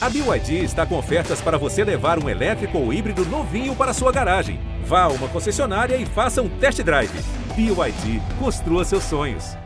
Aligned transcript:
A 0.00 0.08
BYD 0.08 0.62
está 0.62 0.86
com 0.86 0.96
ofertas 0.96 1.40
para 1.42 1.58
você 1.58 1.82
levar 1.82 2.22
um 2.22 2.28
elétrico 2.28 2.78
ou 2.78 2.92
híbrido 2.92 3.24
novinho 3.24 3.74
para 3.74 3.92
sua 3.92 4.12
garagem. 4.12 4.60
Vá 4.84 5.02
a 5.02 5.08
uma 5.08 5.28
concessionária 5.28 5.96
e 5.96 6.06
faça 6.06 6.40
um 6.40 6.60
test 6.60 6.80
drive. 6.84 7.10
BYD, 7.56 8.20
construa 8.38 8.84
seus 8.84 9.02
sonhos. 9.02 9.56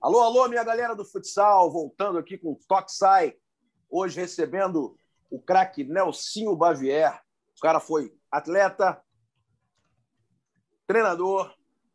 Alô, 0.00 0.20
alô, 0.20 0.48
minha 0.48 0.62
galera 0.62 0.94
do 0.94 1.04
futsal, 1.04 1.72
voltando 1.72 2.18
aqui 2.18 2.38
com 2.38 2.52
o 2.52 2.58
Toxai. 2.68 3.34
Hoje 3.90 4.20
recebendo 4.20 4.96
o 5.28 5.40
craque 5.40 5.82
Nelsinho 5.82 6.54
Bavier. 6.54 7.20
O 7.58 7.60
cara 7.60 7.80
foi 7.80 8.12
atleta, 8.30 9.02
treinador, 10.92 11.50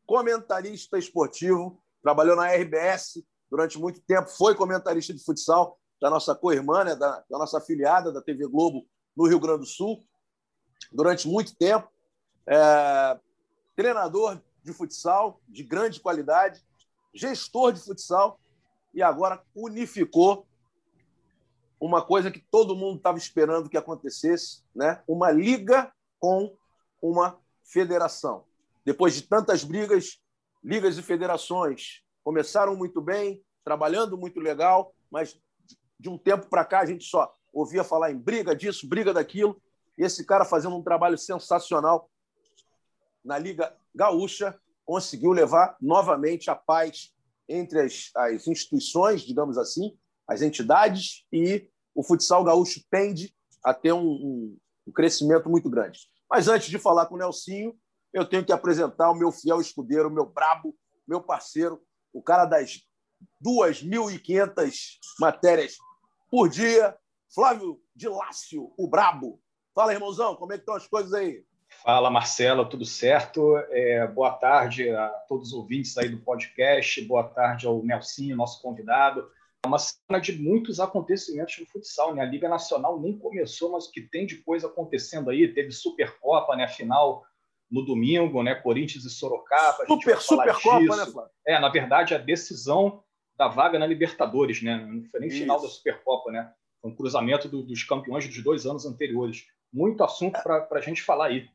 comentarista 0.07 0.97
esportivo, 0.97 1.79
trabalhou 2.01 2.35
na 2.35 2.47
RBS 2.47 3.23
durante 3.47 3.77
muito 3.77 4.01
tempo, 4.01 4.27
foi 4.27 4.55
comentarista 4.55 5.13
de 5.13 5.23
futsal 5.23 5.77
da 6.01 6.09
nossa 6.09 6.33
co-irmã, 6.33 6.83
né, 6.83 6.95
da, 6.95 7.23
da 7.29 7.37
nossa 7.37 7.59
afiliada 7.59 8.11
da 8.11 8.23
TV 8.23 8.47
Globo 8.47 8.87
no 9.15 9.27
Rio 9.27 9.39
Grande 9.39 9.59
do 9.59 9.65
Sul, 9.67 10.03
durante 10.91 11.27
muito 11.27 11.55
tempo. 11.55 11.87
É, 12.47 13.19
treinador 13.75 14.41
de 14.63 14.73
futsal 14.73 15.39
de 15.47 15.61
grande 15.61 15.99
qualidade, 15.99 16.65
gestor 17.13 17.71
de 17.73 17.79
futsal 17.79 18.39
e 18.95 19.03
agora 19.03 19.43
unificou 19.53 20.47
uma 21.79 22.03
coisa 22.03 22.31
que 22.31 22.39
todo 22.49 22.75
mundo 22.75 22.97
estava 22.97 23.19
esperando 23.19 23.69
que 23.69 23.77
acontecesse, 23.77 24.63
né? 24.73 25.03
Uma 25.07 25.29
liga 25.29 25.93
com 26.19 26.57
uma 26.99 27.39
federação. 27.63 28.46
Depois 28.87 29.13
de 29.15 29.23
tantas 29.23 29.65
brigas, 29.65 30.21
ligas 30.63 30.97
e 30.97 31.01
federações 31.01 32.03
começaram 32.23 32.73
muito 32.73 33.01
bem, 33.01 33.43
trabalhando 33.61 34.17
muito 34.17 34.39
legal, 34.39 34.95
mas 35.11 35.37
de 35.99 36.07
um 36.07 36.17
tempo 36.17 36.47
para 36.47 36.63
cá 36.63 36.79
a 36.79 36.85
gente 36.85 37.03
só 37.03 37.29
ouvia 37.51 37.83
falar 37.83 38.11
em 38.11 38.17
briga 38.17 38.55
disso, 38.55 38.87
briga 38.87 39.13
daquilo. 39.13 39.61
Esse 39.97 40.25
cara 40.25 40.45
fazendo 40.45 40.77
um 40.77 40.81
trabalho 40.81 41.17
sensacional 41.17 42.09
na 43.25 43.37
Liga 43.37 43.75
Gaúcha 43.93 44.57
conseguiu 44.85 45.31
levar 45.31 45.75
novamente 45.81 46.49
a 46.49 46.55
paz 46.55 47.13
entre 47.49 47.81
as, 47.81 48.09
as 48.15 48.47
instituições, 48.47 49.19
digamos 49.19 49.57
assim, 49.57 49.97
as 50.25 50.41
entidades, 50.41 51.25
e 51.29 51.69
o 51.93 52.01
futsal 52.01 52.41
gaúcho 52.41 52.79
tende 52.89 53.35
a 53.61 53.73
ter 53.73 53.91
um, 53.91 54.07
um, 54.07 54.57
um 54.87 54.91
crescimento 54.93 55.49
muito 55.49 55.69
grande. 55.69 55.99
Mas 56.29 56.47
antes 56.47 56.69
de 56.69 56.79
falar 56.79 57.07
com 57.07 57.15
o 57.15 57.17
Nelsinho, 57.17 57.77
eu 58.17 58.25
tenho 58.25 58.43
que 58.43 58.51
apresentar 58.51 59.11
o 59.11 59.15
meu 59.15 59.31
fiel 59.31 59.61
escudeiro, 59.61 60.09
meu 60.09 60.25
brabo, 60.25 60.75
meu 61.07 61.21
parceiro, 61.21 61.79
o 62.11 62.21
cara 62.21 62.45
das 62.45 62.81
2.500 63.43 64.97
matérias 65.19 65.77
por 66.29 66.49
dia, 66.49 66.97
Flávio 67.33 67.79
de 67.95 68.09
Lácio, 68.09 68.73
o 68.77 68.87
brabo. 68.87 69.39
Fala, 69.73 69.93
irmãozão, 69.93 70.35
como 70.35 70.51
é 70.51 70.55
que 70.55 70.63
estão 70.63 70.75
as 70.75 70.87
coisas 70.87 71.13
aí? 71.13 71.45
Fala, 71.83 72.09
Marcelo, 72.09 72.67
tudo 72.67 72.85
certo? 72.85 73.55
É, 73.69 74.07
boa 74.07 74.31
tarde 74.31 74.89
a 74.89 75.09
todos 75.27 75.49
os 75.49 75.53
ouvintes 75.53 75.95
aí 75.97 76.09
do 76.09 76.17
podcast, 76.17 76.99
boa 77.03 77.23
tarde 77.23 77.67
ao 77.67 77.83
Nelsinho, 77.83 78.35
nosso 78.35 78.61
convidado. 78.63 79.29
É 79.63 79.67
uma 79.67 79.77
semana 79.77 80.19
de 80.19 80.41
muitos 80.41 80.79
acontecimentos 80.79 81.59
no 81.59 81.67
futsal, 81.67 82.15
né? 82.15 82.23
A 82.23 82.25
Liga 82.25 82.49
Nacional 82.49 82.99
nem 82.99 83.17
começou, 83.17 83.71
mas 83.71 83.85
o 83.85 83.91
que 83.91 84.01
tem 84.01 84.25
de 84.25 84.37
coisa 84.37 84.67
acontecendo 84.67 85.29
aí, 85.29 85.53
teve 85.53 85.71
Supercopa, 85.71 86.55
né? 86.55 86.63
A 86.63 86.69
final 86.69 87.26
no 87.69 87.85
domingo, 87.85 88.41
né? 88.43 88.55
Corinthians 88.55 89.03
e 89.05 89.09
Sorocaba. 89.09 89.85
Super, 89.85 90.19
Supercopa, 90.19 90.95
né, 90.95 91.05
Flávio? 91.05 91.31
É, 91.45 91.59
na 91.59 91.69
verdade, 91.69 92.15
a 92.15 92.17
decisão 92.17 93.03
da 93.37 93.47
vaga 93.47 93.77
na 93.77 93.85
Libertadores, 93.85 94.61
né? 94.61 94.77
Não 94.77 95.05
foi 95.05 95.19
nem 95.19 95.29
Isso. 95.29 95.39
final 95.39 95.61
da 95.61 95.67
Supercopa, 95.67 96.31
né? 96.31 96.51
Foi 96.81 96.91
um 96.91 96.95
cruzamento 96.95 97.47
do, 97.47 97.61
dos 97.63 97.83
campeões 97.83 98.27
dos 98.27 98.43
dois 98.43 98.65
anos 98.65 98.85
anteriores. 98.85 99.45
Muito 99.71 100.03
assunto 100.03 100.41
para 100.41 100.67
a 100.71 100.81
gente 100.81 101.03
falar 101.03 101.27
aí. 101.27 101.47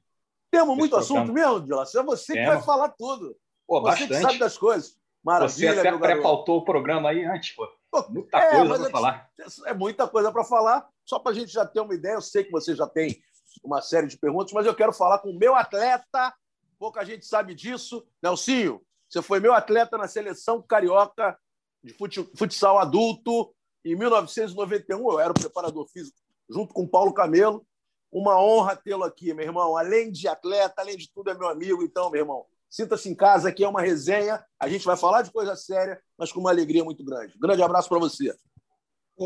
Temos 0.50 0.77
muito 0.77 0.95
assunto 0.97 1.33
mesmo, 1.33 1.61
Dilas. 1.61 1.95
É 1.95 2.03
você 2.03 2.34
que 2.34 2.47
vai 2.47 2.62
falar 2.62 2.91
tudo. 2.91 3.34
Pô, 3.67 3.81
você 3.81 4.06
bastante. 4.06 4.09
que 4.09 4.21
sabe 4.21 4.39
das 4.39 4.59
coisas. 4.59 4.97
Maravilha, 5.25 5.75
você 5.75 5.89
até 5.89 5.99
pré-pautou 5.99 6.59
o 6.59 6.65
programa 6.65 7.11
aí 7.11 7.25
antes, 7.25 7.55
pô. 7.55 7.67
Muita 8.09 8.39
é, 8.39 8.50
coisa 8.50 8.83
para 8.84 8.91
falar. 8.91 9.31
É 9.67 9.75
muita 9.75 10.09
coisa 10.09 10.33
para 10.33 10.44
falar. 10.44 10.89
Só 11.05 11.19
para 11.19 11.33
a 11.33 11.34
gente 11.34 11.53
já 11.53 11.65
ter 11.67 11.81
uma 11.81 11.94
ideia, 11.94 12.15
eu 12.15 12.23
sei 12.23 12.44
que 12.44 12.50
você 12.50 12.75
já 12.75 12.87
tem 12.87 13.23
uma 13.63 13.81
série 13.81 14.07
de 14.07 14.19
perguntas, 14.19 14.53
mas 14.53 14.67
eu 14.67 14.75
quero 14.75 14.93
falar 14.93 15.19
com 15.19 15.31
o 15.31 15.39
meu 15.39 15.55
atleta. 15.55 16.35
Pouca 16.79 17.05
gente 17.05 17.27
sabe 17.27 17.55
disso. 17.55 18.07
Nelsinho, 18.23 18.81
você 19.09 19.21
foi 19.23 19.41
meu 19.41 19.53
atleta 19.53 19.99
na 19.99 20.09
seleção 20.09 20.63
carioca 20.63 21.39
de 21.83 21.95
futsal 22.37 22.79
adulto 22.79 23.55
em 23.85 23.97
1991. 23.97 25.12
Eu 25.12 25.21
era 25.21 25.31
o 25.31 25.35
preparador 25.35 25.87
físico 25.89 26.17
junto 26.49 26.73
com 26.73 26.87
Paulo 26.87 27.12
Camelo. 27.12 27.67
Uma 28.11 28.39
honra 28.39 28.77
tê-lo 28.77 29.05
aqui, 29.05 29.33
meu 29.33 29.45
irmão. 29.45 29.77
Além 29.77 30.11
de 30.11 30.29
atleta, 30.29 30.83
além 30.83 30.97
de 30.97 31.11
tudo, 31.12 31.31
é 31.31 31.35
meu 31.35 31.49
amigo. 31.49 31.83
Então, 31.83 32.11
meu 32.11 32.21
irmão, 32.21 32.47
sinta-se 32.69 33.09
em 33.09 33.15
casa. 33.15 33.49
Aqui 33.49 33.65
é 33.65 33.69
uma 33.69 33.81
resenha. 33.81 34.45
A 34.59 34.69
gente 34.69 34.85
vai 34.85 34.97
falar 34.97 35.23
de 35.23 35.31
coisa 35.31 35.57
séria, 35.57 36.01
mas 36.19 36.31
com 36.31 36.41
uma 36.41 36.51
alegria 36.51 36.85
muito 36.85 37.05
grande. 37.05 37.39
Grande 37.39 37.62
abraço 37.62 37.89
para 37.89 37.99
você. 37.99 38.35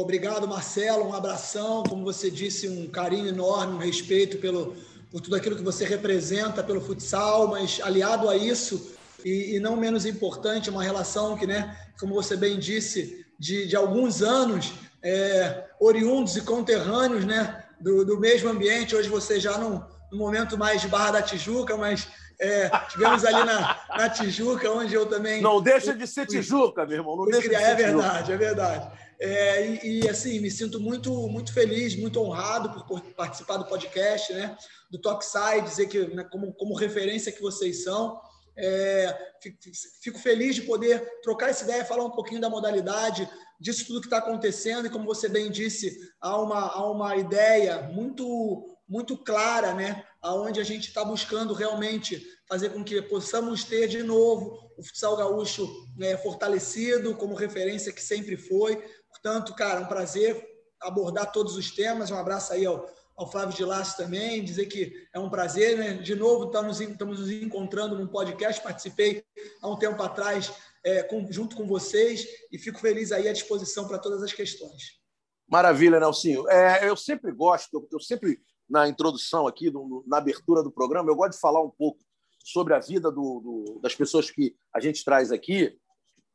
Obrigado, 0.00 0.46
Marcelo. 0.48 1.08
Um 1.08 1.14
abração. 1.14 1.82
Como 1.84 2.04
você 2.04 2.30
disse, 2.30 2.68
um 2.68 2.86
carinho 2.88 3.28
enorme, 3.28 3.74
um 3.74 3.78
respeito 3.78 4.38
pelo, 4.38 4.76
por 5.10 5.20
tudo 5.20 5.36
aquilo 5.36 5.56
que 5.56 5.62
você 5.62 5.84
representa 5.84 6.62
pelo 6.62 6.80
futsal, 6.80 7.48
mas 7.48 7.80
aliado 7.82 8.28
a 8.28 8.36
isso, 8.36 8.92
e, 9.24 9.56
e 9.56 9.60
não 9.60 9.76
menos 9.76 10.06
importante, 10.06 10.70
uma 10.70 10.82
relação 10.82 11.36
que, 11.36 11.46
né, 11.46 11.76
como 11.98 12.14
você 12.14 12.36
bem 12.36 12.58
disse, 12.58 13.26
de, 13.38 13.66
de 13.66 13.76
alguns 13.76 14.22
anos, 14.22 14.72
é, 15.02 15.64
oriundos 15.80 16.36
e 16.36 16.42
conterrâneos, 16.42 17.24
né? 17.24 17.62
do, 17.80 18.04
do 18.04 18.18
mesmo 18.18 18.48
ambiente. 18.48 18.94
Hoje 18.94 19.08
você 19.08 19.38
já 19.38 19.58
num, 19.58 19.82
num 20.10 20.18
momento 20.18 20.56
mais 20.56 20.80
de 20.80 20.88
Barra 20.88 21.12
da 21.12 21.22
Tijuca, 21.22 21.76
mas 21.76 22.08
é, 22.38 22.70
tivemos 22.90 23.24
ali 23.24 23.44
na, 23.44 23.78
na 23.88 24.10
Tijuca, 24.10 24.70
onde 24.70 24.94
eu 24.94 25.06
também. 25.06 25.40
Não 25.40 25.60
deixa 25.60 25.94
de 25.94 26.06
ser 26.06 26.26
Tijuca, 26.26 26.84
meu 26.84 26.98
irmão. 26.98 27.16
Não 27.16 27.24
deixa 27.26 27.48
criar, 27.48 27.60
de 27.60 27.64
ser 27.64 27.72
é 27.72 27.74
verdade, 27.74 28.32
é 28.32 28.36
verdade. 28.36 28.98
É, 29.18 29.66
e, 29.66 30.00
e, 30.02 30.08
assim, 30.08 30.38
me 30.40 30.50
sinto 30.50 30.78
muito, 30.78 31.10
muito 31.28 31.52
feliz, 31.52 31.96
muito 31.96 32.20
honrado 32.20 32.84
por, 32.84 33.00
participar 33.14 33.56
do 33.56 33.64
podcast, 33.64 34.32
né? 34.34 34.56
Do 34.90 34.98
Tokside, 34.98 35.62
dizer 35.62 35.86
que 35.86 36.06
né, 36.14 36.24
como, 36.24 36.52
como 36.52 36.74
referência 36.74 37.32
que 37.32 37.40
vocês 37.40 37.82
são. 37.82 38.20
É, 38.58 39.16
fico, 39.42 39.58
fico, 40.02 40.18
feliz 40.18 40.54
de 40.54 40.62
poder 40.62 41.20
trocar 41.22 41.50
essa 41.50 41.64
ideia, 41.64 41.84
falar 41.84 42.04
um 42.04 42.10
pouquinho 42.10 42.40
da 42.40 42.48
modalidade, 42.48 43.28
disso 43.60 43.86
tudo 43.86 44.00
que 44.00 44.06
está 44.06 44.18
acontecendo, 44.18 44.86
e 44.86 44.90
como 44.90 45.04
você 45.04 45.28
bem 45.28 45.50
disse, 45.50 45.94
há 46.20 46.40
uma, 46.40 46.60
há 46.60 46.90
uma 46.90 47.16
ideia 47.16 47.82
muito 47.92 48.76
muito 48.88 49.16
clara, 49.16 49.74
né? 49.74 50.04
Aonde 50.26 50.60
a 50.60 50.64
gente 50.64 50.88
está 50.88 51.04
buscando 51.04 51.54
realmente 51.54 52.20
fazer 52.48 52.70
com 52.70 52.82
que 52.82 53.00
possamos 53.02 53.62
ter 53.62 53.86
de 53.86 54.02
novo 54.02 54.58
o 54.76 54.82
futsal 54.82 55.16
gaúcho 55.16 55.68
né, 55.96 56.16
fortalecido 56.16 57.14
como 57.16 57.34
referência 57.34 57.92
que 57.92 58.02
sempre 58.02 58.36
foi. 58.36 58.76
Portanto, 59.08 59.54
cara, 59.54 59.80
um 59.80 59.86
prazer 59.86 60.44
abordar 60.80 61.30
todos 61.30 61.56
os 61.56 61.70
temas. 61.70 62.10
Um 62.10 62.18
abraço 62.18 62.52
aí 62.52 62.66
ao, 62.66 62.88
ao 63.16 63.30
Flávio 63.30 63.54
de 63.54 63.64
Laço 63.64 63.96
também, 63.96 64.44
dizer 64.44 64.66
que 64.66 64.92
é 65.14 65.18
um 65.18 65.30
prazer, 65.30 65.78
né? 65.78 65.94
De 65.94 66.16
novo, 66.16 66.46
estamos, 66.46 66.80
estamos 66.80 67.20
nos 67.20 67.30
encontrando 67.30 67.96
num 67.96 68.08
podcast. 68.08 68.60
Participei 68.60 69.24
há 69.62 69.68
um 69.68 69.78
tempo 69.78 70.02
atrás 70.02 70.52
é, 70.84 71.04
com, 71.04 71.30
junto 71.30 71.54
com 71.54 71.68
vocês 71.68 72.26
e 72.50 72.58
fico 72.58 72.80
feliz 72.80 73.12
aí 73.12 73.28
à 73.28 73.32
disposição 73.32 73.86
para 73.86 73.98
todas 73.98 74.24
as 74.24 74.32
questões. 74.32 75.00
Maravilha, 75.48 76.00
Nelsinho. 76.00 76.48
É, 76.48 76.88
eu 76.88 76.96
sempre 76.96 77.30
gosto, 77.32 77.86
eu 77.92 78.00
sempre, 78.00 78.40
na 78.68 78.88
introdução 78.88 79.46
aqui, 79.46 79.70
no, 79.70 80.04
na 80.06 80.18
abertura 80.18 80.62
do 80.62 80.70
programa, 80.70 81.10
eu 81.10 81.16
gosto 81.16 81.32
de 81.32 81.40
falar 81.40 81.62
um 81.62 81.70
pouco 81.70 81.98
sobre 82.44 82.74
a 82.74 82.78
vida 82.78 83.10
do, 83.10 83.40
do, 83.40 83.80
das 83.80 83.94
pessoas 83.94 84.30
que 84.30 84.54
a 84.72 84.80
gente 84.80 85.04
traz 85.04 85.32
aqui, 85.32 85.76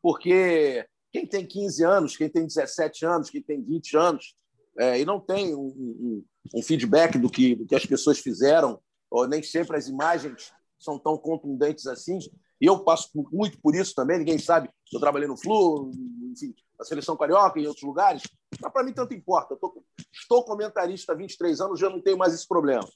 porque 0.01 0.86
quem 1.12 1.25
tem 1.25 1.45
15 1.45 1.83
anos, 1.83 2.18
quem 2.18 2.30
tem 2.30 2.45
17 2.45 3.06
anos, 3.06 3.30
quem 3.30 3.42
tem 3.42 3.62
20 3.62 3.98
anos, 3.98 4.36
é, 4.78 5.00
e 5.00 5.06
não 5.06 5.19
tem 5.19 5.54
um, 5.56 5.68
um, 5.68 6.25
um 6.56 6.62
feedback 6.62 7.18
do 7.18 7.30
que, 7.30 7.56
do 7.56 7.66
que 7.66 7.75
as 7.75 7.86
pessoas 7.86 8.19
fizeram, 8.19 8.80
ou 9.10 9.27
nem 9.27 9.44
sempre 9.44 9.77
as 9.77 9.88
imagens 9.88 10.51
são 10.80 10.98
tão 10.98 11.18
contundentes 11.18 11.86
assim, 11.86 12.18
e 12.60 12.66
eu 12.66 12.84
passo 12.84 13.10
muito 13.31 13.60
por 13.60 13.75
isso 13.75 13.94
também. 13.95 14.19
Ninguém 14.19 14.38
sabe 14.38 14.69
eu 14.94 15.00
trabalhei 15.00 15.27
no 15.27 15.38
Flu, 15.38 15.92
enfim, 16.31 16.54
na 16.77 16.86
Seleção 16.86 17.16
Carioca 17.16 17.60
e 17.60 17.63
em 17.63 17.68
outros 17.68 17.84
lugares. 17.84 18.24
Mas 18.62 18.72
para 18.72 18.84
mim 18.84 18.94
tanto 18.94 19.13
importa. 19.13 19.56
Tô, 19.56 19.84
estou 20.12 20.44
comentarista 20.44 21.13
há 21.13 21.16
23 21.16 21.62
anos, 21.62 21.80
já 21.80 21.90
não 21.90 22.02
tenho 22.02 22.18
mais 22.18 22.34
esse 22.34 22.48
problema. 22.48 22.88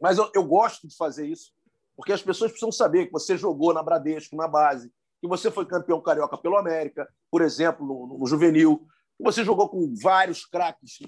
Mas 0.00 0.18
eu, 0.18 0.30
eu 0.34 0.44
gosto 0.44 0.88
de 0.88 0.96
fazer 0.96 1.26
isso, 1.26 1.52
porque 1.96 2.12
as 2.12 2.22
pessoas 2.22 2.50
precisam 2.50 2.72
saber 2.72 3.06
que 3.06 3.12
você 3.12 3.36
jogou 3.36 3.74
na 3.74 3.82
Bradesco, 3.82 4.36
na 4.36 4.48
base, 4.48 4.92
que 5.20 5.28
você 5.28 5.50
foi 5.50 5.66
campeão 5.66 6.00
carioca 6.00 6.38
pelo 6.38 6.56
América, 6.56 7.06
por 7.30 7.42
exemplo, 7.42 7.86
no, 7.86 8.18
no 8.18 8.26
juvenil, 8.26 8.86
que 9.18 9.24
você 9.24 9.44
jogou 9.44 9.68
com 9.68 9.94
vários 10.02 10.46
craques 10.46 10.98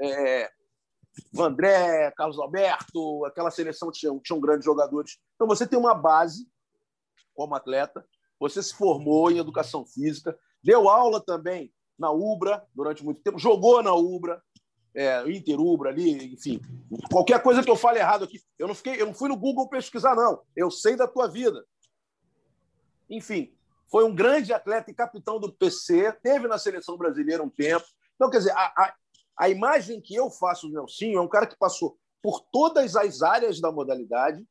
é, 0.00 0.50
Vandré, 1.32 2.12
Carlos 2.12 2.38
Alberto, 2.38 3.24
aquela 3.24 3.50
seleção 3.50 3.90
tinha, 3.90 4.12
tinham 4.20 4.40
grandes 4.40 4.64
jogadores. 4.64 5.18
Então 5.34 5.46
você 5.46 5.66
tem 5.66 5.78
uma 5.78 5.94
base 5.94 6.48
como 7.34 7.54
atleta, 7.54 8.06
você 8.38 8.62
se 8.62 8.74
formou 8.74 9.30
em 9.30 9.38
educação 9.38 9.84
física, 9.84 10.38
deu 10.62 10.88
aula 10.88 11.20
também 11.20 11.72
na 11.98 12.10
Ubra 12.10 12.64
durante 12.74 13.04
muito 13.04 13.20
tempo, 13.22 13.38
jogou 13.38 13.82
na 13.82 13.94
Ubra, 13.94 14.42
é, 14.94 15.28
Interubra 15.30 15.90
ali, 15.90 16.32
enfim. 16.32 16.60
Qualquer 17.10 17.42
coisa 17.42 17.62
que 17.62 17.70
eu 17.70 17.76
fale 17.76 17.98
errado 17.98 18.24
aqui, 18.24 18.40
eu 18.58 18.68
não 18.68 18.74
fiquei, 18.74 19.00
eu 19.00 19.06
não 19.06 19.14
fui 19.14 19.28
no 19.28 19.36
Google 19.36 19.68
pesquisar 19.68 20.14
não. 20.14 20.40
Eu 20.54 20.70
sei 20.70 20.96
da 20.96 21.08
tua 21.08 21.28
vida. 21.28 21.64
Enfim, 23.10 23.52
foi 23.90 24.04
um 24.04 24.14
grande 24.14 24.52
atleta 24.52 24.90
e 24.90 24.94
capitão 24.94 25.38
do 25.38 25.52
PC, 25.52 26.12
teve 26.22 26.46
na 26.46 26.58
seleção 26.58 26.96
brasileira 26.96 27.42
um 27.42 27.50
tempo. 27.50 27.84
Então, 28.14 28.30
quer 28.30 28.38
dizer, 28.38 28.52
a, 28.52 28.72
a, 28.76 28.94
a 29.38 29.48
imagem 29.48 30.00
que 30.00 30.14
eu 30.14 30.30
faço 30.30 30.68
do 30.68 30.74
Nelsinho 30.74 31.18
é 31.18 31.20
um 31.20 31.28
cara 31.28 31.46
que 31.46 31.56
passou 31.58 31.98
por 32.22 32.40
todas 32.52 32.96
as 32.96 33.20
áreas 33.20 33.60
da 33.60 33.70
modalidade 33.70 34.44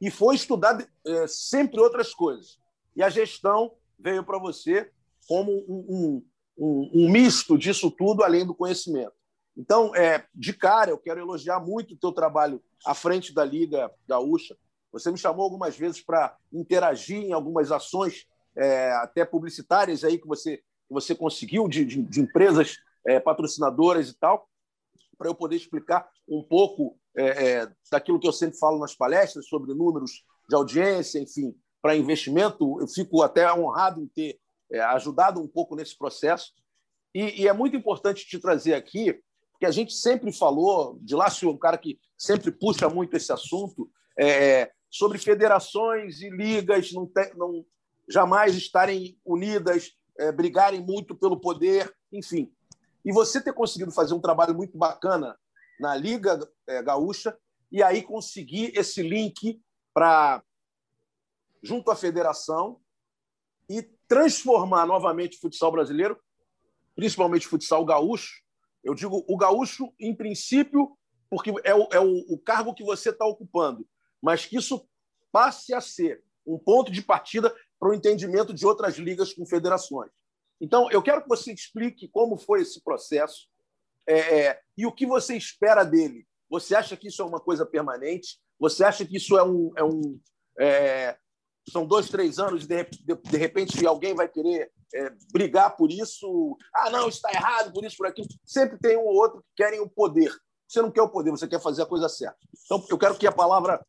e 0.00 0.10
foi 0.10 0.34
estudar 0.34 0.78
é, 1.06 1.26
sempre 1.26 1.80
outras 1.80 2.14
coisas. 2.14 2.58
E 2.94 3.02
a 3.02 3.10
gestão 3.10 3.74
veio 3.98 4.24
para 4.24 4.38
você 4.38 4.90
como 5.26 5.52
um, 5.52 5.86
um, 5.88 6.26
um, 6.60 6.90
um 6.92 7.10
misto 7.10 7.56
disso 7.56 7.90
tudo, 7.90 8.22
além 8.22 8.46
do 8.46 8.54
conhecimento. 8.54 9.12
Então, 9.56 9.94
é, 9.96 10.26
de 10.34 10.52
cara, 10.52 10.90
eu 10.90 10.98
quero 10.98 11.18
elogiar 11.18 11.58
muito 11.58 11.94
o 11.94 11.96
teu 11.96 12.12
trabalho 12.12 12.62
à 12.84 12.94
frente 12.94 13.34
da 13.34 13.44
Liga 13.44 13.90
Gaúcha. 14.06 14.56
Você 14.92 15.10
me 15.10 15.18
chamou 15.18 15.44
algumas 15.44 15.76
vezes 15.76 16.02
para 16.02 16.36
interagir 16.52 17.18
em 17.18 17.32
algumas 17.32 17.72
ações, 17.72 18.26
é, 18.56 18.92
até 18.92 19.24
publicitárias 19.24 20.04
aí 20.04 20.18
que 20.18 20.26
você, 20.26 20.58
que 20.58 20.92
você 20.92 21.14
conseguiu, 21.14 21.66
de, 21.66 21.84
de, 21.84 22.02
de 22.02 22.20
empresas 22.20 22.76
é, 23.06 23.18
patrocinadoras 23.18 24.10
e 24.10 24.18
tal, 24.18 24.46
para 25.16 25.28
eu 25.28 25.34
poder 25.34 25.56
explicar 25.56 26.08
um 26.28 26.42
pouco 26.42 26.98
é, 27.16 27.24
é, 27.24 27.72
daquilo 27.90 28.20
que 28.20 28.28
eu 28.28 28.32
sempre 28.32 28.58
falo 28.58 28.78
nas 28.78 28.94
palestras 28.94 29.46
sobre 29.46 29.74
números 29.74 30.24
de 30.48 30.54
audiência, 30.54 31.18
enfim, 31.18 31.54
para 31.80 31.96
investimento. 31.96 32.80
Eu 32.80 32.88
fico 32.88 33.22
até 33.22 33.52
honrado 33.52 34.02
em 34.02 34.06
ter 34.06 34.38
é, 34.72 34.80
ajudado 34.80 35.40
um 35.40 35.48
pouco 35.48 35.74
nesse 35.74 35.96
processo. 35.96 36.52
E, 37.14 37.42
e 37.42 37.48
é 37.48 37.52
muito 37.52 37.76
importante 37.76 38.26
te 38.26 38.38
trazer 38.38 38.74
aqui 38.74 39.20
que 39.58 39.66
a 39.66 39.70
gente 39.70 39.92
sempre 39.92 40.32
falou, 40.32 40.98
de 41.02 41.14
lá 41.14 41.28
se 41.28 41.44
um 41.44 41.58
cara 41.58 41.76
que 41.76 42.00
sempre 42.16 42.50
puxa 42.50 42.88
muito 42.88 43.14
esse 43.14 43.30
assunto, 43.30 43.90
é, 44.18 44.72
sobre 44.90 45.18
federações 45.18 46.22
e 46.22 46.30
ligas 46.30 46.92
não, 46.92 47.06
te, 47.06 47.32
não 47.36 47.64
jamais 48.08 48.56
estarem 48.56 49.18
unidas, 49.24 49.92
é, 50.18 50.32
brigarem 50.32 50.80
muito 50.80 51.14
pelo 51.14 51.38
poder, 51.38 51.94
enfim. 52.10 52.50
E 53.04 53.12
você 53.12 53.40
ter 53.40 53.52
conseguido 53.52 53.92
fazer 53.92 54.14
um 54.14 54.20
trabalho 54.20 54.54
muito 54.54 54.76
bacana 54.78 55.38
na 55.78 55.94
Liga 55.94 56.38
é, 56.66 56.82
Gaúcha 56.82 57.36
e 57.70 57.82
aí 57.82 58.02
conseguir 58.02 58.72
esse 58.74 59.02
link 59.02 59.60
para 59.92 60.42
junto 61.62 61.90
à 61.90 61.96
federação 61.96 62.79
e 63.70 63.82
transformar 64.08 64.84
novamente 64.84 65.36
o 65.38 65.40
futsal 65.40 65.70
brasileiro, 65.70 66.20
principalmente 66.96 67.46
o 67.46 67.50
futsal 67.50 67.84
gaúcho, 67.84 68.42
eu 68.82 68.94
digo 68.94 69.24
o 69.28 69.36
gaúcho, 69.36 69.94
em 70.00 70.12
princípio, 70.12 70.98
porque 71.30 71.52
é 71.62 71.72
o, 71.72 71.88
é 71.92 72.00
o, 72.00 72.18
o 72.28 72.36
cargo 72.36 72.74
que 72.74 72.82
você 72.82 73.10
está 73.10 73.24
ocupando, 73.24 73.86
mas 74.20 74.44
que 74.44 74.56
isso 74.56 74.88
passe 75.30 75.72
a 75.72 75.80
ser 75.80 76.24
um 76.44 76.58
ponto 76.58 76.90
de 76.90 77.00
partida 77.00 77.54
para 77.78 77.90
o 77.90 77.94
entendimento 77.94 78.52
de 78.52 78.66
outras 78.66 78.96
ligas 78.96 79.32
com 79.32 79.46
federações. 79.46 80.10
Então, 80.60 80.90
eu 80.90 81.00
quero 81.00 81.22
que 81.22 81.28
você 81.28 81.52
explique 81.52 82.08
como 82.08 82.36
foi 82.36 82.62
esse 82.62 82.82
processo 82.82 83.48
é, 84.06 84.40
é, 84.40 84.60
e 84.76 84.84
o 84.84 84.92
que 84.92 85.06
você 85.06 85.36
espera 85.36 85.84
dele. 85.84 86.26
Você 86.50 86.74
acha 86.74 86.96
que 86.96 87.06
isso 87.06 87.22
é 87.22 87.24
uma 87.24 87.40
coisa 87.40 87.64
permanente? 87.64 88.40
Você 88.58 88.82
acha 88.82 89.06
que 89.06 89.16
isso 89.16 89.38
é 89.38 89.44
um. 89.44 89.72
É 89.76 89.84
um 89.84 90.20
é, 90.58 91.16
são 91.70 91.86
dois, 91.86 92.08
três 92.08 92.38
anos 92.38 92.64
e 92.64 92.66
de, 92.66 92.84
de, 92.84 93.14
de 93.14 93.36
repente 93.36 93.84
alguém 93.86 94.14
vai 94.14 94.28
querer 94.28 94.70
é, 94.94 95.12
brigar 95.32 95.76
por 95.76 95.90
isso. 95.90 96.56
Ah, 96.74 96.90
não, 96.90 97.08
está 97.08 97.30
errado, 97.32 97.72
por 97.72 97.84
isso, 97.84 97.96
por 97.96 98.06
aquilo. 98.06 98.28
Sempre 98.44 98.78
tem 98.78 98.96
um 98.96 99.06
ou 99.06 99.14
outro 99.14 99.40
que 99.40 99.62
querem 99.62 99.80
o 99.80 99.88
poder. 99.88 100.32
Você 100.68 100.82
não 100.82 100.90
quer 100.90 101.02
o 101.02 101.08
poder, 101.08 101.30
você 101.30 101.48
quer 101.48 101.60
fazer 101.60 101.82
a 101.82 101.86
coisa 101.86 102.08
certa. 102.08 102.38
Então, 102.64 102.84
eu 102.88 102.98
quero 102.98 103.16
que 103.16 103.26
a 103.26 103.32
palavra 103.32 103.84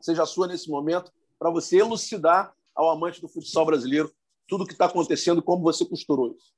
seja 0.00 0.26
sua 0.26 0.46
nesse 0.46 0.68
momento 0.68 1.12
para 1.38 1.50
você 1.50 1.78
elucidar 1.78 2.54
ao 2.74 2.90
amante 2.90 3.20
do 3.20 3.28
futsal 3.28 3.66
brasileiro 3.66 4.12
tudo 4.46 4.64
o 4.64 4.66
que 4.66 4.72
está 4.72 4.86
acontecendo, 4.86 5.42
como 5.42 5.62
você 5.62 5.84
costurou 5.84 6.34
isso 6.36 6.52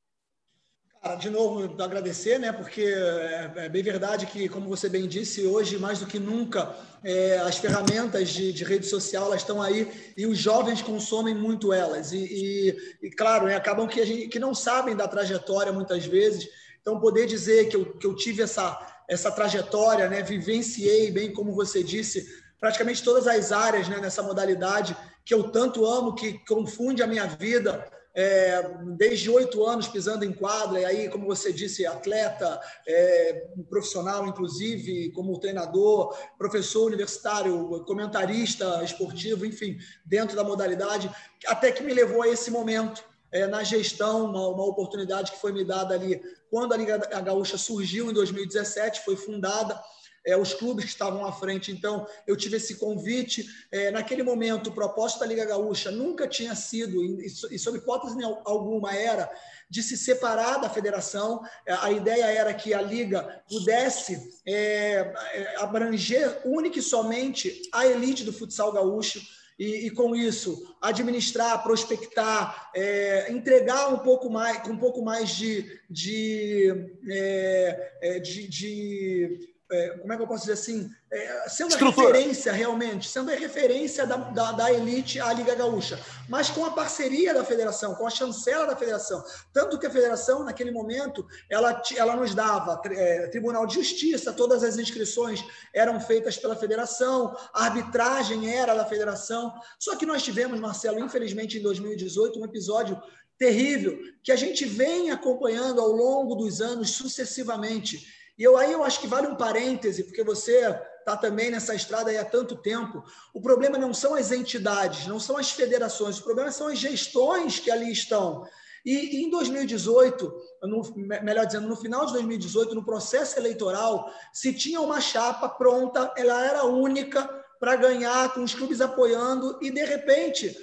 de 1.19 1.29
novo, 1.29 1.83
agradecer, 1.83 2.39
né? 2.39 2.51
Porque 2.51 2.83
é, 2.83 3.53
é, 3.57 3.69
bem 3.69 3.83
verdade 3.83 4.25
que, 4.25 4.49
como 4.49 4.69
você 4.69 4.89
bem 4.89 5.07
disse, 5.07 5.47
hoje, 5.47 5.79
mais 5.79 5.99
do 5.99 6.07
que 6.07 6.19
nunca, 6.19 6.75
é, 7.05 7.39
as 7.41 7.59
ferramentas 7.59 8.31
de, 8.31 8.53
de, 8.53 8.65
rede 8.65 8.87
social 8.87 9.27
elas 9.27 9.43
estão 9.43 9.61
aí 9.61 9.93
e 10.17 10.27
os 10.27 10.39
jovens 10.39 10.81
consomem 10.81 11.35
muito 11.35 11.75
elas. 11.75 12.13
E, 12.13 12.17
e, 12.17 13.07
e 13.07 13.11
claro, 13.11 13.47
né, 13.47 13.55
acabam 13.55 13.87
que, 13.87 14.01
a 14.01 14.07
gente, 14.07 14.29
que 14.29 14.39
não 14.39 14.55
sabem 14.55 14.97
da 14.97 15.07
trajetória 15.07 15.73
muitas 15.73 16.07
vezes. 16.07 16.49
Então, 16.81 16.99
poder 16.99 17.27
dizer 17.27 17.69
que 17.69 17.77
eu, 17.77 17.85
que 17.99 18.07
eu 18.07 18.17
tive 18.17 18.43
essa, 18.43 19.05
essa 19.07 19.31
trajetória, 19.31 20.09
né? 20.09 20.23
Vivenciei, 20.23 21.11
bem 21.11 21.33
como 21.35 21.53
você 21.53 21.83
disse, 21.83 22.27
praticamente 22.59 23.05
todas 23.05 23.27
as 23.27 23.53
áreas 23.53 23.89
né, 23.89 23.99
nessa 24.01 24.23
modalidade 24.23 24.97
que 25.23 25.35
eu 25.35 25.45
tanto 25.45 25.85
amo, 25.85 26.15
que 26.15 26.39
confunde 26.47 27.03
a 27.03 27.07
minha 27.07 27.27
vida 27.27 27.87
é, 28.15 28.63
desde 28.97 29.29
oito 29.29 29.65
anos 29.67 29.89
pisando 29.89 30.25
em 30.25 30.33
quadra, 30.33 30.81
e 30.81 30.85
aí, 30.85 31.09
como 31.09 31.27
você 31.27 31.53
disse, 31.53 31.85
atleta, 31.85 32.61
é, 32.87 33.49
profissional, 33.69 34.27
inclusive, 34.27 35.11
como 35.11 35.39
treinador, 35.41 36.17
professor 36.39 36.87
universitário, 36.87 37.85
comentarista 37.85 38.83
esportivo, 38.85 39.45
enfim, 39.45 39.77
dentro 40.05 40.37
da 40.37 40.45
modalidade, 40.45 41.11
até 41.47 41.73
que 41.73 41.83
me 41.83 41.93
levou 41.93 42.23
a 42.23 42.29
esse 42.29 42.51
momento. 42.51 43.03
É, 43.33 43.49
na 43.49 43.65
gestão, 43.65 44.27
uma, 44.27 44.47
uma 44.47 44.65
oportunidade 44.65 45.33
que 45.33 45.41
foi 45.41 45.51
me 45.51 45.65
dada 45.65 45.93
ali 45.93 46.23
quando 46.49 46.73
a 46.73 46.77
Liga 46.77 46.99
Gaúcha 46.99 47.59
surgiu 47.59 48.09
em 48.09 48.15
2017, 48.15 49.05
foi 49.05 49.17
fundada 49.17 49.77
é, 50.27 50.37
os 50.37 50.55
clubes 50.55 50.85
que 50.85 50.91
estavam 50.91 51.25
à 51.27 51.33
frente. 51.33 51.71
Então, 51.71 52.07
eu 52.27 52.37
tive 52.37 52.57
esse 52.57 52.77
convite. 52.77 53.47
É, 53.71 53.91
naquele 53.91 54.23
momento, 54.23 54.69
o 54.69 54.75
propósito 54.75 55.21
da 55.21 55.27
Liga 55.27 55.45
Gaúcha 55.45 55.91
nunca 55.91 56.27
tinha 56.27 56.55
sido, 56.55 57.03
e, 57.21 57.59
sob 57.59 57.79
hipótese 57.79 58.17
alguma, 58.45 58.95
era 58.95 59.31
de 59.69 59.83
se 59.83 59.97
separar 59.97 60.59
da 60.59 60.71
federação. 60.71 61.43
É, 61.67 61.73
a 61.75 61.91
ideia 61.91 62.25
era 62.25 62.55
que 62.55 62.73
a 62.73 62.81
Liga 62.81 63.43
pudesse 63.49 64.41
é, 64.47 65.13
é, 65.33 65.57
abranger 65.59 66.41
única 66.45 66.79
e 66.79 66.83
somente 66.83 67.63
a 67.73 67.87
elite 67.87 68.25
do 68.25 68.33
futsal 68.33 68.73
gaúcho. 68.73 69.21
E, 69.57 69.87
e, 69.87 69.91
com 69.91 70.17
isso 70.17 70.75
administrar, 70.83 71.63
prospectar, 71.63 72.73
é, 72.75 73.31
entregar 73.31 73.87
um 73.87 73.99
pouco 73.99 74.29
mais, 74.29 74.59
com 74.59 74.71
um 74.71 74.77
pouco 74.77 75.01
mais 75.01 75.31
de, 75.31 75.81
de, 75.89 76.91
é, 77.09 78.19
de, 78.19 78.49
de 78.49 79.54
é, 79.75 79.99
como 79.99 80.13
é 80.13 80.17
que 80.17 80.23
eu 80.23 80.27
posso 80.27 80.43
dizer 80.43 80.53
assim, 80.53 80.91
é, 81.11 81.49
sendo 81.49 81.71
Estrutura. 81.71 82.09
a 82.09 82.13
referência 82.13 82.53
realmente, 82.53 83.09
sendo 83.09 83.31
a 83.31 83.35
referência 83.35 84.07
da, 84.07 84.17
da, 84.17 84.53
da, 84.53 84.73
elite 84.73 85.21
à 85.21 85.33
Liga 85.33 85.55
Gaúcha, 85.55 85.99
mas 86.29 86.49
com 86.51 86.65
a 86.65 86.71
parceria 86.71 87.35
da 87.35 87.45
federação, 87.45 87.95
com 87.95 88.07
a 88.07 88.11
chancela 88.11 88.67
da 88.67 88.77
federação. 88.77 89.23
Tanto 89.53 89.79
que 89.79 89.87
a 89.87 89.91
federação, 89.91 90.45
naquele 90.45 90.71
momento, 90.71 91.27
ela, 91.51 91.83
ela 91.97 92.17
nos 92.17 92.35
dava 92.35 92.81
é, 92.87 93.27
Tribunal 93.29 93.67
de 93.67 93.75
Justiça, 93.75 94.33
todas 94.33 94.63
as 94.63 94.79
inscrições 94.79 95.45
eram 95.73 96.01
feitas 96.01 96.37
pela 96.37 96.57
federação, 96.57 97.37
a 97.53 97.65
arbitragem 97.65 98.53
era 98.53 98.75
da 98.75 98.85
federação. 98.85 99.53
Só 99.79 99.97
que 99.97 100.07
nós 100.07 100.23
tivemos, 100.23 100.61
Marcelo, 100.61 101.01
infelizmente, 101.01 101.59
em 101.59 101.63
2018, 101.63 102.41
um 102.41 102.45
episódio 102.45 103.01
terrível 103.39 103.99
que 104.23 104.33
a 104.33 104.37
gente 104.37 104.65
vem 104.65 105.11
acompanhando 105.11 105.81
ao 105.81 105.91
longo 105.91 106.35
dos 106.35 106.61
anos 106.61 106.91
sucessivamente 106.91 108.24
e 108.37 108.43
eu 108.43 108.57
aí 108.57 108.73
eu 108.73 108.83
acho 108.83 109.01
que 109.01 109.07
vale 109.07 109.27
um 109.27 109.37
parêntese, 109.37 110.05
porque 110.05 110.25
você 110.25 110.69
está 110.99 111.17
também 111.17 111.51
nessa 111.51 111.75
estrada 111.75 112.11
há 112.19 112.25
tanto 112.25 112.57
tempo. 112.57 113.05
O 113.33 113.41
problema 113.41 113.79
não 113.79 113.95
são 113.95 114.15
as 114.15 114.33
entidades, 114.33 115.07
não 115.07 115.21
são 115.21 115.37
as 115.37 115.51
federações, 115.51 116.19
o 116.19 116.25
problema 116.25 116.51
são 116.51 116.69
as 116.69 116.79
gestões 116.79 117.59
que 117.59 117.71
ali 117.71 117.93
estão. 117.93 118.45
E, 118.85 119.17
e 119.17 119.25
em 119.25 119.31
2018, 119.31 120.35
no, 120.63 120.83
melhor 120.97 121.47
dizendo, 121.47 121.69
no 121.69 121.77
final 121.77 122.05
de 122.07 122.13
2018, 122.13 122.75
no 122.75 122.85
processo 122.85 123.39
eleitoral, 123.39 124.13
se 124.33 124.53
tinha 124.53 124.81
uma 124.81 125.01
chapa 125.01 125.49
pronta, 125.49 126.13
ela 126.17 126.45
era 126.45 126.65
única 126.65 127.27
para 127.59 127.77
ganhar, 127.77 128.35
com 128.35 128.43
os 128.43 128.55
clubes 128.55 128.81
apoiando, 128.81 129.59
e 129.63 129.71
de 129.71 129.85
repente 129.85 130.55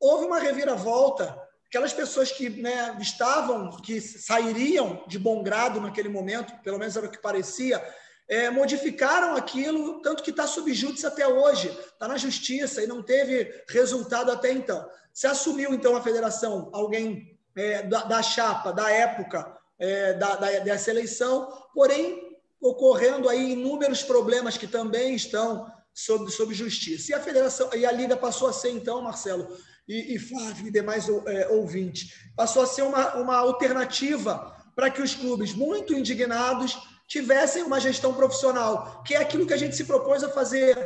houve 0.00 0.26
uma 0.26 0.40
reviravolta 0.40 1.40
aquelas 1.68 1.92
pessoas 1.92 2.32
que 2.32 2.48
né, 2.48 2.96
estavam, 3.00 3.70
que 3.82 4.00
sairiam 4.00 5.04
de 5.06 5.18
bom 5.18 5.42
grado 5.42 5.80
naquele 5.80 6.08
momento, 6.08 6.52
pelo 6.62 6.78
menos 6.78 6.96
era 6.96 7.06
o 7.06 7.10
que 7.10 7.18
parecia, 7.18 7.82
é, 8.26 8.50
modificaram 8.50 9.36
aquilo, 9.36 10.00
tanto 10.00 10.22
que 10.22 10.30
está 10.30 10.46
subjúdice 10.46 11.06
até 11.06 11.26
hoje, 11.28 11.68
está 11.68 12.08
na 12.08 12.16
justiça 12.16 12.82
e 12.82 12.86
não 12.86 13.02
teve 13.02 13.64
resultado 13.68 14.30
até 14.30 14.50
então. 14.50 14.88
Se 15.12 15.26
assumiu, 15.26 15.74
então, 15.74 15.96
a 15.96 16.02
federação, 16.02 16.70
alguém 16.72 17.38
é, 17.54 17.82
da, 17.82 18.04
da, 18.04 18.22
chapa, 18.22 18.72
da 18.72 18.90
época 18.90 19.56
é, 19.78 20.14
da, 20.14 20.36
da, 20.36 20.50
dessa 20.60 20.90
eleição, 20.90 21.50
porém, 21.74 22.36
ocorrendo 22.60 23.28
aí 23.28 23.52
inúmeros 23.52 24.02
problemas 24.02 24.56
que 24.56 24.66
também 24.66 25.14
estão 25.14 25.70
sob, 25.92 26.30
sob 26.30 26.54
justiça. 26.54 27.12
E 27.12 27.14
a 27.14 27.20
federação 27.20 27.70
e 27.74 27.84
a 27.84 27.92
liga 27.92 28.16
passou 28.16 28.48
a 28.48 28.52
ser 28.52 28.70
então, 28.70 29.02
Marcelo 29.02 29.48
e, 29.88 30.14
e 30.14 30.18
Flávio 30.18 30.68
e 30.68 30.70
demais 30.70 31.08
é, 31.08 31.48
ouvintes, 31.48 32.28
passou 32.36 32.62
a 32.62 32.66
ser 32.66 32.82
uma, 32.82 33.14
uma 33.14 33.36
alternativa 33.36 34.54
para 34.76 34.90
que 34.90 35.00
os 35.00 35.14
clubes 35.14 35.54
muito 35.54 35.94
indignados 35.94 36.78
tivessem 37.08 37.62
uma 37.62 37.80
gestão 37.80 38.12
profissional, 38.12 39.02
que 39.02 39.14
é 39.14 39.18
aquilo 39.18 39.46
que 39.46 39.54
a 39.54 39.56
gente 39.56 39.74
se 39.74 39.84
propôs 39.84 40.22
a 40.22 40.28
fazer. 40.28 40.76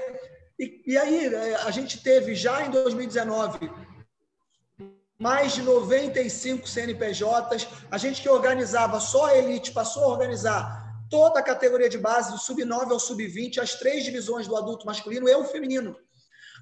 E, 0.59 0.83
e 0.87 0.97
aí 0.97 1.27
é, 1.27 1.57
a 1.57 1.71
gente 1.71 2.01
teve 2.03 2.35
já 2.35 2.65
em 2.65 2.71
2019 2.71 3.71
mais 5.19 5.53
de 5.53 5.63
95 5.63 6.67
CNPJs, 6.67 7.69
a 7.91 7.97
gente 7.97 8.21
que 8.21 8.29
organizava 8.29 8.99
só 8.99 9.27
a 9.27 9.39
elite 9.39 9.71
passou 9.71 10.03
a 10.03 10.09
organizar 10.09 10.83
toda 11.09 11.39
a 11.39 11.43
categoria 11.43 11.89
de 11.89 11.99
base, 11.99 12.33
do 12.33 12.39
sub-9 12.39 12.91
ao 12.91 12.99
sub-20, 12.99 13.59
as 13.59 13.75
três 13.75 14.03
divisões 14.03 14.49
do 14.49 14.57
adulto 14.57 14.85
masculino 14.85 15.29
e 15.29 15.35
o 15.35 15.45
feminino. 15.45 15.95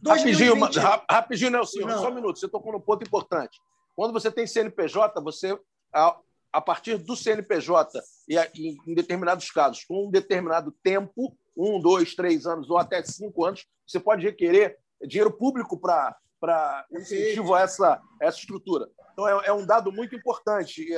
2020... 0.03 0.77
Rapidinho, 0.77 1.05
rapidinho, 1.11 1.51
Nelson, 1.51 1.81
Não. 1.81 1.99
só 1.99 2.11
um 2.11 2.15
minuto, 2.15 2.39
você 2.39 2.49
tocou 2.49 2.73
num 2.73 2.81
ponto 2.81 3.07
importante. 3.07 3.61
Quando 3.95 4.13
você 4.13 4.31
tem 4.31 4.47
CNPJ, 4.47 5.21
você, 5.21 5.59
a, 5.93 6.17
a 6.53 6.61
partir 6.61 6.97
do 6.97 7.15
CNPJ, 7.15 8.01
e, 8.29 8.37
e 8.55 8.77
em 8.87 8.95
determinados 8.95 9.51
casos, 9.51 9.85
com 9.85 10.07
um 10.07 10.11
determinado 10.11 10.73
tempo, 10.83 11.37
um, 11.57 11.79
dois, 11.81 12.15
três 12.15 12.47
anos 12.47 12.71
ou 12.71 12.79
até 12.79 13.03
cinco 13.03 13.45
anos, 13.45 13.67
você 13.87 14.01
pode 14.01 14.25
requerer 14.25 14.79
dinheiro 15.07 15.33
público 15.33 15.79
para 15.79 16.17
para 16.41 16.87
incentivo 16.91 17.55
a 17.55 17.61
essa, 17.61 18.01
essa 18.19 18.39
estrutura. 18.39 18.89
Então, 19.13 19.29
é, 19.29 19.49
é 19.49 19.53
um 19.53 19.67
dado 19.67 19.93
muito 19.93 20.17
importante, 20.17 20.89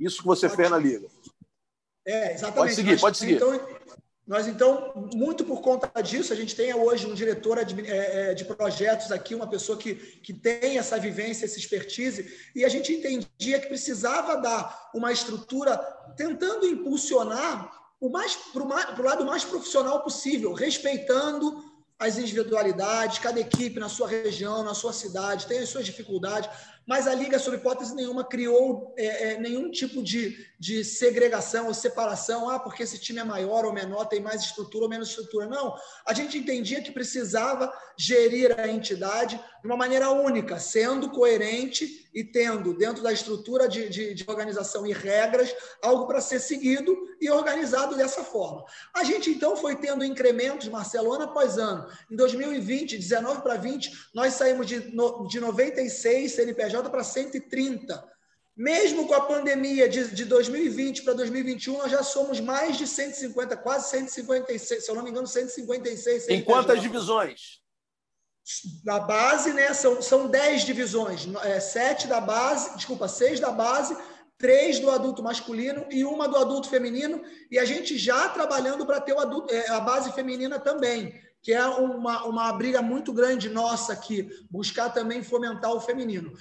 isso 0.00 0.22
que 0.22 0.26
você 0.26 0.48
pode, 0.48 0.56
fez 0.56 0.70
na 0.70 0.78
Liga. 0.78 1.06
É, 2.06 2.32
exatamente. 2.32 2.56
Pode 2.56 2.74
seguir, 2.74 3.00
pode 3.00 3.18
seguir. 3.18 3.34
Então, 3.34 3.60
nós, 4.26 4.48
então, 4.48 4.92
muito 5.14 5.44
por 5.44 5.60
conta 5.60 6.02
disso, 6.02 6.32
a 6.32 6.36
gente 6.36 6.56
tem 6.56 6.74
hoje 6.74 7.06
um 7.06 7.14
diretor 7.14 7.64
de, 7.64 7.88
é, 7.88 8.30
é, 8.30 8.34
de 8.34 8.44
projetos 8.44 9.12
aqui, 9.12 9.36
uma 9.36 9.46
pessoa 9.46 9.78
que, 9.78 9.94
que 9.94 10.32
tem 10.32 10.78
essa 10.78 10.98
vivência, 10.98 11.44
essa 11.44 11.58
expertise, 11.58 12.50
e 12.52 12.64
a 12.64 12.68
gente 12.68 12.92
entendia 12.92 13.60
que 13.60 13.68
precisava 13.68 14.36
dar 14.36 14.90
uma 14.92 15.12
estrutura 15.12 15.76
tentando 16.16 16.66
impulsionar 16.66 17.72
o 18.00 18.08
mais 18.08 18.34
para 18.34 18.62
o 18.62 19.04
lado 19.04 19.24
mais 19.24 19.44
profissional 19.44 20.02
possível, 20.02 20.52
respeitando 20.52 21.64
as 21.98 22.18
individualidades, 22.18 23.18
cada 23.18 23.40
equipe 23.40 23.80
na 23.80 23.88
sua 23.88 24.08
região, 24.08 24.62
na 24.62 24.74
sua 24.74 24.92
cidade, 24.92 25.46
tem 25.46 25.60
as 25.60 25.68
suas 25.68 25.86
dificuldades, 25.86 26.50
mas 26.86 27.08
a 27.08 27.14
Liga, 27.14 27.36
sob 27.36 27.56
hipótese 27.56 27.96
nenhuma, 27.96 28.22
criou 28.22 28.94
é, 28.96 29.32
é, 29.32 29.40
nenhum 29.40 29.72
tipo 29.72 30.04
de, 30.04 30.46
de 30.56 30.84
segregação 30.84 31.66
ou 31.66 31.74
separação, 31.74 32.48
ah, 32.48 32.60
porque 32.60 32.84
esse 32.84 32.96
time 32.96 33.18
é 33.18 33.24
maior 33.24 33.64
ou 33.64 33.72
menor, 33.72 34.04
tem 34.04 34.20
mais 34.20 34.42
estrutura 34.42 34.84
ou 34.84 34.90
menos 34.90 35.08
estrutura. 35.08 35.46
Não, 35.46 35.74
a 36.06 36.14
gente 36.14 36.38
entendia 36.38 36.80
que 36.80 36.92
precisava 36.92 37.72
gerir 37.98 38.54
a 38.56 38.68
entidade 38.68 39.36
de 39.60 39.66
uma 39.66 39.76
maneira 39.76 40.10
única, 40.10 40.60
sendo 40.60 41.10
coerente 41.10 42.08
e 42.14 42.22
tendo, 42.22 42.72
dentro 42.72 43.02
da 43.02 43.12
estrutura 43.12 43.68
de, 43.68 43.88
de, 43.88 44.14
de 44.14 44.24
organização 44.28 44.86
e 44.86 44.92
regras, 44.92 45.52
algo 45.82 46.06
para 46.06 46.20
ser 46.20 46.38
seguido 46.38 46.96
e 47.20 47.28
organizado 47.28 47.96
dessa 47.96 48.22
forma. 48.22 48.64
A 48.94 49.02
gente, 49.02 49.28
então, 49.28 49.56
foi 49.56 49.74
tendo 49.74 50.04
incrementos, 50.04 50.68
Marcelo, 50.68 51.12
ano 51.12 51.24
após 51.24 51.58
ano. 51.58 51.85
Em 52.10 52.16
2020, 52.16 52.98
19 52.98 53.42
para 53.42 53.56
20, 53.56 54.10
nós 54.14 54.34
saímos 54.34 54.66
de, 54.66 54.80
de 55.28 55.40
96 55.40 56.32
CNPJ 56.32 56.90
para 56.90 57.04
130 57.04 58.16
mesmo 58.56 59.06
com 59.06 59.12
a 59.12 59.20
pandemia 59.20 59.86
de, 59.86 60.14
de 60.14 60.24
2020 60.24 61.02
para 61.02 61.12
2021, 61.12 61.76
nós 61.76 61.90
já 61.90 62.02
somos 62.02 62.40
mais 62.40 62.78
de 62.78 62.86
150, 62.86 63.54
quase 63.58 63.90
156, 63.90 64.82
se 64.82 64.90
eu 64.90 64.94
não 64.94 65.02
me 65.02 65.10
engano, 65.10 65.26
156. 65.26 66.28
Em 66.30 66.42
quantas 66.42 66.80
divisões? 66.80 67.60
Da 68.82 68.98
base, 69.00 69.52
né? 69.52 69.74
São, 69.74 70.00
são 70.00 70.28
10 70.28 70.62
divisões. 70.62 71.28
É, 71.44 71.60
7 71.60 72.06
da 72.06 72.20
base, 72.20 72.74
desculpa, 72.76 73.06
6 73.08 73.40
da 73.40 73.50
base, 73.50 73.94
3 74.38 74.78
do 74.78 74.90
adulto 74.90 75.22
masculino 75.22 75.84
e 75.90 76.04
uma 76.04 76.26
do 76.26 76.38
adulto 76.38 76.70
feminino. 76.70 77.22
E 77.50 77.58
a 77.58 77.64
gente 77.66 77.98
já 77.98 78.28
trabalhando 78.30 78.86
para 78.86 79.00
ter 79.02 79.12
o 79.12 79.20
adulto, 79.20 79.52
é, 79.52 79.68
a 79.68 79.80
base 79.80 80.12
feminina 80.12 80.58
também, 80.58 81.20
que 81.46 81.52
é 81.52 81.64
uma, 81.64 82.24
uma 82.24 82.52
briga 82.54 82.82
muito 82.82 83.12
grande 83.12 83.48
nossa 83.48 83.92
aqui, 83.92 84.28
buscar 84.50 84.88
também 84.88 85.22
fomentar 85.22 85.72
o 85.72 85.80
feminino. 85.80 86.32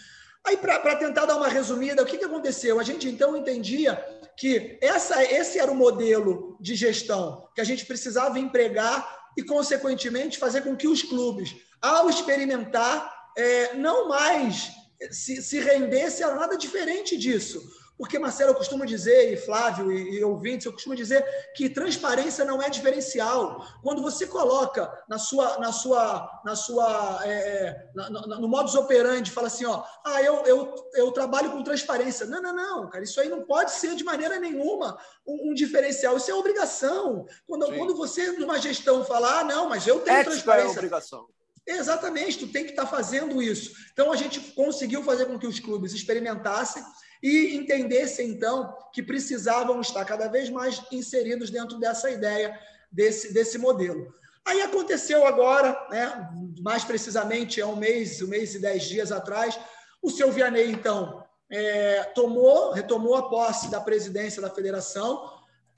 Aí, 0.44 0.58
para 0.58 0.96
tentar 0.96 1.28
dar 1.28 1.38
uma 1.38 1.48
resumida, 1.48 2.02
o 2.02 2.06
que, 2.08 2.18
que 2.18 2.26
aconteceu? 2.26 2.80
A 2.80 2.84
gente 2.84 3.08
então 3.08 3.38
entendia 3.38 4.04
que 4.36 4.80
essa, 4.82 5.24
esse 5.24 5.60
era 5.60 5.72
o 5.72 5.76
modelo 5.76 6.58
de 6.60 6.74
gestão 6.74 7.48
que 7.54 7.62
a 7.62 7.64
gente 7.64 7.86
precisava 7.86 8.40
empregar 8.40 9.30
e, 9.38 9.44
consequentemente, 9.44 10.40
fazer 10.40 10.62
com 10.62 10.76
que 10.76 10.88
os 10.88 11.04
clubes 11.04 11.56
ao 11.80 12.10
experimentar, 12.10 13.14
é, 13.38 13.76
não 13.76 14.08
mais 14.08 14.72
se, 15.12 15.40
se 15.40 15.60
rendesse 15.60 16.24
a 16.24 16.34
nada 16.34 16.58
diferente 16.58 17.16
disso. 17.16 17.62
Porque, 17.98 18.20
Marcelo, 18.20 18.52
eu 18.52 18.56
costumo 18.56 18.86
dizer, 18.86 19.32
e 19.32 19.38
Flávio 19.38 19.92
e, 19.92 20.20
e, 20.20 20.24
ouvintes, 20.24 20.66
eu 20.66 20.74
costumo 20.74 20.96
dizer 20.96 21.24
que 21.56 21.70
transparência 21.70 22.44
não 22.44 22.62
é 22.62 22.70
diferencial. 22.70 23.66
Quando 23.82 24.02
você 24.02 24.28
coloca 24.28 24.92
na 25.08 25.18
sua, 25.18 25.58
na 25.60 25.72
sua, 25.72 26.42
na 26.44 26.56
sua, 26.56 27.22
é, 27.24 27.32
é 27.32 27.90
na, 27.96 28.10
no, 28.10 28.42
no 28.42 28.48
modus 28.50 28.76
operandi, 28.76 29.32
fala 29.32 29.48
assim, 29.48 29.66
ó, 29.66 29.84
ah, 30.06 30.22
eu, 30.22 30.46
eu, 30.46 30.76
eu 30.94 31.12
trabalho 31.12 31.52
com 31.52 31.64
transparência. 31.64 32.26
Não, 32.26 32.42
não, 32.42 32.54
não, 32.54 32.90
cara, 32.90 33.04
isso 33.04 33.20
aí 33.22 33.30
não 33.30 33.44
pode 33.44 33.72
ser 33.72 33.96
de 33.96 34.04
maneira 34.04 34.38
nenhuma 34.40 34.98
um, 35.26 35.52
um 35.52 35.54
diferencial. 35.54 36.18
Isso 36.18 36.30
é 36.30 36.34
obrigação. 36.34 37.26
Quando, 37.48 37.66
quando 37.74 37.96
você, 37.96 38.34
numa 38.34 38.60
gestão, 38.60 39.06
fala, 39.06 39.40
ah, 39.40 39.44
não, 39.46 39.70
mas 39.70 39.88
eu 39.88 40.02
tenho 40.02 40.18
Ética 40.18 40.32
transparência. 40.32 40.68
É 40.68 40.72
obrigação. 40.72 41.28
Exatamente, 41.68 42.38
tu 42.38 42.48
tem 42.48 42.64
que 42.64 42.72
estar 42.72 42.86
fazendo 42.86 43.42
isso. 43.42 43.72
Então 43.92 44.12
a 44.12 44.16
gente 44.16 44.40
conseguiu 44.52 45.02
fazer 45.02 45.26
com 45.26 45.40
que 45.40 45.48
os 45.48 45.60
clubes 45.60 45.94
experimentassem 45.94 46.84
e 47.26 47.56
entendessem 47.56 48.30
então 48.30 48.78
que 48.94 49.02
precisavam 49.02 49.82
estar 49.82 50.06
cada 50.06 50.28
vez 50.28 50.48
mais 50.48 50.80
inseridos 50.92 51.50
dentro 51.50 51.80
dessa 51.80 52.12
ideia 52.12 52.56
desse, 52.92 53.34
desse 53.34 53.58
modelo. 53.58 54.14
Aí 54.46 54.62
aconteceu 54.62 55.26
agora, 55.26 55.76
né, 55.90 56.30
mais 56.62 56.84
precisamente 56.84 57.60
há 57.60 57.66
um 57.66 57.76
mês, 57.76 58.22
um 58.22 58.28
mês 58.28 58.54
e 58.54 58.60
dez 58.60 58.84
dias 58.84 59.12
atrás, 59.12 59.60
o 60.04 60.12
seu 60.12 60.32
Vianney, 60.32 60.72
então, 60.72 61.26
é, 61.50 62.04
tomou, 62.14 62.72
retomou 62.74 63.16
a 63.16 63.28
posse 63.28 63.72
da 63.72 63.82
presidência 63.82 64.40
da 64.40 64.52
federação. 64.52 65.34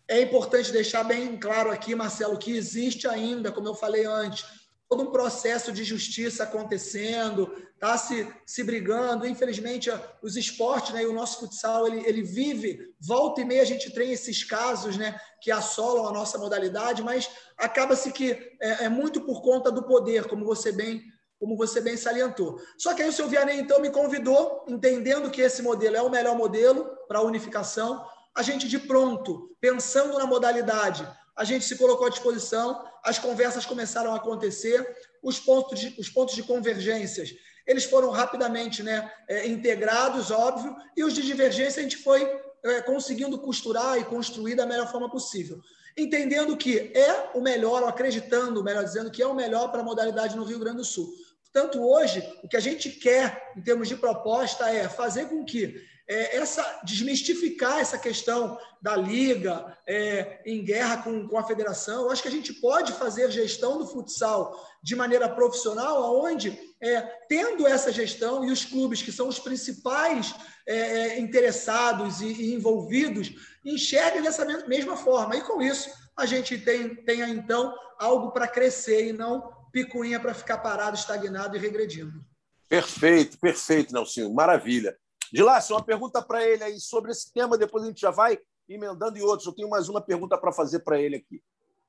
É 0.05 0.19
importante 0.21 0.69
deixar 0.69 1.05
bem 1.05 1.39
claro 1.39 1.71
aqui, 1.71 1.95
Marcelo, 1.95 2.37
que 2.37 2.57
existe 2.57 3.07
ainda, 3.07 3.53
como 3.53 3.69
eu 3.69 3.73
falei 3.73 4.05
antes, 4.05 4.43
todo 4.89 5.03
um 5.03 5.11
processo 5.11 5.71
de 5.71 5.83
justiça 5.83 6.43
acontecendo, 6.43 7.51
tá 7.79 7.97
se, 7.97 8.27
se 8.45 8.63
brigando. 8.63 9.27
Infelizmente, 9.27 9.89
os 10.21 10.37
esportes, 10.37 10.93
né, 10.93 11.03
e 11.03 11.07
o 11.07 11.13
nosso 11.13 11.39
futsal, 11.39 11.87
ele, 11.87 12.07
ele 12.07 12.23
vive, 12.23 12.79
volta 12.99 13.41
e 13.41 13.45
meia 13.45 13.61
a 13.61 13.65
gente 13.65 13.93
tem 13.93 14.11
esses 14.11 14.43
casos, 14.43 14.97
né, 14.97 15.19
que 15.41 15.51
assolam 15.51 16.07
a 16.07 16.11
nossa 16.11 16.37
modalidade, 16.37 17.03
mas 17.03 17.29
acaba-se 17.57 18.11
que 18.11 18.31
é, 18.61 18.85
é, 18.85 18.89
muito 18.89 19.21
por 19.21 19.41
conta 19.41 19.71
do 19.71 19.83
poder, 19.83 20.25
como 20.27 20.45
você 20.45 20.71
bem 20.71 21.03
como 21.39 21.55
você 21.55 21.79
bem 21.79 21.95
salientou. 21.95 22.59
Só 22.79 22.95
que 22.95 23.03
aí 23.03 23.09
o 23.09 23.13
seu 23.13 23.27
Vianney, 23.27 23.59
então, 23.59 23.79
me 23.79 23.91
convidou, 23.91 24.65
entendendo 24.67 25.29
que 25.29 25.39
esse 25.39 25.61
modelo 25.61 25.95
é 25.95 26.01
o 26.01 26.09
melhor 26.09 26.35
modelo 26.35 26.89
para 27.07 27.19
a 27.19 27.21
unificação, 27.21 28.03
a 28.35 28.41
gente 28.41 28.67
de 28.67 28.79
pronto, 28.79 29.55
pensando 29.61 30.17
na 30.17 30.25
modalidade, 30.25 31.07
a 31.37 31.43
gente 31.43 31.63
se 31.63 31.77
colocou 31.77 32.07
à 32.07 32.09
disposição, 32.09 32.83
as 33.03 33.19
conversas 33.19 33.65
começaram 33.65 34.13
a 34.13 34.17
acontecer, 34.17 34.85
os 35.21 35.39
pontos 35.39 35.79
de, 35.79 35.95
os 35.99 36.09
pontos 36.09 36.35
de 36.35 36.43
convergências 36.43 37.33
eles 37.67 37.83
foram 37.83 38.09
rapidamente 38.09 38.81
né, 38.81 39.11
é, 39.27 39.45
integrados, 39.45 40.31
óbvio, 40.31 40.73
e 40.95 41.03
os 41.03 41.13
de 41.13 41.21
divergência 41.21 41.81
a 41.81 41.83
gente 41.83 41.97
foi 41.97 42.23
é, 42.63 42.81
conseguindo 42.81 43.37
costurar 43.37 43.99
e 43.99 44.05
construir 44.05 44.55
da 44.55 44.65
melhor 44.65 44.89
forma 44.89 45.11
possível. 45.11 45.59
Entendendo 45.95 46.55
que 46.55 46.91
é 46.95 47.31
o 47.33 47.41
melhor, 47.41 47.83
ou 47.83 47.89
acreditando, 47.89 48.63
melhor 48.63 48.85
dizendo, 48.85 49.11
que 49.11 49.21
é 49.21 49.27
o 49.27 49.35
melhor 49.35 49.69
para 49.69 49.81
a 49.81 49.83
modalidade 49.83 50.37
no 50.37 50.45
Rio 50.45 50.59
Grande 50.59 50.77
do 50.77 50.85
Sul. 50.85 51.11
Portanto, 51.43 51.83
hoje, 51.83 52.23
o 52.43 52.47
que 52.47 52.55
a 52.55 52.61
gente 52.61 52.89
quer, 52.89 53.51
em 53.57 53.61
termos 53.61 53.87
de 53.87 53.95
proposta, 53.95 54.69
é 54.69 54.87
fazer 54.87 55.25
com 55.25 55.43
que 55.43 55.75
é, 56.07 56.37
essa 56.37 56.81
desmistificar 56.83 57.79
essa 57.79 57.97
questão 57.97 58.57
da 58.81 58.95
liga 58.95 59.77
é, 59.85 60.41
em 60.45 60.63
guerra 60.63 61.03
com, 61.03 61.27
com 61.27 61.37
a 61.37 61.43
federação. 61.43 62.03
Eu 62.03 62.11
acho 62.11 62.21
que 62.21 62.27
a 62.27 62.31
gente 62.31 62.53
pode 62.53 62.93
fazer 62.93 63.29
gestão 63.29 63.77
do 63.77 63.87
futsal 63.87 64.65
de 64.81 64.95
maneira 64.95 65.27
profissional, 65.27 66.03
aonde 66.03 66.57
é, 66.81 67.01
tendo 67.27 67.67
essa 67.67 67.91
gestão 67.91 68.45
e 68.45 68.51
os 68.51 68.63
clubes 68.63 69.01
que 69.01 69.11
são 69.11 69.27
os 69.27 69.39
principais 69.39 70.33
é, 70.65 70.77
é 70.77 71.19
interessados 71.19 72.21
e, 72.21 72.27
e, 72.27 72.53
envolvidos 72.53 73.57
enxerguem 73.65 74.21
dessa 74.21 74.45
mesma 74.65 74.95
forma. 74.95 75.35
E 75.35 75.41
com 75.41 75.61
isso 75.61 75.89
a 76.15 76.25
gente 76.25 76.57
tem, 76.57 76.95
tenha 77.03 77.27
então 77.27 77.75
algo 77.99 78.31
para 78.31 78.47
crescer 78.47 79.09
e 79.09 79.13
não 79.13 79.51
picuinha 79.71 80.19
para 80.19 80.33
ficar 80.33 80.59
parado, 80.59 80.95
estagnado 80.95 81.57
e 81.57 81.59
regredindo. 81.59 82.23
Perfeito, 82.69 83.37
perfeito, 83.37 83.93
Nelson. 83.93 84.31
Maravilha. 84.33 84.97
De 85.31 85.43
lá, 85.43 85.59
uma 85.69 85.83
pergunta 85.83 86.21
para 86.21 86.45
ele 86.45 86.63
aí 86.63 86.79
sobre 86.79 87.11
esse 87.11 87.31
tema, 87.33 87.57
depois 87.57 87.83
a 87.83 87.87
gente 87.87 88.01
já 88.01 88.11
vai 88.11 88.39
emendando 88.67 89.17
em 89.17 89.21
outros. 89.21 89.47
Eu 89.47 89.53
tenho 89.53 89.69
mais 89.69 89.89
uma 89.89 90.01
pergunta 90.01 90.37
para 90.37 90.51
fazer 90.51 90.79
para 90.79 90.99
ele 90.99 91.17
aqui. 91.17 91.41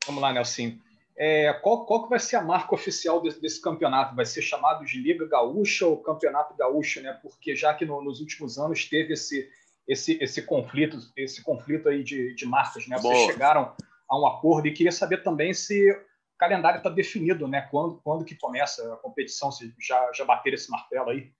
Vamos 0.07 0.23
lá, 0.23 0.33
Nelson. 0.33 0.79
É, 1.21 1.53
qual, 1.55 1.85
qual 1.85 2.05
que 2.05 2.11
vai 2.11 2.21
ser 2.21 2.37
a 2.37 2.43
marca 2.43 2.73
oficial 2.75 3.21
desse, 3.21 3.41
desse, 3.41 3.61
campeonato? 3.61 4.15
Vai 4.15 4.25
ser 4.25 4.41
chamado 4.41 4.85
de 4.85 5.01
Liga 5.01 5.27
Gaúcha 5.27 5.85
ou 5.85 6.01
Campeonato 6.01 6.55
Gaúcho, 6.57 7.01
né? 7.01 7.13
Porque 7.21 7.57
já 7.57 7.75
que 7.75 7.85
no, 7.85 8.01
nos 8.01 8.21
últimos 8.21 8.57
anos 8.57 8.85
teve 8.85 9.15
esse, 9.15 9.51
esse, 9.87 10.17
esse 10.23 10.43
conflito, 10.43 10.97
esse 11.17 11.43
conflito 11.43 11.89
aí 11.89 12.05
de, 12.05 12.35
de 12.37 12.47
marcas, 12.47 12.87
né? 12.87 12.97
Vocês 12.99 13.33
chegaram 13.33 13.75
a 14.09 14.19
um 14.19 14.29
acordo 14.29 14.69
e 14.69 14.73
queria 14.73 14.93
saber 14.93 15.25
também 15.25 15.53
se 15.53 15.91
o 15.91 16.39
calendário 16.39 16.79
está 16.79 16.89
definido, 16.89 17.49
né? 17.49 17.63
Quando, 17.63 18.01
quando 18.05 18.25
que 18.25 18.37
começa 18.37 18.95
a 18.95 18.97
competição? 18.99 19.51
Se 19.51 19.75
já, 19.81 20.13
já 20.13 20.25
bater 20.25 20.55
esse 20.55 20.71
martelo 20.71 21.11
aí? 21.11 21.33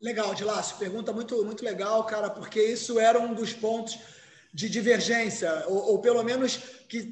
Legal, 0.00 0.34
Dilácio. 0.34 0.76
Pergunta 0.76 1.12
muito, 1.12 1.44
muito 1.44 1.64
legal, 1.64 2.04
cara, 2.04 2.30
porque 2.30 2.62
isso 2.62 2.98
era 2.98 3.18
um 3.18 3.34
dos 3.34 3.52
pontos 3.52 3.98
de 4.52 4.68
divergência, 4.68 5.64
ou, 5.66 5.92
ou 5.92 5.98
pelo 6.00 6.22
menos 6.22 6.56
que 6.88 7.02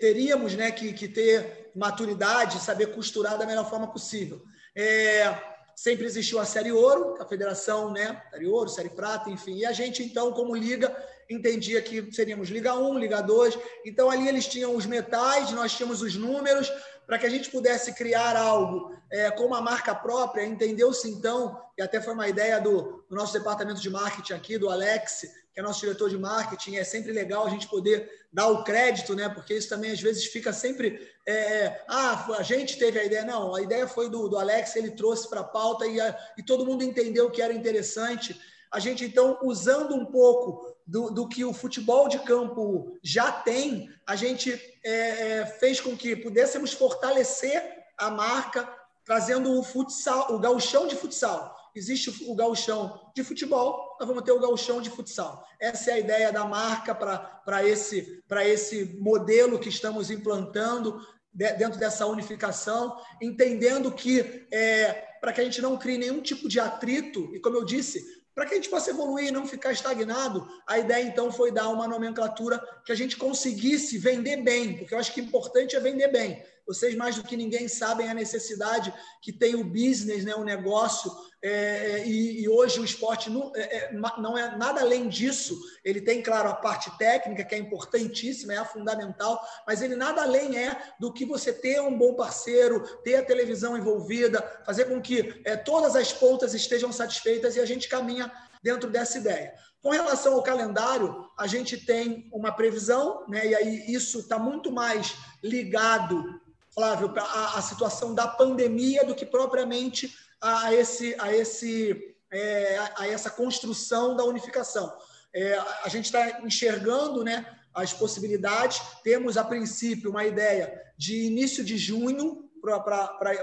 teríamos 0.00 0.54
né, 0.54 0.70
que, 0.70 0.92
que, 0.92 1.08
ter 1.08 1.72
maturidade, 1.74 2.62
saber 2.62 2.94
costurar 2.94 3.36
da 3.36 3.44
melhor 3.44 3.68
forma 3.68 3.90
possível. 3.90 4.40
É, 4.76 5.36
sempre 5.74 6.06
existiu 6.06 6.38
a 6.38 6.44
Série 6.44 6.70
Ouro, 6.70 7.16
a 7.20 7.26
federação, 7.26 7.90
né? 7.90 8.22
Série 8.30 8.46
Ouro, 8.46 8.68
Série 8.68 8.90
Prata, 8.90 9.30
enfim. 9.30 9.56
E 9.56 9.66
a 9.66 9.72
gente, 9.72 10.02
então, 10.02 10.30
como 10.32 10.54
liga, 10.54 10.94
entendia 11.28 11.82
que 11.82 12.12
seríamos 12.12 12.48
Liga 12.48 12.74
1, 12.74 12.98
Liga 12.98 13.20
2. 13.20 13.58
Então, 13.84 14.08
ali 14.08 14.28
eles 14.28 14.46
tinham 14.46 14.76
os 14.76 14.86
metais, 14.86 15.50
nós 15.50 15.74
tínhamos 15.74 16.02
os 16.02 16.14
números, 16.14 16.70
para 17.06 17.18
que 17.18 17.26
a 17.26 17.30
gente 17.30 17.50
pudesse 17.50 17.92
criar 17.92 18.36
algo 18.36 18.94
é, 19.10 19.30
com 19.30 19.44
uma 19.44 19.60
marca 19.60 19.94
própria. 19.94 20.44
Entendeu-se, 20.44 21.08
então, 21.10 21.60
e 21.76 21.82
até 21.82 22.00
foi 22.00 22.14
uma 22.14 22.28
ideia 22.28 22.60
do, 22.60 23.04
do 23.08 23.14
nosso 23.14 23.32
departamento 23.32 23.80
de 23.80 23.90
marketing 23.90 24.32
aqui, 24.32 24.58
do 24.58 24.70
Alex, 24.70 25.22
que 25.52 25.60
é 25.60 25.62
nosso 25.62 25.80
diretor 25.80 26.08
de 26.08 26.16
marketing, 26.16 26.76
é 26.76 26.84
sempre 26.84 27.12
legal 27.12 27.46
a 27.46 27.50
gente 27.50 27.68
poder 27.68 28.10
dar 28.32 28.48
o 28.48 28.64
crédito, 28.64 29.14
né? 29.14 29.28
Porque 29.28 29.54
isso 29.54 29.68
também 29.68 29.90
às 29.90 30.00
vezes 30.00 30.24
fica 30.24 30.52
sempre. 30.52 31.10
É, 31.26 31.32
é 31.34 31.84
ah, 31.88 32.36
a 32.38 32.42
gente 32.42 32.78
teve 32.78 32.98
a 32.98 33.04
ideia. 33.04 33.24
Não, 33.24 33.54
a 33.54 33.60
ideia 33.60 33.86
foi 33.86 34.08
do, 34.08 34.28
do 34.28 34.38
Alex, 34.38 34.74
ele 34.76 34.92
trouxe 34.92 35.28
para 35.28 35.40
a 35.40 35.44
pauta 35.44 35.86
e, 35.86 35.98
e 36.38 36.42
todo 36.42 36.64
mundo 36.64 36.82
entendeu 36.82 37.30
que 37.30 37.42
era 37.42 37.52
interessante. 37.52 38.40
A 38.70 38.78
gente, 38.78 39.04
então, 39.04 39.38
usando 39.42 39.94
um 39.94 40.06
pouco 40.06 40.71
do, 40.92 41.10
do 41.10 41.26
que 41.26 41.42
o 41.42 41.54
futebol 41.54 42.06
de 42.06 42.18
campo 42.18 42.98
já 43.02 43.32
tem, 43.32 43.88
a 44.06 44.14
gente 44.14 44.52
é, 44.84 45.38
é, 45.38 45.46
fez 45.46 45.80
com 45.80 45.96
que 45.96 46.14
pudéssemos 46.14 46.74
fortalecer 46.74 47.62
a 47.96 48.10
marca, 48.10 48.68
trazendo 49.02 49.58
o 49.58 49.62
futsal, 49.62 50.34
o 50.34 50.38
gauchão 50.38 50.86
de 50.86 50.94
futsal 50.94 51.56
existe 51.74 52.10
o 52.28 52.34
gauchão 52.34 53.10
de 53.16 53.24
futebol, 53.24 53.96
nós 53.98 54.06
vamos 54.06 54.24
ter 54.24 54.32
o 54.32 54.38
gauchão 54.38 54.82
de 54.82 54.90
futsal. 54.90 55.42
Essa 55.58 55.92
é 55.92 55.94
a 55.94 55.98
ideia 55.98 56.30
da 56.30 56.44
marca 56.44 56.94
para 56.94 57.66
esse, 57.66 58.22
esse 58.44 58.84
modelo 59.00 59.58
que 59.58 59.70
estamos 59.70 60.10
implantando 60.10 61.00
dentro 61.32 61.78
dessa 61.80 62.04
unificação, 62.04 62.98
entendendo 63.22 63.90
que 63.90 64.46
é, 64.50 64.92
para 65.18 65.32
que 65.32 65.40
a 65.40 65.44
gente 65.44 65.62
não 65.62 65.78
crie 65.78 65.96
nenhum 65.96 66.20
tipo 66.20 66.46
de 66.46 66.60
atrito, 66.60 67.34
e 67.34 67.40
como 67.40 67.56
eu 67.56 67.64
disse, 67.64 68.21
para 68.34 68.46
que 68.46 68.54
a 68.54 68.56
gente 68.56 68.70
possa 68.70 68.90
evoluir 68.90 69.28
e 69.28 69.30
não 69.30 69.46
ficar 69.46 69.72
estagnado, 69.72 70.48
a 70.66 70.78
ideia 70.78 71.04
então 71.04 71.30
foi 71.30 71.52
dar 71.52 71.68
uma 71.68 71.86
nomenclatura 71.86 72.58
que 72.84 72.92
a 72.92 72.94
gente 72.94 73.16
conseguisse 73.16 73.98
vender 73.98 74.38
bem, 74.38 74.78
porque 74.78 74.94
eu 74.94 74.98
acho 74.98 75.12
que 75.12 75.20
importante 75.20 75.76
é 75.76 75.80
vender 75.80 76.08
bem. 76.08 76.42
Vocês, 76.66 76.94
mais 76.94 77.16
do 77.16 77.24
que 77.24 77.36
ninguém, 77.36 77.68
sabem 77.68 78.08
a 78.08 78.14
necessidade 78.14 78.92
que 79.20 79.32
tem 79.32 79.54
o 79.54 79.64
business, 79.64 80.24
né, 80.24 80.34
o 80.34 80.44
negócio, 80.44 81.10
é, 81.44 82.06
e, 82.06 82.42
e, 82.42 82.48
hoje 82.48 82.78
o 82.78 82.84
esporte 82.84 83.28
não 83.28 83.50
é, 83.56 83.60
é 83.60 83.92
não 83.92 84.38
é 84.38 84.56
nada 84.56 84.80
além 84.80 85.08
disso. 85.08 85.60
Ele 85.84 86.00
tem, 86.00 86.22
claro, 86.22 86.48
a 86.48 86.54
parte 86.54 86.96
técnica, 86.96 87.44
que 87.44 87.54
é 87.54 87.58
importantíssima, 87.58 88.52
é 88.52 88.58
a 88.58 88.64
fundamental, 88.64 89.40
mas 89.66 89.82
ele 89.82 89.96
nada 89.96 90.22
além 90.22 90.56
é 90.56 90.80
do 91.00 91.12
que 91.12 91.24
você 91.24 91.52
ter 91.52 91.80
um 91.80 91.98
bom 91.98 92.14
parceiro, 92.14 92.80
ter 93.02 93.16
a 93.16 93.24
televisão 93.24 93.76
envolvida, 93.76 94.40
fazer 94.64 94.84
com 94.84 95.02
que 95.02 95.42
é, 95.44 95.56
todas 95.56 95.96
as 95.96 96.12
pontas 96.12 96.54
estejam 96.54 96.92
satisfeitas 96.92 97.56
e 97.56 97.60
a 97.60 97.66
gente 97.66 97.88
caminha 97.88 98.30
dentro 98.62 98.88
dessa 98.88 99.18
ideia. 99.18 99.52
Com 99.82 99.90
relação 99.90 100.34
ao 100.34 100.44
calendário, 100.44 101.28
a 101.36 101.48
gente 101.48 101.76
tem 101.76 102.30
uma 102.32 102.52
previsão, 102.52 103.26
né, 103.28 103.48
e 103.48 103.54
aí 103.54 103.84
isso 103.92 104.20
está 104.20 104.38
muito 104.38 104.70
mais 104.70 105.16
ligado 105.42 106.40
Flávio, 106.74 107.12
a, 107.16 107.58
a 107.58 107.62
situação 107.62 108.14
da 108.14 108.26
pandemia 108.26 109.04
do 109.04 109.14
que 109.14 109.26
propriamente 109.26 110.14
a 110.40 110.74
esse, 110.74 111.14
a, 111.18 111.32
esse, 111.32 112.16
é, 112.30 112.78
a 112.96 113.06
essa 113.06 113.30
construção 113.30 114.16
da 114.16 114.24
unificação. 114.24 114.92
É, 115.34 115.56
a 115.84 115.88
gente 115.88 116.06
está 116.06 116.40
enxergando 116.40 117.22
né, 117.22 117.46
as 117.74 117.92
possibilidades, 117.92 118.82
temos 119.02 119.36
a 119.36 119.44
princípio 119.44 120.10
uma 120.10 120.24
ideia 120.24 120.82
de 120.96 121.26
início 121.26 121.64
de 121.64 121.78
junho 121.78 122.50
para 122.60 123.36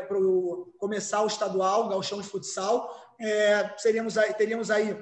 começar 0.78 1.22
o 1.22 1.28
estadual, 1.28 1.86
o 1.86 1.90
gauchão 1.90 2.22
de 2.22 2.28
futsal. 2.28 2.96
É, 3.20 3.74
seríamos 3.78 4.18
aí, 4.18 4.34
teríamos 4.34 4.72
aí 4.72 4.96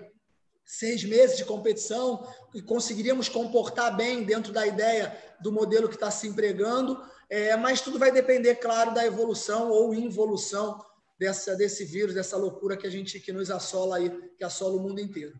seis 0.68 1.02
meses 1.06 1.38
de 1.38 1.46
competição 1.46 2.28
e 2.54 2.62
conseguiríamos 2.62 3.30
comportar 3.30 3.96
bem 3.96 4.26
dentro 4.26 4.52
da 4.52 4.68
ideia 4.68 5.18
do 5.40 5.52
modelo 5.52 5.88
que 5.88 5.96
está 5.96 6.12
se 6.12 6.28
empregando. 6.28 7.02
É, 7.30 7.56
mas 7.56 7.82
tudo 7.82 7.98
vai 7.98 8.12
depender, 8.12 8.56
claro, 8.56 8.94
da 8.94 9.06
evolução 9.06 9.72
ou 9.72 9.96
involução 9.96 10.84
dessa, 11.18 11.56
desse 11.56 11.86
vírus, 11.86 12.14
dessa 12.14 12.36
loucura 12.38 12.76
que 12.76 12.86
a 12.86 12.90
gente 12.90 13.20
que 13.20 13.32
nos 13.32 13.50
assola 13.50 13.98
aí, 13.98 14.10
que 14.38 14.44
assola 14.44 14.76
o 14.76 14.80
mundo 14.80 15.00
inteiro. 15.00 15.40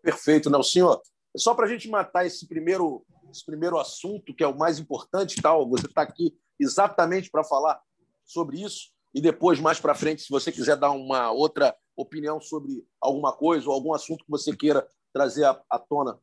Perfeito, 0.00 0.48
Nelson. 0.48 1.00
Só 1.36 1.54
para 1.54 1.66
a 1.66 1.68
gente 1.68 1.88
matar 1.88 2.24
esse 2.24 2.46
primeiro, 2.46 3.04
esse 3.30 3.44
primeiro 3.44 3.78
assunto, 3.78 4.34
que 4.34 4.44
é 4.44 4.46
o 4.46 4.56
mais 4.56 4.78
importante, 4.78 5.40
tal, 5.40 5.68
você 5.68 5.86
está 5.86 6.02
aqui 6.02 6.36
exatamente 6.58 7.30
para 7.30 7.42
falar 7.42 7.80
sobre 8.24 8.62
isso, 8.62 8.92
e 9.14 9.20
depois, 9.20 9.60
mais 9.60 9.78
para 9.78 9.94
frente, 9.94 10.22
se 10.22 10.30
você 10.30 10.50
quiser 10.50 10.76
dar 10.76 10.90
uma 10.90 11.30
outra 11.30 11.74
opinião 11.96 12.40
sobre 12.40 12.84
alguma 13.00 13.32
coisa 13.32 13.68
ou 13.68 13.74
algum 13.74 13.94
assunto 13.94 14.24
que 14.24 14.30
você 14.30 14.54
queira 14.56 14.86
trazer 15.12 15.44
à, 15.44 15.62
à 15.70 15.78
tona, 15.78 16.18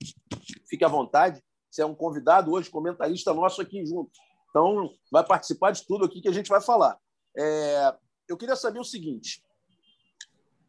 fique 0.68 0.84
à 0.84 0.88
vontade. 0.88 1.42
Você 1.70 1.82
é 1.82 1.86
um 1.86 1.94
convidado 1.94 2.52
hoje, 2.52 2.70
comentarista 2.70 3.34
nosso 3.34 3.62
aqui 3.62 3.86
junto. 3.86 4.12
Então, 4.50 4.90
vai 5.12 5.24
participar 5.24 5.72
de 5.72 5.86
tudo 5.86 6.06
aqui 6.06 6.22
que 6.22 6.28
a 6.28 6.34
gente 6.34 6.50
vai 6.50 6.60
falar. 6.60 6.98
É, 7.38 7.96
eu 8.28 8.36
queria 8.36 8.56
saber 8.56 8.80
o 8.80 8.84
seguinte: 8.84 9.44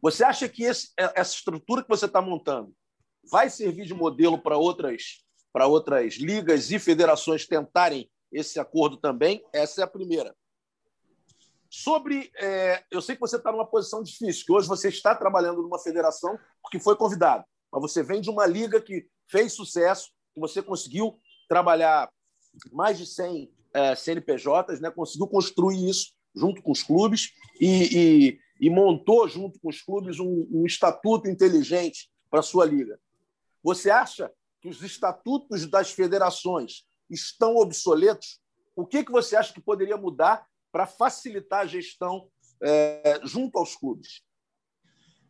você 0.01 0.23
acha 0.23 0.47
que 0.47 0.63
esse, 0.63 0.91
é, 0.99 1.19
essa 1.19 1.35
estrutura 1.35 1.81
que 1.81 1.89
você 1.89 2.05
está 2.05 2.21
montando 2.21 2.73
vai 3.31 3.49
servir 3.49 3.85
de 3.85 3.93
modelo 3.93 4.37
para 4.37 4.57
outras, 4.57 5.23
para 5.51 5.67
outras 5.67 6.15
ligas 6.15 6.71
e 6.71 6.79
federações 6.79 7.47
tentarem 7.47 8.09
esse 8.31 8.59
acordo 8.59 8.97
também? 8.97 9.43
Essa 9.53 9.81
é 9.81 9.83
a 9.83 9.87
primeira. 9.87 10.35
Sobre. 11.73 12.29
É, 12.35 12.83
eu 12.91 13.01
sei 13.01 13.15
que 13.15 13.21
você 13.21 13.37
está 13.37 13.49
numa 13.49 13.65
posição 13.65 14.03
difícil, 14.03 14.45
que 14.45 14.51
hoje 14.51 14.67
você 14.67 14.89
está 14.89 15.15
trabalhando 15.15 15.61
numa 15.61 15.79
federação 15.79 16.37
porque 16.61 16.77
foi 16.77 16.97
convidado, 16.97 17.45
mas 17.71 17.81
você 17.81 18.03
vem 18.03 18.19
de 18.19 18.29
uma 18.29 18.45
liga 18.45 18.81
que 18.81 19.07
fez 19.29 19.53
sucesso, 19.53 20.09
que 20.33 20.41
você 20.41 20.61
conseguiu 20.61 21.17
trabalhar 21.47 22.11
mais 22.73 22.97
de 22.97 23.05
100 23.05 23.49
é, 23.73 23.95
CNPJs, 23.95 24.81
né? 24.81 24.91
conseguiu 24.91 25.27
construir 25.27 25.89
isso 25.89 26.11
junto 26.35 26.61
com 26.61 26.71
os 26.71 26.83
clubes 26.83 27.31
e, 27.59 27.69
e, 27.97 28.39
e 28.59 28.69
montou 28.69 29.25
junto 29.29 29.57
com 29.61 29.69
os 29.69 29.81
clubes 29.81 30.19
um, 30.19 30.47
um 30.51 30.65
estatuto 30.65 31.29
inteligente 31.29 32.11
para 32.29 32.41
a 32.41 32.43
sua 32.43 32.65
liga. 32.65 32.99
Você 33.63 33.89
acha 33.89 34.29
que 34.61 34.67
os 34.67 34.83
estatutos 34.83 35.65
das 35.69 35.91
federações 35.91 36.85
estão 37.09 37.55
obsoletos? 37.55 38.41
O 38.75 38.85
que, 38.85 39.05
que 39.05 39.11
você 39.11 39.37
acha 39.37 39.53
que 39.53 39.61
poderia 39.61 39.95
mudar 39.95 40.45
para 40.71 40.87
facilitar 40.87 41.61
a 41.61 41.67
gestão 41.67 42.29
é, 42.61 43.19
junto 43.23 43.57
aos 43.57 43.75
clubes? 43.75 44.21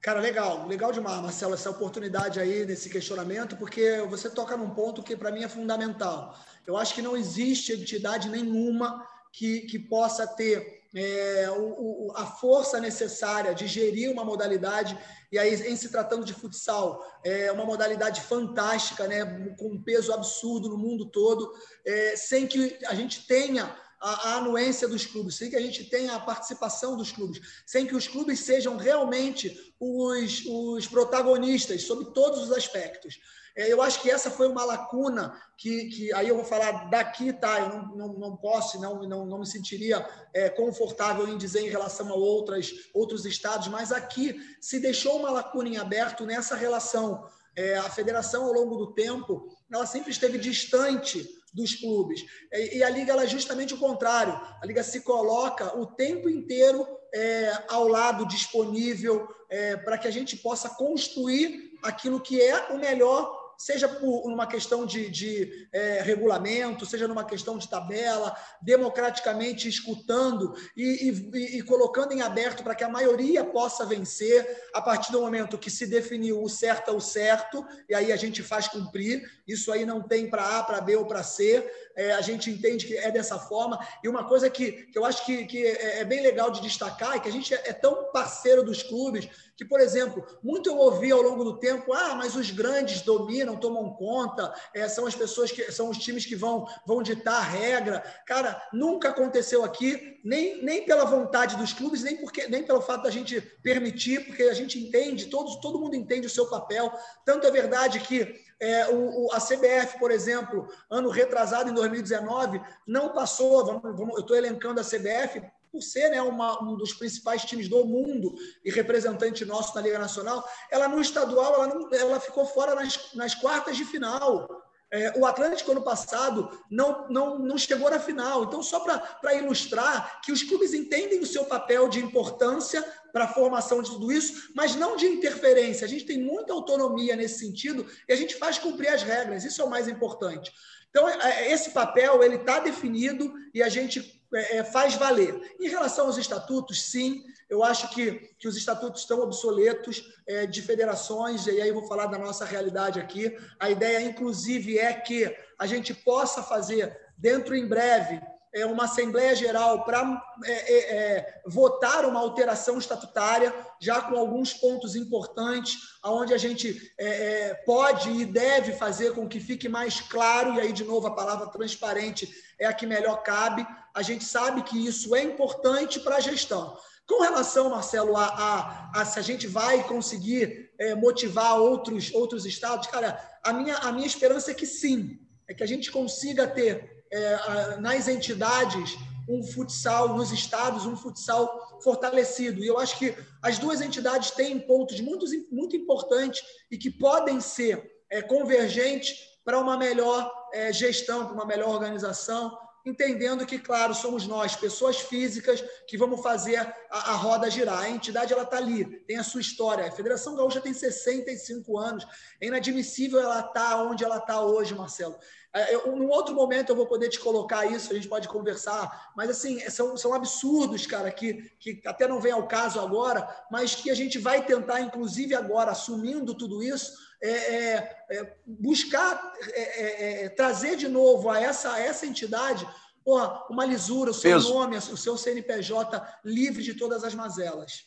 Cara, 0.01 0.19
legal, 0.19 0.67
legal 0.67 0.91
demais, 0.91 1.21
Marcelo, 1.21 1.54
essa 1.54 1.69
oportunidade 1.69 2.39
aí 2.39 2.65
nesse 2.65 2.89
questionamento, 2.89 3.56
porque 3.56 4.01
você 4.10 4.30
toca 4.32 4.58
num 4.58 4.71
ponto 4.71 5.04
que 5.04 5.15
para 5.15 5.32
mim 5.32 5.43
é 5.43 5.47
fundamental. 5.47 6.36
Eu 6.65 6.75
acho 6.75 6.95
que 6.95 7.04
não 7.04 7.15
existe 7.15 7.73
entidade 7.73 8.27
nenhuma 8.27 9.08
que, 9.32 9.62
que 9.62 9.77
possa 9.77 10.25
ter 10.25 10.82
é, 10.93 11.49
o, 11.51 12.08
o, 12.08 12.13
a 12.15 12.25
força 12.25 12.80
necessária 12.80 13.54
de 13.54 13.67
gerir 13.67 14.12
uma 14.12 14.25
modalidade, 14.25 14.97
e 15.32 15.39
aí, 15.39 15.54
em 15.54 15.75
se 15.75 15.89
tratando 15.89 16.25
de 16.25 16.34
futsal, 16.34 17.01
é 17.23 17.51
uma 17.51 17.63
modalidade 17.63 18.21
fantástica, 18.21 19.08
né, 19.08 19.23
com 19.58 19.69
um 19.69 19.82
peso 19.82 20.12
absurdo 20.12 20.67
no 20.67 20.77
mundo 20.77 21.06
todo, 21.06 21.54
é, 21.86 22.15
sem 22.17 22.47
que 22.47 22.77
a 22.88 22.93
gente 22.93 23.25
tenha 23.25 23.73
a, 24.02 24.30
a 24.30 24.36
anuência 24.38 24.88
dos 24.88 25.06
clubes, 25.06 25.36
sem 25.36 25.50
que 25.50 25.56
a 25.56 25.62
gente 25.62 25.86
tenha 25.86 26.16
a 26.16 26.20
participação 26.20 26.98
dos 26.98 27.12
clubes, 27.12 27.40
sem 27.66 27.86
que 27.86 27.96
os 27.96 28.08
clubes 28.08 28.40
sejam 28.40 28.76
realmente 28.76 29.74
os, 29.80 30.44
os 30.46 30.88
protagonistas 30.88 31.84
sobre 31.84 32.12
todos 32.14 32.42
os 32.42 32.52
aspectos. 32.52 33.20
É, 33.56 33.72
eu 33.72 33.82
acho 33.82 34.02
que 34.02 34.10
essa 34.10 34.32
foi 34.32 34.48
uma 34.48 34.64
lacuna 34.64 35.36
que, 35.58 35.90
que 35.90 36.14
aí 36.14 36.30
eu 36.30 36.36
vou 36.36 36.46
falar 36.46 36.90
daqui, 36.90 37.34
tá? 37.34 37.60
Eu 37.60 37.70
não, 37.70 37.96
não, 37.96 38.14
não 38.14 38.38
posso, 38.38 38.80
não, 38.80 39.02
não, 39.02 39.26
não 39.26 39.40
me 39.40 39.46
sentiria 39.46 40.08
é, 40.34 40.50
confortável 40.50 41.28
em 41.28 41.38
dizer 41.38 41.62
em 41.62 41.70
relação 41.70 42.10
a 42.10 42.16
outras, 42.16 42.72
outros 42.94 43.26
estados, 43.26 43.68
mas 43.68 43.92
aqui 43.92 44.40
se 44.62 44.80
deixou 44.80 45.20
uma 45.20 45.30
lacuna 45.30 45.68
em 45.68 45.78
aberto 45.78 46.26
nessa 46.26 46.56
relação 46.56 47.28
É, 47.56 47.78
a 47.78 47.90
federação, 47.90 48.46
ao 48.46 48.54
longo 48.54 48.78
do 48.78 48.94
tempo, 48.94 49.48
ela 49.72 49.86
sempre 49.86 50.12
esteve 50.12 50.38
distante 50.38 51.28
dos 51.54 51.76
clubes. 51.76 52.22
E, 52.52 52.78
e 52.78 52.84
a 52.84 52.90
Liga 52.90 53.12
ela 53.12 53.24
é 53.24 53.28
justamente 53.28 53.74
o 53.74 53.80
contrário. 53.80 54.34
A 54.62 54.66
Liga 54.66 54.84
se 54.84 55.02
coloca 55.02 55.78
o 55.78 55.86
tempo 55.86 56.30
inteiro 56.30 56.88
é, 57.14 57.52
ao 57.70 57.88
lado, 57.88 58.26
disponível, 58.26 59.28
é, 59.50 59.76
para 59.76 59.98
que 59.98 60.08
a 60.08 60.12
gente 60.12 60.38
possa 60.38 60.70
construir 60.70 61.72
aquilo 61.84 62.22
que 62.22 62.42
é 62.42 62.72
o 62.72 62.78
melhor 62.78 63.40
seja 63.63 63.88
por 63.88 64.28
uma 64.28 64.47
questão 64.47 64.88
de, 64.88 65.08
de 65.08 65.67
é, 65.71 66.02
regulamento, 66.02 66.84
seja 66.84 67.08
numa 67.08 67.24
questão 67.24 67.60
de 67.60 67.69
tabela, 67.69 68.36
democraticamente 68.60 69.69
escutando 69.69 70.56
e, 70.76 71.12
e, 71.34 71.58
e 71.58 71.62
colocando 71.62 72.12
em 72.12 72.21
aberto 72.21 72.63
para 72.63 72.74
que 72.74 72.84
a 72.84 72.89
maioria 72.89 73.45
possa 73.45 73.86
vencer 73.86 74.47
a 74.74 74.82
partir 74.82 75.12
do 75.12 75.21
momento 75.21 75.60
que 75.60 75.69
se 75.69 75.86
definiu 75.86 76.41
o 76.41 76.50
certo 76.50 76.89
é 76.89 76.93
o 76.93 77.00
certo, 77.00 77.63
e 77.88 77.93
aí 77.93 78.12
a 78.12 78.15
gente 78.15 78.41
faz 78.41 78.67
cumprir. 78.67 79.30
Isso 79.47 79.71
aí 79.71 79.86
não 79.86 80.02
tem 80.02 80.28
para 80.28 80.58
A, 80.60 80.63
para 80.63 80.82
B 80.82 80.95
ou 80.95 81.06
para 81.06 81.21
C. 81.21 81.69
É, 81.95 82.13
a 82.13 82.21
gente 82.21 82.49
entende 82.49 82.86
que 82.86 82.97
é 82.97 83.12
dessa 83.12 83.38
forma. 83.38 83.80
E 84.04 84.08
uma 84.08 84.27
coisa 84.27 84.49
que, 84.49 84.71
que 84.88 84.97
eu 84.97 85.06
acho 85.06 85.25
que, 85.25 85.45
que 85.45 85.65
é, 85.65 85.99
é 85.99 86.06
bem 86.06 86.21
legal 86.21 86.51
de 86.51 86.62
destacar 86.62 87.15
é 87.15 87.19
que 87.19 87.30
a 87.30 87.32
gente 87.32 87.54
é, 87.54 87.62
é 87.65 87.73
tão 87.73 88.12
parceiro 88.12 88.63
dos 88.63 88.84
clubes 88.84 89.30
que, 89.62 89.65
por 89.65 89.80
exemplo, 89.80 90.25
muito 90.43 90.71
eu 90.71 90.77
ouvi 90.77 91.12
ao 91.12 91.21
longo 91.21 91.43
do 91.43 91.60
tempo, 91.60 91.93
ah, 91.93 92.15
mas 92.15 92.36
os 92.36 92.49
grandes 92.49 93.01
dominam, 93.01 93.56
tomam 93.56 93.93
conta, 93.93 94.51
é, 94.73 94.88
são 94.89 95.06
as 95.06 95.13
pessoas 95.13 95.51
que 95.51 95.71
são 95.71 95.88
os 95.88 95.99
times 95.99 96.25
que 96.25 96.36
vão, 96.36 96.65
vão 96.84 97.04
ditar 97.04 97.36
a 97.36 97.43
regra. 97.43 97.99
Cara, 98.25 98.60
nunca 98.73 99.10
aconteceu 99.10 99.63
aqui, 99.63 100.19
nem, 100.25 100.63
nem 100.63 100.84
pela 100.84 101.06
vontade 101.06 101.58
dos 101.58 101.73
clubes, 101.73 102.01
nem, 102.01 102.17
porque, 102.17 102.47
nem 102.47 102.63
pelo 102.63 102.82
fato 102.82 103.04
da 103.04 103.12
gente 103.12 103.39
permitir, 103.62 104.25
porque 104.25 104.41
a 104.43 104.54
gente 104.56 104.80
entende, 104.80 105.27
todos, 105.27 105.58
todo 105.58 105.80
mundo 105.80 105.95
entende 105.95 106.25
o 106.25 106.30
seu 106.30 106.49
papel. 106.49 106.91
Tanto 107.23 107.45
é 107.45 107.51
verdade 107.51 107.99
que 107.99 108.41
é, 108.62 108.88
o, 108.89 109.26
o, 109.26 109.34
a 109.34 109.39
CBF, 109.39 109.97
por 109.97 110.12
exemplo, 110.12 110.69
ano 110.88 111.10
retrasado, 111.10 111.71
em 111.71 111.74
2019, 111.74 112.62
não 112.86 113.10
passou, 113.10 113.65
vamos, 113.65 113.82
vamos, 113.82 114.13
eu 114.13 114.21
estou 114.21 114.38
elencando 114.38 114.80
a 114.80 114.84
CBF, 114.84 115.41
por 115.71 115.82
ser 115.82 116.10
né, 116.10 116.21
uma, 116.21 116.62
um 116.62 116.76
dos 116.76 116.93
principais 116.93 117.43
times 117.43 117.67
do 117.67 117.84
mundo 117.86 118.36
e 118.63 118.69
representante 118.69 119.45
nosso 119.45 119.74
na 119.74 119.82
Liga 119.82 119.97
Nacional, 119.97 120.47
ela 120.69 120.88
no 120.88 121.02
estadual 121.02 121.56
ela, 121.56 121.67
não, 121.67 121.89
ela 121.91 122.19
ficou 122.19 122.45
fora 122.45 122.76
nas, 122.76 123.13
nas 123.15 123.34
quartas 123.34 123.78
de 123.78 123.86
final. 123.86 124.62
É, 124.93 125.17
o 125.17 125.26
Atlântico, 125.26 125.71
ano 125.71 125.82
passado, 125.82 126.52
não, 126.69 127.08
não, 127.08 127.39
não 127.39 127.58
chegou 127.58 127.89
na 127.89 127.97
final. 127.97 128.43
Então, 128.43 128.62
só 128.62 128.82
para 128.82 129.34
ilustrar 129.36 130.19
que 130.21 130.34
os 130.34 130.43
clubes 130.43 130.74
entendem 130.74 131.21
o 131.21 131.26
seu 131.26 131.45
papel 131.45 131.88
de 131.88 132.00
importância 132.00 132.86
para 133.12 133.26
a 133.26 133.28
formação 133.28 133.82
de 133.82 133.89
tudo 133.89 134.12
isso, 134.12 134.52
mas 134.56 134.76
não 134.76 134.95
de 134.95 135.06
interferência. 135.06 135.86
A 135.86 135.89
gente 135.89 136.06
tem 136.06 136.17
muita 136.17 136.54
autonomia 136.54 137.15
nesse 137.15 137.39
sentido 137.39 137.86
e 138.08 138.13
a 138.13 138.15
gente 138.15 138.36
faz 138.36 138.58
cumprir 138.58 138.89
as 138.89 139.04
regras. 139.04 139.43
Isso 139.43 139.62
é 139.62 139.65
o 139.65 139.69
mais 139.69 139.88
importante. 139.88 140.52
Então, 140.89 141.08
é, 141.08 141.52
esse 141.52 141.71
papel 141.71 142.21
ele 142.21 142.36
está 142.36 142.60
definido 142.60 143.34
e 143.54 143.63
a 143.63 143.69
gente 143.69 144.21
é, 144.34 144.58
é, 144.58 144.63
faz 144.63 144.95
valer. 144.95 145.56
Em 145.60 145.67
relação 145.67 146.06
aos 146.06 146.17
estatutos, 146.17 146.84
sim, 146.84 147.24
eu 147.50 147.63
acho 147.63 147.89
que, 147.89 148.34
que 148.39 148.47
os 148.47 148.56
estatutos 148.56 149.02
estão 149.02 149.19
obsoletos 149.19 150.13
é, 150.28 150.45
de 150.45 150.62
federações, 150.62 151.47
e 151.47 151.62
aí 151.62 151.71
vou 151.71 151.88
falar 151.88 152.06
da 152.06 152.17
nossa 152.17 152.45
realidade 152.45 153.00
aqui. 153.00 153.38
A 153.60 153.69
ideia, 153.69 154.02
inclusive, 154.02 154.78
é 154.78 154.93
que 154.93 155.36
a 155.58 155.65
gente 155.65 155.93
possa 155.93 156.43
fazer, 156.43 156.97
dentro 157.17 157.56
em 157.56 157.67
breve, 157.67 158.21
é, 158.54 158.66
uma 158.66 158.84
Assembleia 158.84 159.36
Geral 159.36 159.86
para 159.86 160.22
é, 160.44 160.52
é, 160.52 160.78
é, 160.78 161.42
votar 161.46 162.06
uma 162.06 162.20
alteração 162.20 162.78
estatutária, 162.78 163.54
já 163.80 164.02
com 164.02 164.18
alguns 164.18 164.54
pontos 164.54 164.96
importantes, 164.96 165.78
onde 166.04 166.34
a 166.34 166.38
gente 166.38 166.92
é, 167.00 167.54
pode 167.66 168.10
e 168.10 168.26
deve 168.26 168.74
fazer 168.74 169.14
com 169.14 169.28
que 169.28 169.40
fique 169.40 169.70
mais 169.70 170.02
claro, 170.02 170.56
e 170.56 170.60
aí, 170.60 170.74
de 170.74 170.84
novo, 170.84 171.08
a 171.08 171.16
palavra 171.16 171.48
transparente 171.48 172.30
é 172.60 172.66
a 172.66 172.74
que 172.74 172.86
melhor 172.86 173.24
cabe. 173.24 173.66
A 173.94 174.02
gente 174.02 174.24
sabe 174.24 174.64
que 174.64 174.86
isso 174.86 175.16
é 175.16 175.24
importante 175.24 176.00
para 176.00 176.18
a 176.18 176.22
gestão. 176.22 176.78
Com 177.08 177.24
relação, 177.24 177.70
Marcelo, 177.70 178.16
a, 178.16 178.26
a, 178.26 179.02
a, 179.02 179.06
se 179.06 179.20
a 179.20 179.22
gente 179.22 179.48
vai 179.48 179.84
conseguir 179.86 180.72
é, 180.80 180.96
motivar 180.96 181.58
outros, 181.58 182.14
outros 182.14 182.46
estados, 182.46 182.88
cara, 182.88 183.20
a 183.44 183.52
minha, 183.52 183.76
a 183.78 183.92
minha 183.92 184.08
esperança 184.08 184.52
é 184.52 184.54
que 184.54 184.66
sim, 184.66 185.20
é 185.48 185.54
que 185.54 185.64
a 185.64 185.68
gente 185.68 185.92
consiga 185.92 186.48
ter 186.48 187.01
é, 187.12 187.78
nas 187.80 188.08
entidades 188.08 188.97
um 189.28 189.43
futsal, 189.43 190.15
nos 190.15 190.32
estados, 190.32 190.86
um 190.86 190.95
futsal 190.95 191.80
fortalecido. 191.84 192.63
E 192.63 192.67
eu 192.67 192.78
acho 192.78 192.97
que 192.97 193.15
as 193.41 193.58
duas 193.58 193.82
entidades 193.82 194.32
têm 194.32 194.60
pontos 194.60 195.00
muito, 195.00 195.26
muito 195.52 195.76
importantes 195.76 196.43
e 196.69 196.78
que 196.78 196.89
podem 196.89 197.39
ser 197.39 197.91
é, 198.10 198.21
convergentes 198.21 199.15
para 199.43 199.60
uma 199.60 199.78
melhor 199.78 200.32
é, 200.54 200.71
gestão, 200.74 201.26
para 201.26 201.34
uma 201.34 201.45
melhor 201.45 201.69
organização, 201.69 202.58
entendendo 202.86 203.45
que, 203.45 203.60
claro, 203.60 203.93
somos 203.93 204.26
nós, 204.26 204.56
pessoas 204.56 205.00
físicas, 205.00 205.63
que 205.88 205.97
vamos 205.97 206.21
fazer 206.21 206.58
a, 206.89 207.12
a 207.12 207.15
roda 207.15 207.50
girar. 207.50 207.80
A 207.80 207.89
entidade 207.89 208.34
ela 208.34 208.43
está 208.43 208.58
ali, 208.58 208.86
tem 209.02 209.17
a 209.17 209.24
sua 209.24 209.41
história. 209.41 209.88
A 209.88 209.91
Federação 209.91 210.36
Gaúcha 210.36 210.60
tem 210.60 210.74
65 210.74 211.78
anos. 211.78 212.06
É 212.39 212.47
inadmissível 212.47 213.19
ela 213.19 213.39
estar 213.39 213.52
tá 213.52 213.84
onde 213.84 214.04
ela 214.04 214.17
está 214.17 214.41
hoje, 214.41 214.76
Marcelo. 214.76 215.17
É, 215.54 215.76
eu, 215.76 215.96
num 215.96 216.10
outro 216.10 216.34
momento 216.34 216.70
eu 216.70 216.76
vou 216.76 216.88
poder 216.88 217.10
te 217.10 217.20
colocar 217.20 217.66
isso, 217.66 217.92
a 217.92 217.96
gente 217.96 218.08
pode 218.08 218.28
conversar, 218.28 219.12
mas 219.18 219.30
assim, 219.30 219.60
são, 219.70 219.98
são 219.98 220.14
absurdos, 220.14 220.88
cara, 220.88 221.12
que, 221.12 221.52
que 221.60 221.82
até 221.86 222.08
não 222.08 222.22
vem 222.22 222.32
ao 222.32 222.48
caso 222.48 222.80
agora, 222.80 223.28
mas 223.52 223.76
que 223.76 223.92
a 223.92 223.94
gente 223.94 224.18
vai 224.18 224.46
tentar, 224.46 224.80
inclusive 224.80 225.36
agora, 225.36 225.72
assumindo 225.72 226.34
tudo 226.34 226.64
isso, 226.64 226.94
é, 227.22 227.30
é, 227.32 227.98
é 228.12 228.36
buscar 228.46 229.34
é, 229.50 230.24
é, 230.24 230.30
trazer 230.30 230.78
de 230.78 230.88
novo 230.88 231.30
a 231.30 231.40
essa, 231.40 231.74
a 231.74 231.80
essa 231.80 232.06
entidade 232.06 232.68
porra, 233.04 233.44
uma 233.50 233.66
lisura, 233.66 234.12
o 234.12 234.14
seu 234.14 234.32
Peso. 234.34 234.54
nome, 234.54 234.78
o 234.78 234.98
seu 234.98 235.18
CNPJ 235.18 236.02
livre 236.24 236.64
de 236.64 236.76
todas 236.76 237.04
as 237.04 237.16
mazelas. 237.16 237.86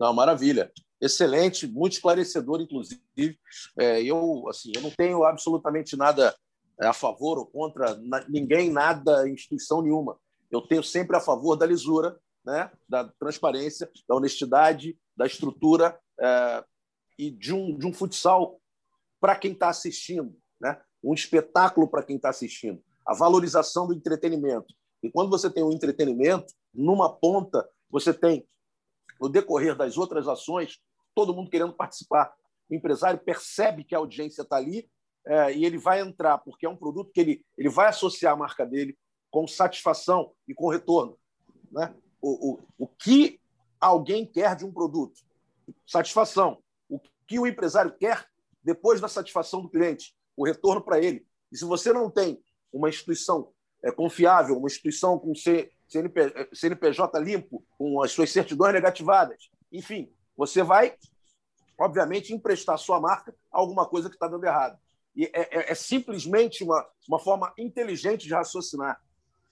Não, 0.00 0.12
maravilha 0.12 0.72
excelente, 1.02 1.66
muito 1.66 1.94
esclarecedor, 1.94 2.60
inclusive. 2.60 3.36
É, 3.76 4.00
eu, 4.00 4.44
assim, 4.48 4.70
eu 4.74 4.80
não 4.80 4.90
tenho 4.90 5.24
absolutamente 5.24 5.96
nada 5.96 6.28
é 6.28 6.34
a 6.80 6.92
favor 6.92 7.38
ou 7.38 7.46
contra 7.46 7.98
ninguém, 8.28 8.70
nada, 8.70 9.28
instituição 9.28 9.82
nenhuma. 9.82 10.18
Eu 10.50 10.60
tenho 10.60 10.82
sempre 10.82 11.16
a 11.16 11.20
favor 11.20 11.56
da 11.56 11.66
lisura, 11.66 12.18
né? 12.44 12.70
da 12.88 13.04
transparência, 13.04 13.90
da 14.08 14.14
honestidade, 14.14 14.98
da 15.16 15.26
estrutura 15.26 15.98
é, 16.20 16.64
e 17.18 17.30
de 17.30 17.54
um, 17.54 17.76
de 17.76 17.86
um 17.86 17.92
futsal 17.92 18.60
para 19.20 19.36
quem 19.36 19.52
está 19.52 19.68
assistindo, 19.68 20.36
né? 20.60 20.80
um 21.02 21.14
espetáculo 21.14 21.88
para 21.88 22.02
quem 22.02 22.16
está 22.16 22.30
assistindo, 22.30 22.82
a 23.06 23.14
valorização 23.14 23.86
do 23.86 23.94
entretenimento. 23.94 24.74
E 25.02 25.10
quando 25.10 25.30
você 25.30 25.50
tem 25.50 25.62
o 25.62 25.68
um 25.68 25.72
entretenimento, 25.72 26.52
numa 26.72 27.12
ponta, 27.12 27.68
você 27.90 28.14
tem, 28.14 28.46
no 29.20 29.28
decorrer 29.28 29.76
das 29.76 29.98
outras 29.98 30.28
ações, 30.28 30.78
todo 31.14 31.34
mundo 31.34 31.50
querendo 31.50 31.72
participar. 31.72 32.32
O 32.70 32.74
empresário 32.74 33.20
percebe 33.20 33.84
que 33.84 33.94
a 33.94 33.98
audiência 33.98 34.42
está 34.42 34.56
ali 34.56 34.88
é, 35.26 35.52
e 35.52 35.64
ele 35.64 35.78
vai 35.78 36.00
entrar, 36.00 36.38
porque 36.38 36.66
é 36.66 36.68
um 36.68 36.76
produto 36.76 37.12
que 37.12 37.20
ele, 37.20 37.44
ele 37.56 37.68
vai 37.68 37.88
associar 37.88 38.32
a 38.32 38.36
marca 38.36 38.66
dele 38.66 38.96
com 39.30 39.46
satisfação 39.46 40.32
e 40.46 40.54
com 40.54 40.68
retorno. 40.68 41.18
Né? 41.70 41.94
O, 42.20 42.52
o, 42.52 42.60
o 42.78 42.86
que 42.86 43.40
alguém 43.80 44.26
quer 44.26 44.54
de 44.56 44.64
um 44.64 44.72
produto? 44.72 45.20
Satisfação. 45.86 46.62
O 46.88 47.00
que 47.26 47.38
o 47.38 47.46
empresário 47.46 47.96
quer 47.98 48.26
depois 48.62 49.00
da 49.00 49.08
satisfação 49.08 49.62
do 49.62 49.70
cliente? 49.70 50.14
O 50.36 50.44
retorno 50.44 50.82
para 50.82 50.98
ele. 51.00 51.26
E 51.50 51.56
se 51.56 51.64
você 51.64 51.92
não 51.92 52.10
tem 52.10 52.42
uma 52.72 52.88
instituição 52.88 53.52
é, 53.82 53.90
confiável, 53.90 54.56
uma 54.56 54.68
instituição 54.68 55.18
com 55.18 55.34
CNP, 55.34 56.48
CNPJ 56.52 57.18
limpo, 57.20 57.64
com 57.76 58.02
as 58.02 58.12
suas 58.12 58.30
certidões 58.30 58.72
negativadas, 58.72 59.50
enfim, 59.70 60.12
você 60.36 60.62
vai, 60.62 60.96
obviamente, 61.78 62.32
emprestar 62.32 62.78
sua 62.78 63.00
marca 63.00 63.34
a 63.52 63.58
alguma 63.58 63.86
coisa 63.86 64.08
que 64.08 64.16
está 64.16 64.28
dando 64.28 64.44
errado. 64.44 64.78
É, 65.16 65.40
é, 65.40 65.72
é 65.72 65.74
simplesmente 65.74 66.64
uma, 66.64 66.86
uma 67.08 67.18
forma 67.18 67.52
inteligente 67.58 68.26
de 68.26 68.34
raciocinar. 68.34 69.00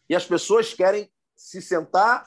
E 0.08 0.14
as 0.14 0.24
pessoas 0.24 0.72
querem 0.74 1.10
se 1.36 1.60
sentar 1.60 2.26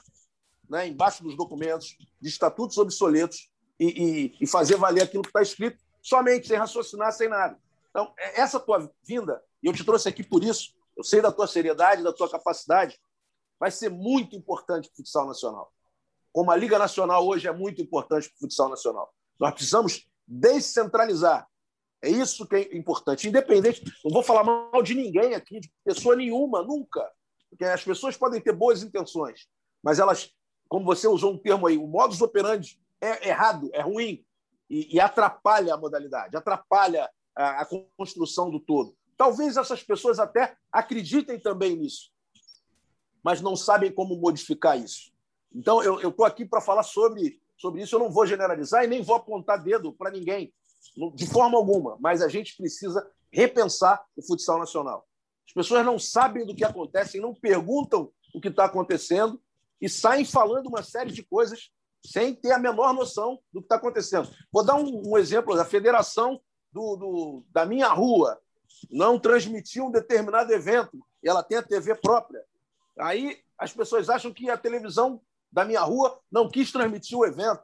né, 0.68 0.88
embaixo 0.88 1.22
dos 1.22 1.36
documentos, 1.36 1.96
de 2.20 2.28
estatutos 2.28 2.78
obsoletos, 2.78 3.50
e, 3.78 3.86
e, 3.86 4.36
e 4.40 4.46
fazer 4.46 4.76
valer 4.76 5.02
aquilo 5.02 5.22
que 5.22 5.28
está 5.28 5.42
escrito, 5.42 5.82
somente, 6.00 6.46
sem 6.46 6.56
raciocinar, 6.56 7.12
sem 7.12 7.28
nada. 7.28 7.58
Então, 7.90 8.12
é, 8.18 8.40
essa 8.40 8.60
tua 8.60 8.90
vinda, 9.02 9.42
e 9.62 9.66
eu 9.66 9.72
te 9.72 9.84
trouxe 9.84 10.08
aqui 10.08 10.22
por 10.22 10.42
isso, 10.44 10.74
eu 10.96 11.02
sei 11.02 11.20
da 11.20 11.32
tua 11.32 11.46
seriedade, 11.46 12.02
da 12.02 12.12
tua 12.12 12.30
capacidade, 12.30 12.98
vai 13.58 13.70
ser 13.70 13.90
muito 13.90 14.36
importante 14.36 14.88
para 14.88 14.94
o 14.94 14.96
futsal 14.96 15.26
nacional. 15.26 15.72
Como 16.32 16.50
a 16.50 16.56
Liga 16.56 16.78
Nacional 16.78 17.26
hoje 17.26 17.46
é 17.46 17.52
muito 17.52 17.80
importante 17.80 18.28
para 18.28 18.36
o 18.36 18.40
futsal 18.40 18.68
nacional. 18.68 19.12
Nós 19.38 19.52
precisamos 19.52 20.08
descentralizar 20.26 21.48
é 22.04 22.10
isso 22.10 22.46
que 22.46 22.56
é 22.56 22.76
importante. 22.76 23.28
Independente, 23.28 23.82
não 24.04 24.12
vou 24.12 24.22
falar 24.22 24.44
mal 24.44 24.82
de 24.82 24.94
ninguém 24.94 25.34
aqui, 25.34 25.60
de 25.60 25.72
pessoa 25.84 26.14
nenhuma, 26.16 26.62
nunca. 26.62 27.10
Porque 27.50 27.64
as 27.64 27.82
pessoas 27.82 28.16
podem 28.16 28.40
ter 28.40 28.52
boas 28.52 28.82
intenções, 28.82 29.48
mas 29.82 29.98
elas, 29.98 30.30
como 30.68 30.84
você 30.84 31.06
usou 31.06 31.32
um 31.32 31.38
termo 31.38 31.66
aí, 31.66 31.76
o 31.76 31.86
modus 31.86 32.20
operandi 32.20 32.80
é 33.00 33.28
errado, 33.28 33.70
é 33.72 33.80
ruim. 33.80 34.24
e, 34.68 34.96
e 34.96 35.00
atrapalha 35.00 35.74
a 35.74 35.76
modalidade, 35.76 36.36
atrapalha 36.36 37.08
a, 37.36 37.62
a 37.62 37.66
construção 37.96 38.50
do 38.50 38.60
todo. 38.60 38.96
Talvez 39.16 39.56
essas 39.56 39.82
pessoas 39.82 40.18
até 40.18 40.56
acreditem 40.72 41.38
também 41.38 41.76
nisso, 41.76 42.10
mas 43.22 43.40
não 43.40 43.54
sabem 43.54 43.92
como 43.92 44.16
modificar 44.16 44.78
isso. 44.78 45.12
Então, 45.54 45.82
eu 45.82 46.08
estou 46.08 46.26
aqui 46.26 46.44
para 46.44 46.60
falar 46.60 46.82
sobre, 46.82 47.40
sobre 47.56 47.82
isso. 47.82 47.94
Eu 47.94 48.00
não 48.00 48.10
vou 48.10 48.26
generalizar 48.26 48.82
e 48.82 48.88
nem 48.88 49.02
vou 49.02 49.14
apontar 49.14 49.62
dedo 49.62 49.92
para 49.92 50.10
ninguém, 50.10 50.52
de 51.14 51.26
forma 51.26 51.56
alguma, 51.56 51.96
mas 52.00 52.22
a 52.22 52.28
gente 52.28 52.56
precisa 52.56 53.06
repensar 53.30 54.04
o 54.16 54.22
futsal 54.22 54.58
nacional. 54.58 55.06
As 55.46 55.52
pessoas 55.52 55.84
não 55.84 55.98
sabem 55.98 56.46
do 56.46 56.54
que 56.54 56.64
acontece, 56.64 57.20
não 57.20 57.34
perguntam 57.34 58.10
o 58.34 58.40
que 58.40 58.48
está 58.48 58.64
acontecendo 58.64 59.40
e 59.80 59.88
saem 59.88 60.24
falando 60.24 60.66
uma 60.68 60.82
série 60.82 61.12
de 61.12 61.22
coisas 61.22 61.70
sem 62.04 62.34
ter 62.34 62.52
a 62.52 62.58
menor 62.58 62.92
noção 62.92 63.38
do 63.52 63.60
que 63.60 63.66
está 63.66 63.76
acontecendo. 63.76 64.28
Vou 64.52 64.64
dar 64.64 64.74
um, 64.74 65.10
um 65.10 65.18
exemplo: 65.18 65.58
a 65.58 65.64
federação 65.64 66.40
do, 66.72 66.96
do, 66.96 67.44
da 67.50 67.64
minha 67.64 67.88
rua 67.88 68.38
não 68.90 69.18
transmitiu 69.18 69.86
um 69.86 69.90
determinado 69.90 70.52
evento 70.52 70.98
e 71.22 71.28
ela 71.28 71.42
tem 71.42 71.58
a 71.58 71.62
TV 71.62 71.94
própria. 71.94 72.44
Aí 72.98 73.38
as 73.58 73.72
pessoas 73.72 74.10
acham 74.10 74.32
que 74.32 74.50
a 74.50 74.58
televisão 74.58 75.20
da 75.50 75.64
minha 75.64 75.80
rua 75.80 76.20
não 76.30 76.48
quis 76.48 76.70
transmitir 76.72 77.16
o 77.16 77.24
evento. 77.24 77.62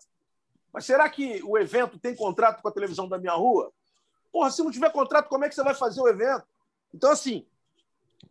Mas 0.72 0.84
será 0.84 1.08
que 1.08 1.42
o 1.44 1.58
evento 1.58 1.98
tem 1.98 2.14
contrato 2.14 2.62
com 2.62 2.68
a 2.68 2.72
televisão 2.72 3.08
da 3.08 3.18
minha 3.18 3.32
rua? 3.32 3.72
Porra, 4.32 4.50
se 4.50 4.62
não 4.62 4.70
tiver 4.70 4.90
contrato, 4.92 5.28
como 5.28 5.44
é 5.44 5.48
que 5.48 5.54
você 5.54 5.64
vai 5.64 5.74
fazer 5.74 6.00
o 6.00 6.08
evento? 6.08 6.46
Então, 6.94 7.10
assim, 7.10 7.46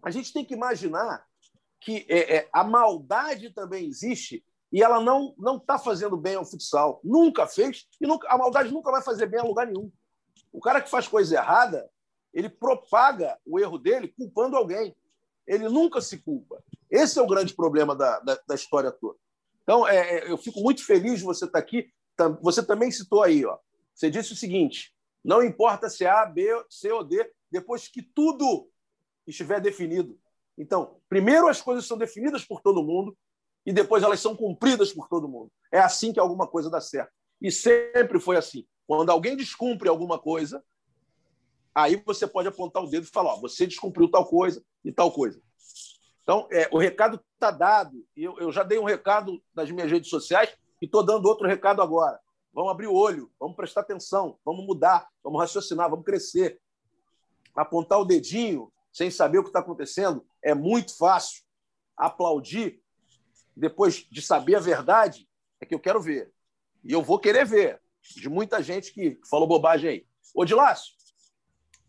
a 0.02 0.10
gente 0.10 0.32
tem 0.32 0.46
que 0.46 0.54
imaginar 0.54 1.26
que 1.80 2.06
é, 2.10 2.38
é, 2.38 2.50
a 2.52 2.64
maldade 2.64 3.50
também 3.52 3.88
existe 3.88 4.44
e 4.72 4.84
ela 4.84 5.00
não 5.00 5.34
não 5.38 5.58
está 5.58 5.80
fazendo 5.80 6.16
bem 6.16 6.36
ao 6.36 6.46
futsal. 6.46 7.00
Nunca 7.04 7.48
fez 7.48 7.88
e 8.00 8.06
nunca, 8.06 8.28
a 8.30 8.38
maldade 8.38 8.72
nunca 8.72 8.92
vai 8.92 9.02
fazer 9.02 9.26
bem 9.26 9.40
a 9.40 9.44
lugar 9.44 9.68
nenhum. 9.68 9.92
O 10.52 10.60
cara 10.60 10.82
que 10.82 10.90
faz 10.90 11.08
coisa 11.08 11.36
errada, 11.36 11.90
ele 12.34 12.50
propaga 12.50 13.38
o 13.46 13.60
erro 13.60 13.78
dele 13.78 14.08
culpando 14.10 14.56
alguém. 14.56 14.96
Ele 15.48 15.68
nunca 15.68 16.00
se 16.00 16.20
culpa. 16.20 16.62
Esse 16.90 17.18
é 17.18 17.22
o 17.22 17.28
grande 17.28 17.54
problema 17.54 17.96
da, 17.96 18.20
da, 18.20 18.40
da 18.48 18.56
história 18.56 18.92
toda. 18.92 19.18
Então, 19.64 19.88
é, 19.88 20.18
é 20.18 20.32
eu 20.32 20.38
fico 20.38 20.62
muito 20.62 20.86
feliz 20.86 21.20
de 21.20 21.26
você 21.26 21.46
estar 21.46 21.60
aqui. 21.60 21.92
Você 22.42 22.66
também 22.66 22.92
citou 22.92 23.24
aí, 23.24 23.46
ó. 23.46 23.58
Você 23.94 24.10
disse 24.10 24.34
o 24.34 24.36
seguinte: 24.36 24.94
não 25.24 25.44
importa 25.44 25.90
se 25.90 26.06
é 26.06 26.10
A, 26.10 26.26
B, 26.26 26.48
C 26.70 26.92
ou 26.92 27.04
D, 27.04 27.30
depois 27.52 27.88
que 27.88 28.02
tudo 28.02 28.70
estiver 29.28 29.62
definido. 29.62 30.20
Então, 30.58 31.00
primeiro 31.08 31.48
as 31.48 31.62
coisas 31.62 31.86
são 31.86 31.98
definidas 31.98 32.44
por 32.44 32.62
todo 32.62 32.84
mundo 32.84 33.18
e 33.66 33.72
depois 33.72 34.04
elas 34.04 34.20
são 34.20 34.36
cumpridas 34.36 34.92
por 34.92 35.08
todo 35.08 35.28
mundo. 35.28 35.52
É 35.72 35.80
assim 35.80 36.12
que 36.12 36.20
alguma 36.20 36.48
coisa 36.48 36.70
dá 36.70 36.82
certo. 36.82 37.12
E 37.42 37.52
sempre 37.52 38.20
foi 38.20 38.36
assim. 38.36 38.66
Quando 38.88 39.10
alguém 39.10 39.38
descumpre 39.38 39.88
alguma 39.88 40.18
coisa, 40.18 40.64
aí 41.74 42.02
você 42.06 42.28
pode 42.28 42.48
apontar 42.48 42.84
o 42.84 42.90
dedo 42.90 43.04
e 43.04 43.10
falar: 43.10 43.34
ó, 43.34 43.40
você 43.40 43.68
descumpriu 43.68 44.10
tal 44.10 44.26
coisa 44.26 44.64
e 44.84 44.92
tal 44.92 45.12
coisa. 45.12 45.42
Então, 46.24 46.48
é, 46.52 46.70
o 46.72 46.78
recado 46.78 47.24
está 47.34 47.52
dado. 47.52 48.06
Eu, 48.16 48.38
eu 48.40 48.52
já 48.52 48.64
dei 48.64 48.78
um 48.78 48.84
recado 48.84 49.42
nas 49.54 49.70
minhas 49.72 49.92
redes 49.92 50.10
sociais 50.10 50.56
e 50.82 50.86
estou 50.86 51.04
dando 51.04 51.26
outro 51.26 51.48
recado 51.48 51.82
agora. 51.82 52.20
Vamos 52.54 52.72
abrir 52.72 52.88
o 52.88 52.94
olho, 52.94 53.32
vamos 53.40 53.56
prestar 53.56 53.82
atenção, 53.82 54.38
vamos 54.44 54.66
mudar, 54.66 55.08
vamos 55.24 55.40
raciocinar, 55.40 55.90
vamos 55.90 56.06
crescer. 56.06 56.60
Apontar 57.56 58.00
o 58.00 58.06
dedinho 58.06 58.72
sem 58.92 59.12
saber 59.12 59.38
o 59.38 59.44
que 59.44 59.50
está 59.50 59.60
acontecendo, 59.60 60.26
é 60.42 60.54
muito 60.54 60.98
fácil. 60.98 61.44
Aplaudir, 61.96 62.82
depois 63.56 64.08
de 64.10 64.22
saber 64.22 64.56
a 64.56 64.60
verdade, 64.60 65.28
é 65.62 65.66
que 65.66 65.76
eu 65.76 65.80
quero 65.80 66.02
ver. 66.02 66.32
E 66.84 66.92
eu 66.92 67.04
vou 67.04 67.20
querer 67.20 67.46
ver, 67.46 67.82
de 68.02 68.30
muita 68.30 68.64
gente 68.64 68.94
que 68.94 69.20
falou 69.30 69.48
bobagem 69.48 69.90
aí. 69.90 70.08
Ô, 70.34 70.46
Dilácio, 70.46 70.94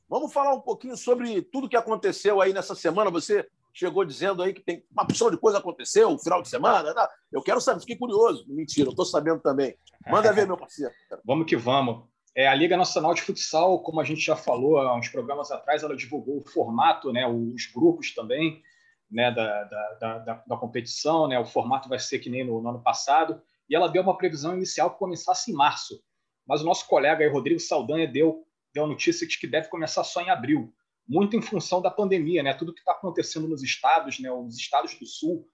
vamos 0.09 0.33
falar 0.33 0.53
um 0.55 0.61
pouquinho 0.61 0.96
sobre 0.96 1.40
tudo 1.42 1.68
que 1.68 1.76
aconteceu 1.76 2.40
aí 2.40 2.53
nessa 2.53 2.74
semana. 2.74 3.11
Você 3.11 3.48
chegou 3.73 4.05
dizendo 4.05 4.43
aí 4.43 4.53
que 4.53 4.63
tem 4.63 4.85
uma 4.91 5.05
opção 5.05 5.31
de 5.31 5.37
coisa 5.37 5.59
aconteceu 5.59 6.19
final 6.19 6.43
de 6.43 6.49
semana. 6.49 6.93
Né? 6.95 7.07
Eu 7.33 7.43
quero 7.43 7.61
saber, 7.61 7.81
fiquei 7.81 7.97
curioso. 7.97 8.45
Mentira, 8.49 8.89
eu 8.89 8.91
estou 8.91 9.05
sabendo 9.05 9.41
também. 9.41 9.77
Manda 10.09 10.33
ver, 10.33 10.47
meu 10.47 10.57
parceiro. 10.57 10.93
Vamos 11.25 11.47
que 11.47 11.57
vamos. 11.57 12.09
É, 12.35 12.47
a 12.47 12.55
Liga 12.55 12.77
Nacional 12.77 13.13
de 13.13 13.23
Futsal, 13.23 13.83
como 13.83 14.01
a 14.01 14.05
gente 14.05 14.21
já 14.21 14.37
falou 14.37 14.79
há 14.79 14.97
uns 14.97 15.09
programas 15.09 15.51
atrás, 15.51 15.83
ela 15.83 15.97
divulgou 15.97 16.39
o 16.39 16.49
formato, 16.49 17.13
né, 17.13 17.27
os 17.27 17.67
grupos 17.67 18.15
também 18.15 18.63
né, 19.11 19.33
da, 19.33 19.65
da, 19.65 20.19
da, 20.19 20.45
da 20.47 20.57
competição. 20.57 21.27
Né, 21.27 21.39
o 21.39 21.45
formato 21.45 21.89
vai 21.89 21.99
ser 21.99 22.21
que 22.21 22.31
nem 22.31 22.45
no, 22.45 22.63
no, 22.63 22.69
ano 22.69 22.83
passado. 22.83 23.43
E 23.69 23.75
ela 23.75 23.89
deu 23.89 24.03
uma 24.03 24.17
previsão 24.17 24.55
inicial 24.55 24.91
que 24.93 24.99
começasse 24.99 25.51
em 25.51 25.55
março. 25.55 26.01
Mas 26.47 26.63
o 26.63 26.65
nosso 26.65 26.87
colega 26.87 27.25
aí, 27.25 27.31
Rodrigo 27.31 27.61
Saldanha 27.61 28.07
deu, 28.07 28.45
deu 28.73 28.87
notícia 28.87 29.27
de 29.27 29.39
que 29.39 29.47
deve 29.47 29.69
começar 29.69 30.05
só 30.05 30.21
em 30.21 30.31
abril. 30.31 30.73
Muito 31.11 31.37
em 31.37 31.42
função 31.42 31.83
da 31.83 31.90
pandemia, 31.90 32.40
né? 32.40 32.55
tudo 32.55 32.73
que 32.73 32.79
está 32.79 32.92
acontecendo 32.92 33.49
nos 33.49 33.64
estados, 33.64 34.20
né, 34.20 34.31
os 34.31 34.57
estados 34.57 34.94
do 34.94 35.05
Sul 35.05 35.44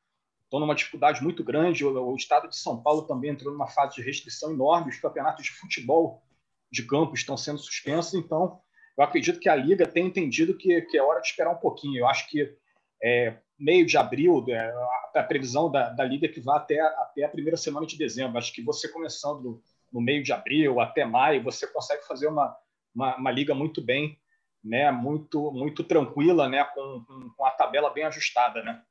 estão 0.45 0.61
numa 0.61 0.75
dificuldade 0.75 1.23
muito 1.23 1.42
grande. 1.42 1.83
O, 1.83 2.12
o 2.12 2.14
estado 2.14 2.47
de 2.47 2.59
São 2.59 2.83
Paulo 2.83 3.07
também 3.07 3.31
entrou 3.31 3.51
numa 3.51 3.66
fase 3.66 3.97
de 3.97 4.03
restrição 4.03 4.53
enorme. 4.53 4.90
Os 4.90 5.01
campeonatos 5.01 5.47
de 5.47 5.53
futebol 5.53 6.23
de 6.71 6.83
campo 6.83 7.14
estão 7.14 7.38
sendo 7.38 7.59
suspensos, 7.59 8.12
então 8.12 8.61
eu 8.99 9.05
acredito 9.05 9.40
que 9.40 9.49
a 9.49 9.57
Liga 9.57 9.87
tem 9.87 10.07
entendido 10.07 10.59
que, 10.59 10.83
que 10.83 10.99
é 10.99 11.03
hora 11.03 11.21
de 11.21 11.29
esperar 11.29 11.53
um 11.53 11.59
pouquinho. 11.59 12.01
Eu 12.01 12.07
acho 12.07 12.29
que 12.29 12.55
é, 13.03 13.38
meio 13.59 13.87
de 13.87 13.97
abril, 13.97 14.45
é, 14.51 14.75
a, 15.14 15.23
previsão 15.23 15.71
da, 15.71 15.88
da 15.88 16.05
Liga 16.05 16.27
é 16.27 16.31
que 16.31 16.40
vai 16.40 16.59
até, 16.59 16.79
até 16.81 17.25
a 17.25 17.31
primeira 17.31 17.57
semana 17.57 17.87
de 17.87 17.97
dezembro. 17.97 18.37
Acho 18.37 18.53
que 18.53 18.62
você 18.62 18.88
começando 18.88 19.42
no, 19.42 19.62
no 19.92 20.01
meio 20.01 20.23
de 20.23 20.33
abril 20.33 20.81
até 20.81 21.05
maio, 21.05 21.42
você 21.42 21.66
consegue 21.66 22.07
fazer 22.07 22.27
uma, 22.27 22.55
uma, 22.95 23.16
uma 23.16 23.31
liga 23.31 23.55
muito 23.55 23.81
bem, 23.81 24.19
né, 24.67 24.91
muito, 24.91 25.53
muito 25.53 25.85
tranquila, 25.85 26.49
né, 26.49 26.65
com, 26.65 27.05
com, 27.37 27.47
a 27.47 27.51
tabela 27.51 27.91
bem 27.91 28.05
ajustada. 28.05 28.63
Né? 28.63 28.83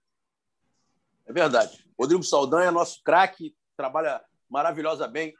É 1.25 1.33
verdade. 1.33 1.85
Rodrigo 1.99 2.23
Saldanha 2.23 2.69
é 2.69 2.71
nosso 2.71 3.03
craque, 3.03 3.53
trabalha 3.75 4.23
bem, 5.11 5.33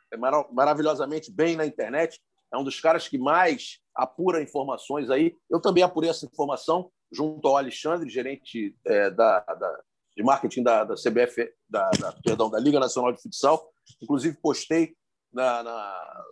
maravilhosamente 0.51 1.31
bem 1.31 1.55
na 1.55 1.65
internet. 1.65 2.21
É 2.51 2.57
um 2.57 2.63
dos 2.63 2.79
caras 2.81 3.07
que 3.07 3.17
mais 3.17 3.79
apura 3.93 4.41
informações 4.41 5.09
aí. 5.09 5.35
Eu 5.49 5.61
também 5.61 5.83
apurei 5.83 6.09
essa 6.09 6.25
informação 6.25 6.91
junto 7.11 7.47
ao 7.47 7.55
Alexandre, 7.55 8.09
gerente 8.09 8.75
é, 8.85 9.09
da, 9.09 9.39
da, 9.39 9.81
de 10.17 10.23
marketing 10.23 10.63
da, 10.63 10.83
da 10.83 10.95
CBF, 10.95 11.49
da, 11.69 11.89
da, 11.91 12.11
perdão, 12.23 12.49
da 12.49 12.59
Liga 12.59 12.79
Nacional 12.79 13.13
de 13.13 13.21
Futsal. 13.21 13.69
Inclusive, 14.01 14.37
postei 14.41 14.95
na, 15.31 15.63
na, 15.63 16.25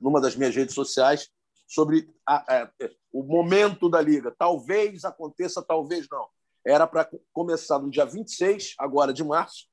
numa 0.00 0.20
das 0.20 0.36
minhas 0.36 0.54
redes 0.54 0.74
sociais 0.74 1.30
sobre 1.70 2.12
a, 2.26 2.62
a, 2.62 2.70
o 3.12 3.22
momento 3.22 3.88
da 3.88 4.00
Liga. 4.00 4.34
Talvez 4.36 5.04
aconteça, 5.04 5.62
talvez 5.62 6.08
não. 6.10 6.26
Era 6.66 6.84
para 6.84 7.08
começar 7.32 7.78
no 7.78 7.88
dia 7.88 8.04
26, 8.04 8.74
agora 8.76 9.12
de 9.12 9.22
março, 9.22 9.68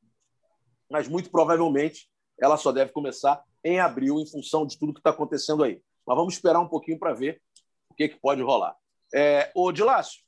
mas 0.87 1.07
muito 1.07 1.31
provavelmente 1.31 2.07
ela 2.39 2.55
só 2.55 2.71
deve 2.71 2.91
começar 2.91 3.43
em 3.63 3.79
abril, 3.79 4.19
em 4.19 4.27
função 4.27 4.65
de 4.65 4.77
tudo 4.77 4.93
que 4.93 4.99
está 4.99 5.09
acontecendo 5.09 5.63
aí. 5.63 5.81
Mas 6.05 6.15
vamos 6.15 6.35
esperar 6.35 6.59
um 6.59 6.67
pouquinho 6.67 6.99
para 6.99 7.15
ver 7.15 7.41
o 7.89 7.95
que, 7.95 8.07
que 8.09 8.19
pode 8.19 8.43
rolar. 8.43 8.75
É, 9.11 9.51
ô, 9.55 9.71
Dilácio, 9.71 10.21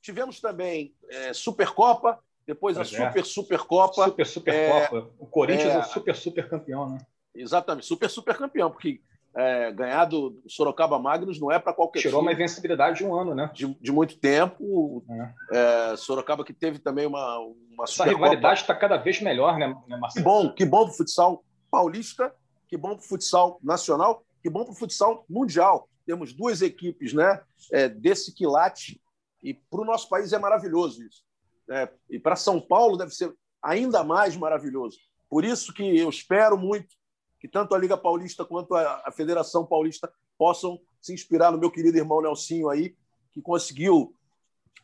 tivemos 0.00 0.40
também 0.40 0.96
é, 1.10 1.34
Supercopa, 1.34 2.18
depois 2.46 2.76
pois 2.76 2.90
a 2.90 2.96
é. 2.96 3.06
Super 3.06 3.26
Supercopa. 3.26 4.04
Super 4.04 4.26
Supercopa. 4.26 4.96
É, 4.96 5.10
o 5.18 5.26
Corinthians 5.26 5.74
é, 5.74 5.78
o 5.78 5.84
super 5.84 6.16
super 6.16 6.48
campeão, 6.48 6.88
né? 6.88 6.98
Exatamente, 7.34 7.86
super 7.86 8.08
super 8.08 8.36
campeão, 8.38 8.70
porque 8.70 9.02
é, 9.34 9.72
ganhar 9.72 10.04
do 10.04 10.42
Sorocaba 10.46 10.98
Magnus 10.98 11.40
não 11.40 11.50
é 11.50 11.58
para 11.58 11.72
qualquer 11.72 12.00
Tirou 12.00 12.20
time. 12.20 12.28
uma 12.28 12.32
invencibilidade 12.32 12.98
de 12.98 13.04
um 13.04 13.14
ano, 13.14 13.34
né? 13.34 13.50
De, 13.54 13.66
de 13.80 13.92
muito 13.92 14.18
tempo. 14.18 15.02
É. 15.50 15.92
É, 15.92 15.96
Sorocaba 15.96 16.44
que 16.44 16.52
teve 16.52 16.78
também 16.78 17.06
uma. 17.06 17.38
uma 17.38 17.84
Essa 17.84 18.04
rivalidade 18.04 18.60
está 18.60 18.74
cada 18.74 18.96
vez 18.96 19.20
melhor, 19.20 19.58
né, 19.58 19.74
né 19.88 19.96
Marcelo? 19.96 20.24
Que 20.24 20.30
bom, 20.30 20.52
que 20.52 20.64
bom 20.64 20.84
para 20.84 20.92
o 20.92 20.96
futsal 20.96 21.44
paulista, 21.70 22.34
que 22.68 22.76
bom 22.76 22.90
para 22.90 23.04
o 23.04 23.08
futsal 23.08 23.58
nacional, 23.62 24.22
que 24.42 24.50
bom 24.50 24.64
para 24.64 24.72
o 24.72 24.76
futsal 24.76 25.24
mundial. 25.28 25.88
Temos 26.04 26.32
duas 26.32 26.60
equipes 26.60 27.14
né, 27.14 27.40
é, 27.72 27.88
desse 27.88 28.34
quilate, 28.34 29.00
e 29.42 29.54
para 29.54 29.80
o 29.80 29.84
nosso 29.84 30.08
país 30.08 30.32
é 30.32 30.38
maravilhoso 30.38 31.02
isso. 31.02 31.22
É, 31.70 31.88
e 32.10 32.18
para 32.18 32.36
São 32.36 32.60
Paulo 32.60 32.96
deve 32.96 33.12
ser 33.12 33.32
ainda 33.62 34.04
mais 34.04 34.36
maravilhoso. 34.36 34.98
Por 35.30 35.44
isso 35.44 35.72
que 35.72 35.98
eu 35.98 36.10
espero 36.10 36.58
muito 36.58 36.94
que 37.42 37.48
tanto 37.48 37.74
a 37.74 37.78
Liga 37.78 37.96
Paulista 37.96 38.44
quanto 38.44 38.72
a, 38.76 39.10
Federação 39.10 39.66
Paulista 39.66 40.08
possam 40.38 40.80
se 41.00 41.12
inspirar 41.12 41.50
no 41.50 41.58
meu 41.58 41.72
querido 41.72 41.98
irmão 41.98 42.22
Nelsinho 42.22 42.68
aí, 42.68 42.94
que 43.32 43.42
conseguiu 43.42 44.14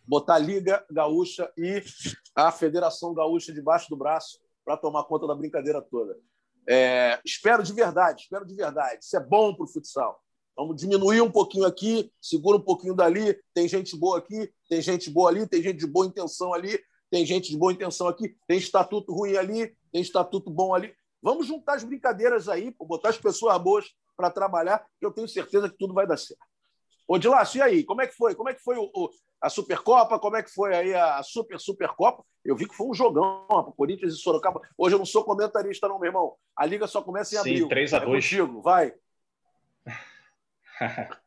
botar 0.05 0.35
a 0.35 0.39
Liga 0.39 0.85
Gaúcha 0.91 1.49
e 1.57 1.81
a 2.35 2.51
Federação 2.51 3.15
Gaúcha 3.15 3.53
debaixo 3.53 3.89
do 3.89 3.97
braço 3.97 4.41
para 4.65 4.77
tomar 4.77 5.05
conta 5.05 5.25
da 5.29 5.37
brincadeira 5.37 5.81
toda. 5.81 6.19
É, 6.69 7.21
espero 7.25 7.63
de 7.63 7.73
verdade, 7.73 8.23
espero 8.23 8.45
de 8.45 8.57
verdade. 8.57 9.05
Isso 9.05 9.17
é 9.17 9.21
bom 9.21 9.55
para 9.55 9.65
o 9.65 9.69
futsal. 9.69 10.21
Vamos 10.57 10.81
diminuir 10.81 11.21
um 11.21 11.31
pouquinho 11.31 11.65
aqui, 11.65 12.11
segura 12.21 12.57
um 12.57 12.61
pouquinho 12.61 12.93
dali. 12.93 13.39
Tem 13.55 13.69
gente 13.69 13.97
boa 13.97 14.19
aqui, 14.19 14.53
tem 14.69 14.83
gente 14.83 15.09
boa 15.11 15.31
ali, 15.31 15.47
tem 15.47 15.63
gente 15.63 15.79
de 15.79 15.87
boa 15.87 16.07
intenção 16.07 16.53
ali, 16.53 16.77
tem 17.09 17.25
gente 17.25 17.51
de 17.51 17.57
boa 17.57 17.73
intenção 17.73 18.09
aqui, 18.09 18.35
tem 18.49 18.59
estatuto 18.59 19.15
ruim 19.15 19.37
ali, 19.37 19.73
tem 19.93 20.03
estatuto 20.03 20.51
bom 20.51 20.75
ali. 20.75 20.93
Vamos 21.23 21.47
juntar 21.47 21.75
as 21.75 21.85
brincadeiras 21.85 22.49
aí, 22.49 22.75
botar 22.81 23.11
as 23.11 23.19
pessoas 23.19 23.57
boas 23.59 23.95
para 24.17 24.31
trabalhar, 24.31 24.85
que 24.99 25.07
eu 25.07 25.13
tenho 25.13 25.29
certeza 25.29 25.69
que 25.69 25.77
tudo 25.77 25.95
vai 25.95 26.07
dar 26.07 26.17
certo. 26.17 26.43
Ô, 27.07 27.19
Dilácio, 27.19 27.59
e 27.59 27.63
aí? 27.63 27.85
Como 27.85 28.03
é 28.03 28.07
que 28.07 28.15
foi? 28.15 28.35
Como 28.35 28.51
é 28.51 28.55
que 28.55 28.63
foi 28.63 28.77
o, 28.77 28.91
o, 28.95 29.11
a 29.41 29.49
Supercopa? 29.49 30.19
Como 30.19 30.37
é 30.37 30.43
que 30.43 30.51
foi 30.51 30.75
aí 30.75 30.95
a 30.95 31.23
Super 31.23 31.59
Supercopa? 31.59 32.23
Eu 32.45 32.55
vi 32.55 32.69
que 32.69 32.75
foi 32.75 32.87
um 32.87 32.95
jogão 32.95 33.47
para 33.47 33.73
Corinthians 33.73 34.15
e 34.15 34.19
Sorocaba. 34.19 34.61
Hoje 34.77 34.95
eu 34.95 34.99
não 34.99 35.07
sou 35.07 35.25
comentarista, 35.25 35.89
não, 35.89 35.99
meu 35.99 36.09
irmão. 36.09 36.35
A 36.57 36.67
liga 36.67 36.87
só 36.87 37.01
começa 37.03 37.35
em 37.35 37.39
abril. 37.39 37.63
Sim, 37.65 37.69
3 37.69 37.95
a 37.95 37.99
2 38.01 38.09
é 38.09 38.15
contigo, 38.15 38.61
vai. 38.61 38.95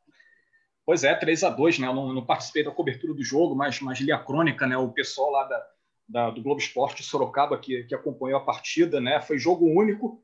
pois 0.86 1.04
é, 1.04 1.16
3 1.16 1.44
a 1.44 1.50
2 1.50 1.80
né? 1.80 1.88
Eu 1.88 1.96
não, 1.96 2.14
não, 2.14 2.26
participei 2.26 2.64
da 2.64 2.72
cobertura 2.72 3.14
do 3.14 3.24
jogo, 3.24 3.56
mas, 3.56 3.80
mas 3.82 4.00
li 4.00 4.12
a 4.12 4.24
crônica, 4.24 4.68
né? 4.68 4.78
O 4.78 4.92
pessoal 4.92 5.32
lá 5.32 5.46
da, 5.46 5.68
da, 6.12 6.30
do 6.30 6.42
Globo 6.42 6.60
Esporte 6.60 7.04
Sorocaba 7.04 7.58
que, 7.58 7.84
que 7.86 7.96
acompanhou 7.96 8.40
a 8.40 8.44
partida, 8.44 9.00
né? 9.00 9.22
Foi 9.22 9.38
jogo 9.38 9.66
único, 9.66 10.24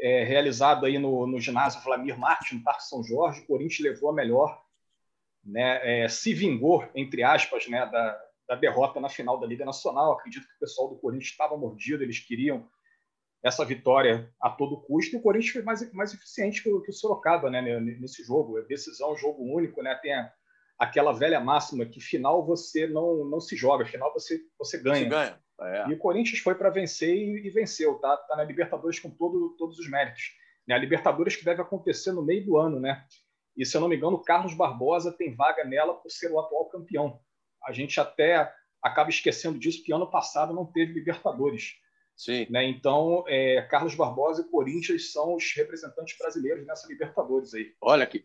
é, 0.00 0.22
realizado 0.22 0.86
aí 0.86 0.98
no, 0.98 1.26
no 1.26 1.40
ginásio 1.40 1.82
Vladimir 1.82 2.18
Martins, 2.18 2.58
no 2.58 2.64
Parque 2.64 2.84
São 2.84 3.02
Jorge. 3.02 3.40
O 3.40 3.46
Corinthians 3.46 3.80
levou 3.80 4.10
a 4.10 4.14
melhor, 4.14 4.62
né? 5.44 6.04
É, 6.04 6.08
se 6.08 6.32
vingou, 6.32 6.88
entre 6.94 7.22
aspas, 7.22 7.66
né? 7.68 7.84
Da, 7.86 8.20
da 8.48 8.54
derrota 8.54 9.00
na 9.00 9.08
final 9.08 9.40
da 9.40 9.46
Liga 9.46 9.64
Nacional. 9.64 10.12
Acredito 10.12 10.46
que 10.46 10.54
o 10.54 10.60
pessoal 10.60 10.88
do 10.88 10.96
Corinthians 10.96 11.30
estava 11.30 11.56
mordido, 11.56 12.02
eles 12.02 12.20
queriam 12.20 12.68
essa 13.42 13.64
vitória 13.64 14.32
a 14.40 14.50
todo 14.50 14.80
custo. 14.82 15.16
E 15.16 15.18
o 15.18 15.22
Corinthians 15.22 15.52
foi 15.52 15.62
mais, 15.62 15.92
mais 15.92 16.14
eficiente 16.14 16.62
que 16.62 16.70
o, 16.70 16.80
que 16.80 16.90
o 16.90 16.94
Sorocaba 16.94 17.50
né, 17.50 17.60
nesse 17.80 18.22
jogo. 18.22 18.62
Decisão, 18.62 19.16
jogo 19.16 19.42
único, 19.42 19.82
né? 19.82 19.94
Tem 19.96 20.14
a, 20.14 20.32
aquela 20.78 21.12
velha 21.12 21.40
máxima 21.40 21.86
que 21.86 22.00
final 22.00 22.44
você 22.44 22.86
não, 22.86 23.24
não 23.24 23.40
se 23.40 23.56
joga, 23.56 23.86
final 23.86 24.12
você, 24.12 24.40
você 24.58 24.78
ganha. 24.78 25.04
Você 25.04 25.10
ganha. 25.10 25.40
É. 25.60 25.88
E 25.88 25.94
o 25.94 25.98
Corinthians 25.98 26.40
foi 26.40 26.54
para 26.54 26.70
vencer 26.70 27.14
e, 27.14 27.46
e, 27.46 27.50
venceu, 27.50 27.94
tá? 28.00 28.16
Tá 28.16 28.36
na 28.36 28.44
Libertadores 28.44 28.98
com 28.98 29.08
todo, 29.08 29.54
todos 29.56 29.78
os 29.78 29.88
méritos. 29.88 30.32
Né? 30.66 30.74
A 30.74 30.78
Libertadores 30.78 31.36
que 31.36 31.44
deve 31.44 31.62
acontecer 31.62 32.12
no 32.12 32.24
meio 32.24 32.44
do 32.44 32.56
ano, 32.56 32.80
né? 32.80 33.04
E 33.56 33.64
se 33.64 33.76
eu 33.76 33.80
não 33.80 33.88
me 33.88 33.96
engano, 33.96 34.16
o 34.16 34.22
Carlos 34.22 34.52
Barbosa 34.52 35.12
tem 35.12 35.34
vaga 35.34 35.64
nela 35.64 35.94
por 35.94 36.10
ser 36.10 36.32
o 36.32 36.40
atual 36.40 36.68
campeão 36.68 37.20
a 37.64 37.72
gente 37.72 37.98
até 37.98 38.52
acaba 38.82 39.10
esquecendo 39.10 39.58
disso, 39.58 39.82
que 39.82 39.92
ano 39.92 40.10
passado 40.10 40.52
não 40.52 40.66
teve 40.66 40.92
Libertadores. 40.92 41.76
Sim. 42.16 42.46
Né? 42.50 42.64
Então, 42.68 43.24
é, 43.26 43.62
Carlos 43.62 43.94
Barbosa 43.94 44.42
e 44.42 44.50
Corinthians 44.50 45.10
são 45.10 45.34
os 45.34 45.52
representantes 45.56 46.16
brasileiros 46.16 46.66
nessa 46.66 46.86
Libertadores 46.86 47.54
aí. 47.54 47.72
Olha 47.80 48.06
que 48.06 48.24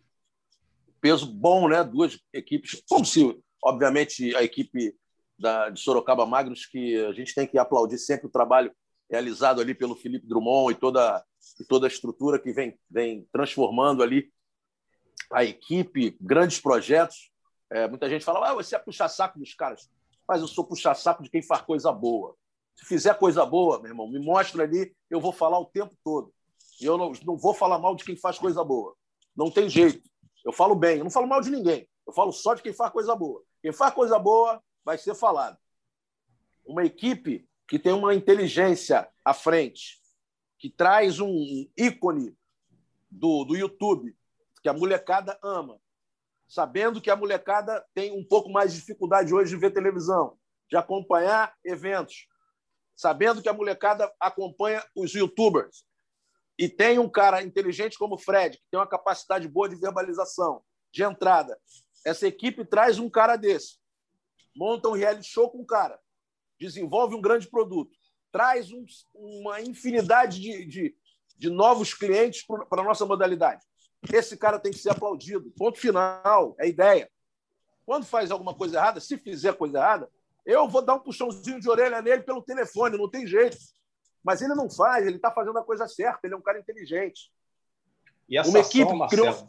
peso 0.99 1.25
bom, 1.25 1.67
né? 1.67 1.83
Duas 1.83 2.19
equipes, 2.33 2.81
como 2.87 3.05
se, 3.05 3.37
obviamente, 3.63 4.35
a 4.35 4.43
equipe 4.43 4.95
da, 5.37 5.69
de 5.69 5.79
Sorocaba 5.79 6.25
Magros, 6.25 6.65
que 6.65 6.97
a 7.05 7.13
gente 7.13 7.33
tem 7.33 7.47
que 7.47 7.57
aplaudir 7.57 7.97
sempre 7.97 8.27
o 8.27 8.31
trabalho 8.31 8.71
realizado 9.09 9.59
ali 9.59 9.73
pelo 9.73 9.95
Felipe 9.95 10.27
Drummond 10.27 10.73
e 10.73 10.79
toda, 10.79 11.23
e 11.59 11.65
toda 11.65 11.87
a 11.87 11.89
estrutura 11.89 12.37
que 12.37 12.51
vem, 12.51 12.77
vem 12.89 13.27
transformando 13.31 14.03
ali 14.03 14.31
a 15.31 15.43
equipe, 15.43 16.15
grandes 16.19 16.59
projetos. 16.59 17.31
É, 17.71 17.87
muita 17.87 18.09
gente 18.09 18.25
fala, 18.25 18.49
ah, 18.49 18.53
você 18.53 18.75
é 18.75 18.79
puxar 18.79 19.07
saco 19.07 19.39
dos 19.39 19.53
caras. 19.53 19.89
Mas 20.27 20.41
eu 20.41 20.47
sou 20.47 20.63
puxar 20.63 20.95
saco 20.95 21.23
de 21.23 21.29
quem 21.29 21.41
faz 21.41 21.61
coisa 21.61 21.91
boa. 21.91 22.35
Se 22.75 22.85
fizer 22.85 23.13
coisa 23.15 23.45
boa, 23.45 23.79
meu 23.79 23.91
irmão, 23.91 24.09
me 24.09 24.19
mostra 24.19 24.63
ali, 24.63 24.95
eu 25.09 25.19
vou 25.19 25.31
falar 25.31 25.59
o 25.59 25.65
tempo 25.65 25.95
todo. 26.03 26.31
E 26.79 26.85
eu 26.85 26.97
não, 26.97 27.11
não 27.25 27.37
vou 27.37 27.53
falar 27.53 27.77
mal 27.77 27.95
de 27.95 28.03
quem 28.03 28.15
faz 28.15 28.37
coisa 28.37 28.63
boa. 28.63 28.95
Não 29.35 29.51
tem 29.51 29.69
jeito. 29.69 30.08
Eu 30.45 30.51
falo 30.51 30.75
bem, 30.75 30.97
eu 30.97 31.03
não 31.03 31.11
falo 31.11 31.27
mal 31.27 31.41
de 31.41 31.49
ninguém. 31.49 31.87
Eu 32.05 32.13
falo 32.13 32.31
só 32.31 32.53
de 32.53 32.61
quem 32.61 32.73
faz 32.73 32.91
coisa 32.91 33.15
boa. 33.15 33.43
Quem 33.61 33.71
faz 33.71 33.93
coisa 33.93 34.17
boa 34.17 34.61
vai 34.83 34.97
ser 34.97 35.13
falado. 35.13 35.57
Uma 36.65 36.85
equipe 36.85 37.47
que 37.67 37.77
tem 37.77 37.93
uma 37.93 38.15
inteligência 38.15 39.07
à 39.23 39.33
frente, 39.33 39.99
que 40.57 40.69
traz 40.69 41.19
um 41.19 41.67
ícone 41.77 42.35
do, 43.09 43.43
do 43.43 43.55
YouTube, 43.55 44.15
que 44.61 44.69
a 44.69 44.73
molecada 44.73 45.37
ama, 45.43 45.79
sabendo 46.47 46.99
que 46.99 47.11
a 47.11 47.15
molecada 47.15 47.85
tem 47.93 48.11
um 48.11 48.25
pouco 48.25 48.49
mais 48.49 48.73
de 48.73 48.79
dificuldade 48.79 49.33
hoje 49.33 49.51
de 49.51 49.61
ver 49.61 49.71
televisão, 49.71 50.37
de 50.69 50.75
acompanhar 50.75 51.55
eventos, 51.63 52.27
sabendo 52.95 53.41
que 53.41 53.49
a 53.49 53.53
molecada 53.53 54.11
acompanha 54.19 54.83
os 54.95 55.13
youtubers. 55.13 55.85
E 56.59 56.67
tem 56.67 56.99
um 56.99 57.07
cara 57.07 57.41
inteligente 57.41 57.97
como 57.97 58.15
o 58.15 58.17
Fred, 58.17 58.57
que 58.57 58.65
tem 58.69 58.77
uma 58.77 58.85
capacidade 58.85 59.47
boa 59.47 59.69
de 59.69 59.77
verbalização, 59.77 60.61
de 60.91 61.03
entrada. 61.03 61.57
Essa 62.05 62.27
equipe 62.27 62.65
traz 62.65 62.99
um 62.99 63.09
cara 63.09 63.37
desse, 63.37 63.77
monta 64.53 64.89
um 64.89 64.93
reality 64.93 65.25
show 65.25 65.49
com 65.49 65.59
o 65.59 65.65
cara, 65.65 65.97
desenvolve 66.59 67.15
um 67.15 67.21
grande 67.21 67.49
produto, 67.49 67.95
traz 68.29 68.73
um, 68.73 68.85
uma 69.15 69.61
infinidade 69.61 70.41
de, 70.41 70.65
de, 70.65 70.95
de 71.37 71.49
novos 71.49 71.93
clientes 71.93 72.45
para 72.45 72.81
a 72.81 72.85
nossa 72.85 73.05
modalidade. 73.05 73.65
Esse 74.11 74.35
cara 74.35 74.59
tem 74.59 74.73
que 74.73 74.79
ser 74.79 74.89
aplaudido. 74.89 75.51
Ponto 75.57 75.79
final. 75.79 76.55
É 76.59 76.67
ideia. 76.67 77.09
Quando 77.85 78.05
faz 78.05 78.31
alguma 78.31 78.53
coisa 78.53 78.77
errada, 78.77 78.99
se 78.99 79.17
fizer 79.17 79.53
coisa 79.53 79.77
errada, 79.77 80.09
eu 80.45 80.67
vou 80.67 80.81
dar 80.81 80.95
um 80.95 80.99
puxãozinho 80.99 81.59
de 81.59 81.69
orelha 81.69 82.01
nele 82.01 82.23
pelo 82.23 82.43
telefone, 82.43 82.97
não 82.97 83.09
tem 83.09 83.25
jeito. 83.25 83.57
Mas 84.23 84.41
ele 84.41 84.53
não 84.53 84.69
faz, 84.69 85.05
ele 85.05 85.15
está 85.15 85.31
fazendo 85.31 85.57
a 85.57 85.63
coisa 85.63 85.87
certa, 85.87 86.19
ele 86.23 86.33
é 86.33 86.37
um 86.37 86.41
cara 86.41 86.59
inteligente. 86.59 87.31
E 88.27 88.37
essa 88.37 88.49
Uma 88.49 88.59
equipe 88.59 88.91
criou... 89.09 89.47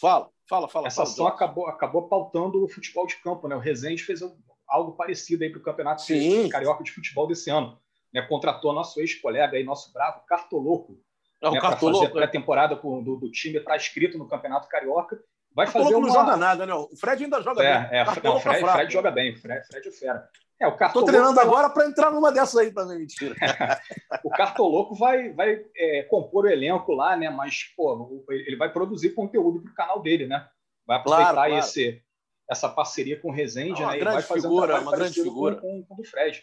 Fala, 0.00 0.28
fala, 0.48 0.68
fala. 0.68 0.86
Essa 0.88 0.96
fala, 0.96 1.08
ação 1.08 1.26
acabou, 1.26 1.68
acabou 1.68 2.08
pautando 2.08 2.64
o 2.64 2.68
futebol 2.68 3.06
de 3.06 3.16
campo, 3.16 3.46
né? 3.46 3.54
O 3.54 3.60
Rezende 3.60 4.02
fez 4.02 4.20
algo 4.66 4.92
parecido 4.92 5.44
aí 5.44 5.50
para 5.50 5.60
o 5.60 5.62
Campeonato 5.62 6.02
Sim. 6.02 6.48
Carioca 6.48 6.82
de 6.82 6.90
Futebol 6.90 7.28
desse 7.28 7.50
ano. 7.50 7.78
Né? 8.12 8.22
Contratou 8.22 8.72
nosso 8.72 9.00
ex-colega 9.00 9.56
aí, 9.56 9.62
nosso 9.62 9.92
bravo 9.92 10.20
Cartoloco, 10.26 10.98
é, 11.40 11.50
né, 11.50 11.60
para 11.60 11.76
fazer 11.76 12.06
a 12.06 12.10
pré-temporada 12.10 12.74
do, 12.74 13.16
do 13.16 13.30
time, 13.30 13.58
está 13.58 13.76
escrito 13.76 14.18
no 14.18 14.26
Campeonato 14.26 14.68
Carioca. 14.68 15.22
Vai 15.54 15.66
fazer 15.68 15.94
uma... 15.94 16.08
não 16.08 16.12
joga 16.12 16.36
nada, 16.36 16.66
né? 16.66 16.74
O 16.74 16.96
Fred 16.96 17.24
ainda 17.24 17.40
joga 17.40 17.62
é, 17.62 17.88
bem. 17.88 17.98
É, 18.00 18.04
não, 18.04 18.36
o 18.36 18.40
Fred, 18.40 18.66
Fred, 18.66 18.92
joga 18.92 19.10
bem. 19.10 19.32
O 19.32 19.36
Fred, 19.36 19.66
Fred 19.66 19.88
é 19.88 19.92
fera. 19.92 20.28
É, 20.64 20.68
o 20.68 20.86
Estou 20.86 21.04
treinando 21.04 21.38
agora 21.38 21.68
para 21.68 21.86
entrar 21.86 22.10
numa 22.10 22.32
dessas 22.32 22.56
aí 22.56 22.72
também, 22.72 22.98
mentira. 22.98 23.34
o 24.24 24.30
Cartoloco 24.30 24.94
vai, 24.94 25.32
vai 25.32 25.62
é, 25.76 26.02
compor 26.04 26.44
o 26.44 26.48
elenco 26.48 26.92
lá, 26.92 27.16
né? 27.16 27.28
Mas, 27.28 27.64
pô, 27.76 28.24
ele 28.28 28.56
vai 28.56 28.72
produzir 28.72 29.10
conteúdo 29.10 29.60
para 29.62 29.70
o 29.70 29.74
canal 29.74 30.02
dele, 30.02 30.26
né? 30.26 30.48
Vai 30.86 30.98
aproveitar 30.98 31.32
claro, 31.32 31.50
claro. 31.50 31.64
Esse, 31.64 32.02
essa 32.50 32.68
parceria 32.68 33.20
com 33.20 33.28
o 33.28 33.32
Rezende, 33.32 33.82
uma 33.82 33.92
né? 33.92 33.98
Grande 33.98 34.22
figura, 34.22 34.78
um 34.78 34.82
uma 34.82 34.92
grande 34.92 35.22
figura. 35.22 35.56
Com, 35.56 35.84
com, 35.84 35.96
com 35.96 36.02
o 36.02 36.04
Fred. 36.04 36.42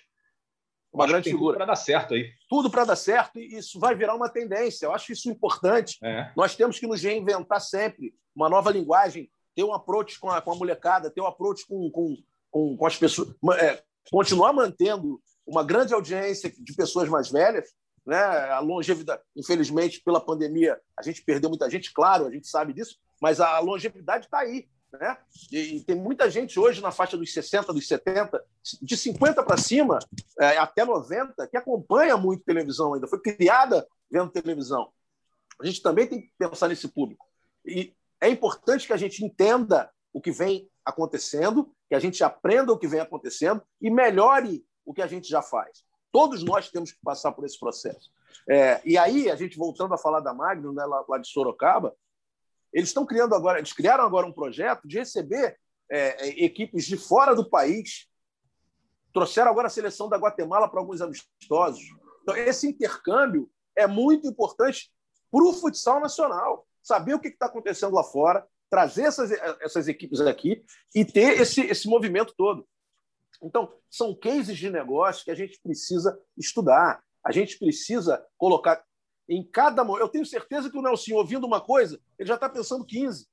Uma 0.94 1.08
grande 1.08 1.30
figura. 1.30 1.54
Tudo 1.54 1.58
para 1.58 1.66
dar 1.66 1.76
certo 1.76 2.14
aí. 2.14 2.30
Tudo 2.50 2.70
para 2.70 2.86
dar 2.86 2.96
certo 2.96 3.40
e 3.40 3.58
isso 3.58 3.80
vai 3.80 3.96
virar 3.96 4.14
uma 4.14 4.30
tendência. 4.30 4.86
Eu 4.86 4.94
acho 4.94 5.12
isso 5.12 5.30
importante. 5.30 5.98
É. 6.04 6.32
Nós 6.36 6.56
temos 6.56 6.78
que 6.78 6.86
nos 6.86 7.02
reinventar 7.02 7.62
sempre. 7.62 8.14
Uma 8.36 8.50
nova 8.50 8.72
linguagem, 8.72 9.30
ter 9.56 9.64
um 9.64 9.74
approach 9.74 10.20
com 10.20 10.30
a, 10.30 10.42
com 10.42 10.52
a 10.52 10.56
molecada, 10.56 11.10
ter 11.10 11.22
um 11.22 11.28
approach 11.28 11.66
com, 11.66 11.90
com, 11.92 12.18
com, 12.50 12.78
com 12.78 12.86
as 12.86 12.98
pessoas. 12.98 13.34
É, 13.60 13.82
continuar 14.10 14.54
mantendo 14.54 15.22
uma 15.46 15.64
grande 15.64 15.94
audiência 15.94 16.52
de 16.58 16.74
pessoas 16.74 17.10
mais 17.10 17.30
velhas. 17.30 17.70
Né? 18.06 18.18
A 18.18 18.60
longevidade, 18.60 19.22
infelizmente, 19.36 20.02
pela 20.04 20.20
pandemia, 20.20 20.80
a 20.98 21.04
gente 21.04 21.24
perdeu 21.24 21.50
muita 21.50 21.70
gente, 21.70 21.94
claro, 21.94 22.26
a 22.26 22.32
gente 22.32 22.48
sabe 22.48 22.74
disso, 22.74 22.98
mas 23.22 23.40
a 23.40 23.60
longevidade 23.60 24.26
está 24.26 24.40
aí. 24.40 24.68
Né? 24.92 25.18
E, 25.52 25.78
e, 25.78 25.84
tem 25.84 25.96
muita 25.96 26.30
gente 26.30 26.60
hoje 26.60 26.82
na 26.82 26.92
faixa 26.92 27.18
dos 27.18 27.32
60, 27.34 27.72
dos 27.72 27.88
70, 27.88 28.44
de 28.82 28.98
50 28.98 29.44
para 29.44 29.58
cima, 29.58 30.00
é, 30.40 30.58
até 30.58 30.84
90, 30.84 31.48
que 31.48 31.56
acompanha 31.56 32.18
muito 32.18 32.44
televisão 32.44 32.94
ainda, 32.94 33.08
foi 33.08 33.22
criada 33.22 33.88
vendo 34.10 34.32
televisão. 34.32 34.92
A 35.62 35.66
gente 35.66 35.82
também 35.82 36.08
tem 36.08 36.22
que 36.22 36.32
pensar 36.38 36.68
nesse 36.68 36.88
público. 36.90 37.26
E 37.66 37.94
é 38.20 38.30
importante 38.30 38.86
que 38.86 38.94
a 38.94 38.98
gente 38.98 39.24
entenda 39.24 39.90
o 40.12 40.20
que 40.20 40.32
vem 40.32 40.70
acontecendo, 40.84 41.72
que 41.92 41.96
a 41.96 42.00
gente 42.00 42.24
aprenda 42.24 42.72
o 42.72 42.78
que 42.78 42.88
vem 42.88 43.02
acontecendo 43.02 43.62
e 43.82 43.92
melhore 43.92 44.66
o 44.86 44.94
que 44.94 45.02
a 45.02 45.08
gente 45.08 45.28
já 45.28 45.42
faz. 45.42 45.84
Todos 46.10 46.42
nós 46.42 46.72
temos 46.72 46.94
que 46.94 47.00
passar 47.04 47.34
por 47.34 47.44
esse 47.44 47.60
processo. 47.60 48.10
É, 48.50 48.80
e 48.86 48.98
aí, 48.98 49.30
a 49.30 49.36
gente 49.36 49.58
voltando 49.58 49.94
a 49.94 49.98
falar 49.98 50.22
da 50.22 50.34
Magno, 50.34 50.72
né, 50.72 50.86
lá, 50.86 51.04
lá 51.06 51.18
de 51.18 51.28
Sorocaba, 51.28 51.94
eles 52.72 52.88
estão 52.88 53.06
criando 53.06 53.36
agora, 53.36 53.58
eles 53.58 53.74
criaram 53.74 54.06
agora 54.06 54.26
um 54.26 54.32
projeto 54.32 54.88
de 54.88 55.00
receber 55.00 55.60
é, 55.92 56.30
é, 56.30 56.46
equipes 56.46 56.86
de 56.86 56.96
fora 56.96 57.36
do 57.36 57.50
país. 57.50 58.08
Trouxeram 59.14 59.52
agora 59.52 59.68
a 59.68 59.70
seleção 59.70 60.08
da 60.08 60.16
Guatemala 60.16 60.70
para 60.70 60.80
alguns 60.80 61.02
amistosos. 61.02 61.84
Então, 62.22 62.38
esse 62.38 62.70
intercâmbio 62.70 63.52
é 63.76 63.86
muito 63.86 64.26
importante 64.30 64.90
para 65.30 65.44
o 65.44 65.52
futsal 65.52 66.00
nacional. 66.00 66.66
Saber 66.82 67.16
o 67.16 67.20
que 67.20 67.28
está 67.28 67.48
acontecendo 67.48 67.94
lá 67.94 68.04
fora, 68.06 68.48
trazer 68.72 69.04
essas, 69.04 69.32
essas 69.60 69.90
equipes 69.90 70.22
aqui 70.22 70.64
e 70.96 71.04
ter 71.04 71.42
esse, 71.42 71.60
esse 71.60 71.90
movimento 71.90 72.34
todo. 72.38 72.66
Então, 73.44 73.74
são 73.90 74.16
cases 74.16 74.58
de 74.58 74.70
negócio 74.70 75.26
que 75.26 75.32
a 75.32 75.36
gente 75.36 75.60
precisa 75.62 76.18
estudar. 76.38 77.04
A 77.24 77.34
gente 77.34 77.60
precisa 77.60 78.26
colocar 78.38 78.82
em 79.28 79.44
cada 79.44 79.84
Eu 80.00 80.08
tenho 80.08 80.26
certeza 80.26 80.70
que 80.70 80.78
o 80.78 80.82
Nelson, 80.82 81.16
ouvindo 81.16 81.46
uma 81.46 81.60
coisa, 81.60 82.00
ele 82.18 82.28
já 82.28 82.36
está 82.36 82.48
pensando 82.48 82.86
15, 82.86 83.28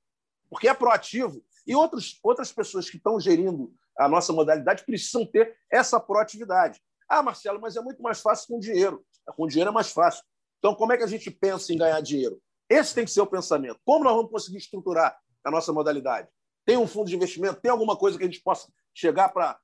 porque 0.49 0.67
é 0.67 0.73
proativo. 0.73 1.41
E 1.65 1.73
outros, 1.73 2.19
outras 2.21 2.51
pessoas 2.51 2.89
que 2.89 2.97
estão 2.97 3.17
gerindo 3.19 3.73
a 3.97 4.09
nossa 4.09 4.33
modalidade 4.33 4.85
precisam 4.85 5.25
ter 5.25 5.57
essa 5.71 5.99
proatividade. 5.99 6.81
Ah, 7.07 7.23
Marcelo, 7.23 7.61
mas 7.61 7.77
é 7.77 7.81
muito 7.81 8.01
mais 8.03 8.21
fácil 8.21 8.47
com 8.47 8.59
dinheiro. 8.59 9.05
Com 9.37 9.47
dinheiro 9.47 9.69
é 9.69 9.73
mais 9.73 9.91
fácil. 9.91 10.23
Então, 10.57 10.75
como 10.75 10.91
é 10.91 10.97
que 10.97 11.03
a 11.03 11.07
gente 11.07 11.31
pensa 11.31 11.73
em 11.73 11.77
ganhar 11.77 12.01
dinheiro? 12.01 12.41
Esse 12.69 12.93
tem 12.93 13.05
que 13.05 13.11
ser 13.11 13.21
o 13.21 13.27
pensamento. 13.27 13.79
Como 13.85 14.03
nós 14.03 14.15
vamos 14.15 14.31
conseguir 14.31 14.57
estruturar 14.57 15.17
a 15.43 15.51
nossa 15.51 15.71
modalidade? 15.73 16.27
Tem 16.65 16.77
um 16.77 16.87
fundo 16.87 17.09
de 17.09 17.15
investimento? 17.15 17.61
Tem 17.61 17.71
alguma 17.71 17.95
coisa 17.95 18.17
que 18.17 18.23
a 18.23 18.27
gente 18.27 18.41
possa 18.41 18.71
chegar 18.93 19.29
para 19.29 19.59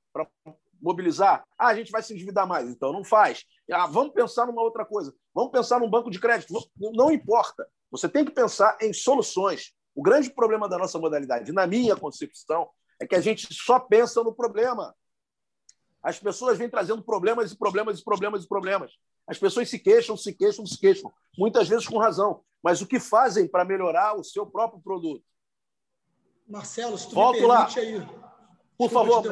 mobilizar? 0.80 1.44
Ah, 1.58 1.68
a 1.68 1.74
gente 1.74 1.90
vai 1.90 2.02
se 2.02 2.12
endividar 2.12 2.46
mais. 2.46 2.68
Então, 2.68 2.92
não 2.92 3.04
faz. 3.04 3.44
Ah, 3.70 3.86
vamos 3.86 4.12
pensar 4.12 4.46
numa 4.46 4.62
outra 4.62 4.84
coisa. 4.84 5.14
Vamos 5.34 5.52
pensar 5.52 5.78
num 5.78 5.90
banco 5.90 6.10
de 6.10 6.18
crédito. 6.18 6.54
Não 6.76 7.10
importa. 7.10 7.66
Você 7.90 8.08
tem 8.08 8.24
que 8.24 8.32
pensar 8.32 8.76
em 8.80 8.92
soluções. 8.92 9.72
O 9.94 10.02
grande 10.02 10.30
problema 10.30 10.68
da 10.68 10.76
nossa 10.76 10.98
modalidade, 10.98 11.52
na 11.52 11.66
minha 11.66 11.96
concepção, 11.96 12.68
é 13.00 13.06
que 13.06 13.14
a 13.14 13.20
gente 13.20 13.52
só 13.54 13.78
pensa 13.78 14.22
no 14.22 14.34
problema. 14.34 14.94
As 16.02 16.18
pessoas 16.18 16.58
vêm 16.58 16.68
trazendo 16.68 17.02
problemas 17.02 17.52
e 17.52 17.56
problemas 17.56 17.98
e 17.98 18.04
problemas 18.04 18.44
e 18.44 18.48
problemas. 18.48 18.92
As 19.26 19.38
pessoas 19.38 19.68
se 19.68 19.78
queixam, 19.78 20.16
se 20.16 20.32
queixam, 20.32 20.64
se 20.64 20.78
queixam, 20.78 21.12
muitas 21.36 21.68
vezes 21.68 21.86
com 21.86 21.98
razão. 21.98 22.42
Mas 22.62 22.80
o 22.80 22.86
que 22.86 23.00
fazem 23.00 23.48
para 23.48 23.64
melhorar 23.64 24.18
o 24.18 24.24
seu 24.24 24.46
próprio 24.46 24.80
produto? 24.80 25.24
Marcelo, 26.48 26.96
se 26.96 27.08
tu 27.08 27.14
Volto 27.14 27.40
me 27.40 27.46
permite 27.46 27.80
lá. 27.80 27.84
aí. 27.84 28.08
Por 28.78 28.90
favor, 28.90 29.24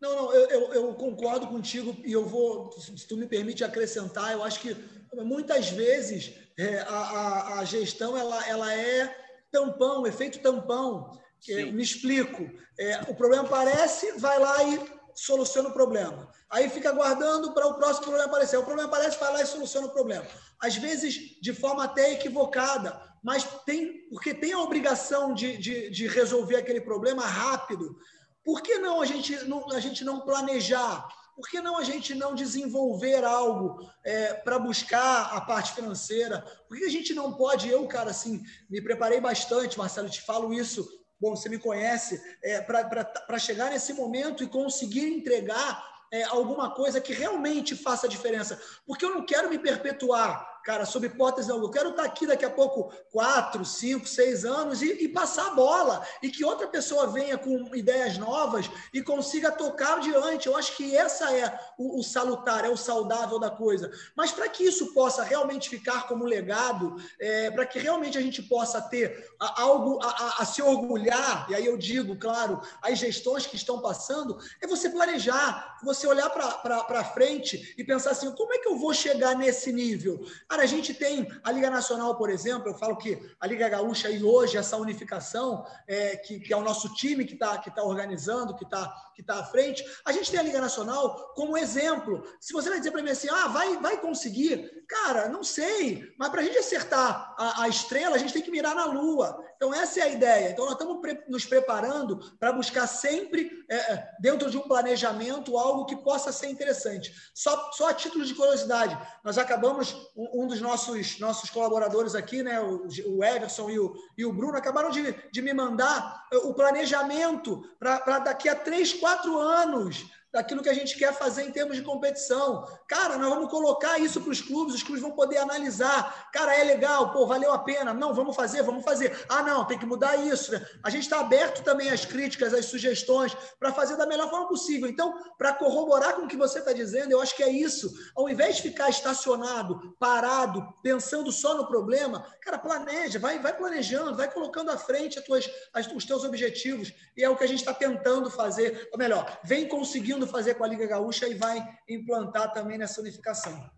Não, 0.00 0.16
não, 0.16 0.32
eu, 0.32 0.48
eu, 0.48 0.74
eu, 0.74 0.94
concordo 0.94 1.46
contigo 1.46 1.96
e 2.04 2.12
eu 2.12 2.24
vou, 2.24 2.72
se 2.72 3.06
tu 3.06 3.16
me 3.16 3.26
permite 3.26 3.62
acrescentar, 3.62 4.32
eu 4.32 4.42
acho 4.42 4.60
que 4.60 4.76
muitas 5.16 5.70
vezes 5.70 6.34
é, 6.58 6.80
a, 6.80 6.98
a, 6.98 7.58
a, 7.58 7.64
gestão 7.64 8.16
ela, 8.16 8.46
ela 8.46 8.72
é 8.72 9.14
tampão, 9.50 10.06
efeito 10.06 10.40
tampão. 10.40 11.12
É, 11.48 11.64
me 11.66 11.82
explico. 11.82 12.50
É, 12.78 13.02
o 13.08 13.14
problema 13.14 13.44
aparece, 13.44 14.12
vai 14.18 14.38
lá 14.38 14.62
e 14.64 14.80
soluciona 15.14 15.68
o 15.68 15.72
problema. 15.72 16.28
Aí 16.50 16.68
fica 16.68 16.88
aguardando 16.88 17.52
para 17.52 17.66
o 17.66 17.74
próximo 17.74 18.06
problema 18.06 18.26
aparecer. 18.26 18.56
O 18.56 18.64
problema 18.64 18.88
aparece, 18.88 19.18
vai 19.18 19.32
lá 19.32 19.42
e 19.42 19.46
soluciona 19.46 19.86
o 19.86 19.92
problema. 19.92 20.26
Às 20.60 20.76
vezes, 20.76 21.40
de 21.40 21.52
forma 21.52 21.84
até 21.84 22.12
equivocada, 22.12 23.00
mas 23.22 23.44
tem 23.64 24.08
porque 24.08 24.32
tem 24.34 24.52
a 24.52 24.60
obrigação 24.60 25.34
de, 25.34 25.56
de, 25.56 25.90
de 25.90 26.06
resolver 26.06 26.56
aquele 26.56 26.80
problema 26.80 27.24
rápido. 27.24 27.96
Por 28.44 28.62
que 28.62 28.78
não 28.78 29.00
a 29.00 29.06
gente 29.06 29.34
não, 29.44 29.70
a 29.70 29.80
gente 29.80 30.04
não 30.04 30.20
planejar? 30.20 31.06
Por 31.36 31.48
que 31.48 31.60
não 31.60 31.78
a 31.78 31.84
gente 31.84 32.14
não 32.14 32.34
desenvolver 32.34 33.24
algo 33.24 33.88
é, 34.04 34.34
para 34.34 34.58
buscar 34.58 35.36
a 35.36 35.40
parte 35.40 35.72
financeira? 35.72 36.40
Por 36.68 36.76
que 36.76 36.84
a 36.84 36.90
gente 36.90 37.14
não 37.14 37.32
pode? 37.32 37.68
Eu, 37.68 37.86
cara, 37.86 38.10
assim, 38.10 38.42
me 38.68 38.82
preparei 38.82 39.20
bastante, 39.20 39.78
Marcelo, 39.78 40.08
te 40.08 40.22
falo 40.22 40.52
isso 40.52 40.88
bom, 41.20 41.34
você 41.34 41.48
me 41.48 41.58
conhece, 41.58 42.22
é, 42.42 42.60
para 42.60 43.38
chegar 43.38 43.70
nesse 43.70 43.92
momento 43.92 44.42
e 44.44 44.48
conseguir 44.48 45.06
entregar 45.08 45.84
é, 46.12 46.22
alguma 46.24 46.70
coisa 46.70 47.00
que 47.00 47.12
realmente 47.12 47.74
faça 47.74 48.08
diferença. 48.08 48.60
Porque 48.86 49.04
eu 49.04 49.14
não 49.14 49.26
quero 49.26 49.50
me 49.50 49.58
perpetuar 49.58 50.57
cara, 50.68 50.84
sob 50.84 51.06
hipótese 51.06 51.50
alguma. 51.50 51.68
Eu 51.68 51.72
quero 51.72 51.88
estar 51.88 52.04
aqui 52.04 52.26
daqui 52.26 52.44
a 52.44 52.50
pouco, 52.50 52.92
quatro, 53.10 53.64
cinco, 53.64 54.06
seis 54.06 54.44
anos, 54.44 54.82
e, 54.82 55.02
e, 55.02 55.08
passar 55.08 55.46
a 55.46 55.54
bola. 55.54 56.06
E 56.22 56.28
que 56.28 56.44
outra 56.44 56.66
pessoa 56.66 57.06
venha 57.06 57.38
com 57.38 57.74
ideias 57.74 58.18
novas 58.18 58.70
e 58.92 59.00
consiga 59.00 59.50
tocar 59.50 59.96
adiante. 59.96 60.46
Eu 60.46 60.54
acho 60.54 60.76
que 60.76 60.94
essa 60.94 61.34
é 61.34 61.58
o, 61.78 61.98
o 61.98 62.02
salutar, 62.02 62.66
é 62.66 62.68
o 62.68 62.76
saudável 62.76 63.38
da 63.38 63.50
coisa. 63.50 63.90
Mas 64.14 64.30
para 64.30 64.46
que 64.46 64.62
isso 64.62 64.92
possa 64.92 65.24
realmente 65.24 65.70
ficar 65.70 66.06
como 66.06 66.26
legado, 66.26 66.96
é, 67.18 67.50
para 67.50 67.64
que 67.64 67.78
realmente 67.78 68.18
a 68.18 68.20
gente 68.20 68.42
possa 68.42 68.78
ter 68.82 69.26
algo 69.38 69.98
a, 70.02 70.08
a, 70.08 70.42
a 70.42 70.44
se 70.44 70.60
orgulhar, 70.60 71.46
e 71.48 71.54
aí 71.54 71.64
eu 71.64 71.78
digo, 71.78 72.14
claro, 72.18 72.60
as 72.82 72.98
gestões 72.98 73.46
que 73.46 73.56
estão 73.56 73.80
passando, 73.80 74.38
é 74.60 74.66
você 74.66 74.90
planejar, 74.90 75.78
você 75.82 76.06
olhar 76.06 76.28
para 76.28 77.04
frente 77.04 77.74
e 77.78 77.82
pensar 77.82 78.10
assim: 78.10 78.30
como 78.32 78.52
é 78.52 78.58
que 78.58 78.68
eu 78.68 78.76
vou 78.76 78.92
chegar 78.92 79.34
nesse 79.34 79.72
nível? 79.72 80.22
Cara, 80.58 80.66
a 80.66 80.72
gente 80.72 80.92
tem 80.92 81.30
a 81.44 81.52
Liga 81.52 81.70
Nacional, 81.70 82.16
por 82.16 82.28
exemplo, 82.28 82.68
eu 82.68 82.74
falo 82.74 82.96
que 82.96 83.16
a 83.38 83.46
Liga 83.46 83.68
Gaúcha 83.68 84.10
e 84.10 84.24
hoje 84.24 84.56
essa 84.56 84.76
unificação, 84.76 85.64
é, 85.86 86.16
que, 86.16 86.40
que, 86.40 86.52
é 86.52 86.56
o 86.56 86.64
nosso 86.64 86.92
time 86.94 87.24
que 87.24 87.34
está 87.34 87.58
que 87.58 87.70
tá 87.70 87.84
organizando, 87.84 88.56
que 88.56 88.64
está 88.64 88.92
que 89.18 89.22
tá 89.24 89.40
à 89.40 89.44
frente, 89.44 89.84
a 90.04 90.12
gente 90.12 90.30
tem 90.30 90.38
a 90.38 90.44
Liga 90.44 90.60
Nacional 90.60 91.32
como 91.34 91.58
exemplo. 91.58 92.22
Se 92.40 92.52
você 92.52 92.68
vai 92.68 92.78
dizer 92.78 92.92
para 92.92 93.02
mim 93.02 93.10
assim, 93.10 93.28
ah, 93.28 93.48
vai, 93.48 93.76
vai 93.78 94.00
conseguir, 94.00 94.84
cara, 94.88 95.28
não 95.28 95.42
sei, 95.42 96.14
mas 96.16 96.28
para 96.28 96.40
a 96.40 96.44
gente 96.44 96.56
acertar 96.56 97.34
a, 97.36 97.64
a 97.64 97.68
estrela, 97.68 98.14
a 98.14 98.18
gente 98.18 98.32
tem 98.32 98.42
que 98.42 98.50
mirar 98.50 98.76
na 98.76 98.84
Lua. 98.84 99.44
Então, 99.56 99.74
essa 99.74 99.98
é 99.98 100.02
a 100.04 100.08
ideia. 100.08 100.50
Então, 100.50 100.66
nós 100.66 100.74
estamos 100.74 101.02
nos 101.26 101.44
preparando 101.44 102.16
para 102.38 102.52
buscar 102.52 102.86
sempre, 102.86 103.50
é, 103.68 103.76
é, 103.76 104.08
dentro 104.20 104.48
de 104.48 104.56
um 104.56 104.68
planejamento, 104.68 105.58
algo 105.58 105.84
que 105.84 105.96
possa 105.96 106.30
ser 106.30 106.46
interessante. 106.48 107.12
Só, 107.34 107.72
só 107.72 107.88
a 107.88 107.94
título 107.94 108.24
de 108.24 108.36
curiosidade, 108.36 108.96
nós 109.24 109.36
acabamos, 109.36 109.92
um, 110.16 110.44
um 110.44 110.46
dos 110.48 110.60
nossos, 110.60 111.20
nossos 111.20 111.50
colaboradores 111.50 112.14
aqui, 112.14 112.42
né, 112.42 112.60
o, 112.60 113.22
Everson 113.22 113.70
e 113.70 113.78
o, 113.78 113.94
e 114.16 114.24
o 114.24 114.32
Bruno, 114.32 114.56
acabaram 114.56 114.90
de, 114.90 115.14
de 115.30 115.42
me 115.42 115.52
mandar 115.52 116.26
é, 116.32 116.36
o 116.38 116.54
planejamento 116.54 117.62
para 117.78 118.18
daqui 118.18 118.48
a 118.48 118.56
três, 118.56 118.92
quatro 118.92 119.38
anos 119.38 120.10
daquilo 120.32 120.62
que 120.62 120.68
a 120.68 120.74
gente 120.74 120.96
quer 120.98 121.12
fazer 121.14 121.42
em 121.42 121.50
termos 121.50 121.76
de 121.76 121.82
competição. 121.82 122.66
Cara, 122.86 123.16
nós 123.16 123.28
vamos 123.30 123.50
colocar 123.50 123.98
isso 123.98 124.20
para 124.20 124.30
os 124.30 124.40
clubes, 124.40 124.74
os 124.74 124.82
clubes 124.82 125.02
vão 125.02 125.12
poder 125.12 125.38
analisar. 125.38 126.30
Cara, 126.32 126.54
é 126.54 126.64
legal, 126.64 127.12
pô, 127.12 127.26
valeu 127.26 127.52
a 127.52 127.58
pena. 127.58 127.94
Não, 127.94 128.12
vamos 128.12 128.36
fazer, 128.36 128.62
vamos 128.62 128.84
fazer. 128.84 129.24
Ah, 129.28 129.42
não, 129.42 129.64
tem 129.64 129.78
que 129.78 129.86
mudar 129.86 130.16
isso. 130.16 130.52
A 130.82 130.90
gente 130.90 131.04
está 131.04 131.20
aberto 131.20 131.62
também 131.62 131.90
às 131.90 132.04
críticas, 132.04 132.52
às 132.52 132.66
sugestões, 132.66 133.34
para 133.58 133.72
fazer 133.72 133.96
da 133.96 134.06
melhor 134.06 134.28
forma 134.28 134.48
possível. 134.48 134.88
Então, 134.88 135.14
para 135.38 135.54
corroborar 135.54 136.14
com 136.14 136.22
o 136.22 136.28
que 136.28 136.36
você 136.36 136.58
está 136.58 136.72
dizendo, 136.72 137.12
eu 137.12 137.20
acho 137.20 137.34
que 137.34 137.42
é 137.42 137.50
isso. 137.50 137.90
Ao 138.14 138.28
invés 138.28 138.56
de 138.56 138.62
ficar 138.62 138.90
estacionado, 138.90 139.96
parado, 139.98 140.66
pensando 140.82 141.32
só 141.32 141.56
no 141.56 141.66
problema, 141.66 142.26
cara, 142.42 142.58
planeja, 142.58 143.18
vai, 143.18 143.38
vai 143.38 143.56
planejando, 143.56 144.16
vai 144.16 144.30
colocando 144.30 144.70
à 144.70 144.76
frente 144.76 145.18
as 145.18 145.24
tuas, 145.24 145.50
as, 145.72 145.86
os 145.86 146.04
teus 146.04 146.24
objetivos. 146.24 146.92
E 147.16 147.24
é 147.24 147.30
o 147.30 147.36
que 147.36 147.44
a 147.44 147.48
gente 147.48 147.60
está 147.60 147.72
tentando 147.72 148.30
fazer. 148.30 148.88
Ou 148.92 148.98
melhor, 148.98 149.38
vem 149.42 149.66
conseguindo 149.66 150.17
fazer 150.26 150.54
com 150.54 150.64
a 150.64 150.68
Liga 150.68 150.86
Gaúcha 150.86 151.28
e 151.28 151.34
vai 151.34 151.66
implantar 151.88 152.52
também 152.52 152.78
nessa 152.78 153.00
unificação. 153.00 153.68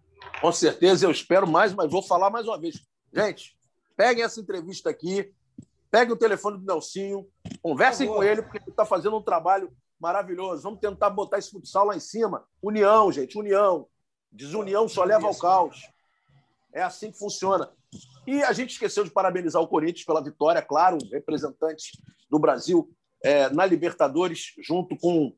Com 0.41 0.53
certeza, 0.53 1.07
eu 1.07 1.11
espero 1.11 1.47
mais, 1.47 1.75
mas 1.75 1.91
vou 1.91 2.03
falar 2.03 2.31
mais 2.31 2.47
uma 2.47 2.59
vez. 2.59 2.87
Gente, 3.13 3.57
peguem 3.97 4.25
essa 4.25 4.41
entrevista 4.41 4.91
aqui, 4.91 5.33
peguem 5.91 6.15
o 6.15 6.19
telefone 6.19 6.59
do 6.59 6.65
Nelsinho, 6.65 7.27
conversem 7.63 8.07
com 8.07 8.23
ele, 8.23 8.43
porque 8.43 8.59
ele 8.59 8.71
está 8.71 8.85
fazendo 8.85 9.17
um 9.17 9.23
trabalho 9.23 9.73
maravilhoso. 9.99 10.63
Vamos 10.63 10.81
tentar 10.81 11.11
botar 11.11 11.39
esse 11.39 11.51
futsal 11.51 11.87
lá 11.87 11.97
em 11.97 12.01
cima. 12.01 12.45
União, 12.63 13.11
gente, 13.13 13.39
união. 13.39 13.87
Desunião 14.33 14.89
só 14.89 15.05
leva 15.05 15.27
ao 15.27 15.35
caos. 15.35 15.83
É 16.73 16.83
assim 16.83 17.11
que 17.11 17.19
funciona. 17.19 17.71
E 18.27 18.43
a 18.43 18.53
gente 18.53 18.71
esqueceu 18.71 19.05
de 19.05 19.11
parabenizar 19.11 19.61
o 19.61 19.69
Corinthians 19.69 20.05
pela 20.05 20.23
vitória, 20.23 20.63
claro, 20.63 20.99
representante 21.11 22.01
do 22.31 22.39
Brasil 22.39 22.89
é, 23.23 23.51
na 23.51 23.67
Libertadores, 23.67 24.55
junto 24.63 24.97
com 24.97 25.35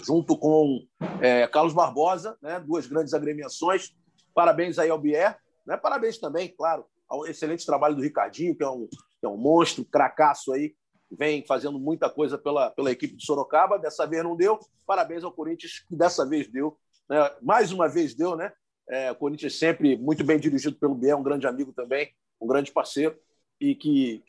junto 0.00 0.36
com 0.36 0.86
é, 1.20 1.46
Carlos 1.46 1.74
Barbosa, 1.74 2.36
né, 2.40 2.60
duas 2.60 2.86
grandes 2.86 3.14
agremiações. 3.14 3.94
Parabéns 4.34 4.78
aí 4.78 4.90
ao 4.90 4.98
Bier. 4.98 5.36
Né? 5.66 5.76
Parabéns 5.76 6.18
também, 6.18 6.48
claro, 6.48 6.84
ao 7.08 7.26
excelente 7.26 7.66
trabalho 7.66 7.94
do 7.94 8.02
Ricardinho, 8.02 8.56
que 8.56 8.62
é 8.62 8.68
um, 8.68 8.86
que 8.88 9.26
é 9.26 9.28
um 9.28 9.36
monstro, 9.36 9.84
cracaço 9.84 10.52
aí, 10.52 10.74
vem 11.10 11.44
fazendo 11.46 11.78
muita 11.78 12.08
coisa 12.08 12.38
pela, 12.38 12.70
pela 12.70 12.90
equipe 12.90 13.16
de 13.16 13.24
Sorocaba. 13.24 13.78
Dessa 13.78 14.06
vez 14.06 14.24
não 14.24 14.36
deu. 14.36 14.58
Parabéns 14.86 15.22
ao 15.22 15.32
Corinthians, 15.32 15.84
que 15.86 15.94
dessa 15.94 16.26
vez 16.26 16.48
deu. 16.48 16.78
Né? 17.08 17.18
Mais 17.42 17.70
uma 17.70 17.88
vez 17.88 18.14
deu, 18.14 18.36
né? 18.36 18.52
É, 18.88 19.10
o 19.12 19.14
Corinthians 19.14 19.58
sempre 19.58 19.96
muito 19.96 20.24
bem 20.24 20.38
dirigido 20.38 20.76
pelo 20.76 20.94
Bier, 20.94 21.16
um 21.16 21.22
grande 21.22 21.46
amigo 21.46 21.72
também, 21.72 22.10
um 22.40 22.46
grande 22.46 22.72
parceiro, 22.72 23.16
e 23.60 23.74
que 23.74 24.24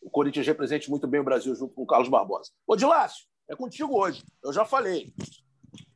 o 0.00 0.08
Corinthians 0.08 0.46
represente 0.46 0.88
muito 0.88 1.06
bem 1.06 1.20
o 1.20 1.24
Brasil 1.24 1.54
junto 1.54 1.74
com 1.74 1.82
o 1.82 1.86
Carlos 1.86 2.08
Barbosa. 2.08 2.50
Ô, 2.66 2.76
Dilácio, 2.76 3.26
é 3.50 3.56
contigo 3.56 3.98
hoje. 3.98 4.22
Eu 4.42 4.52
já 4.52 4.64
falei. 4.64 5.12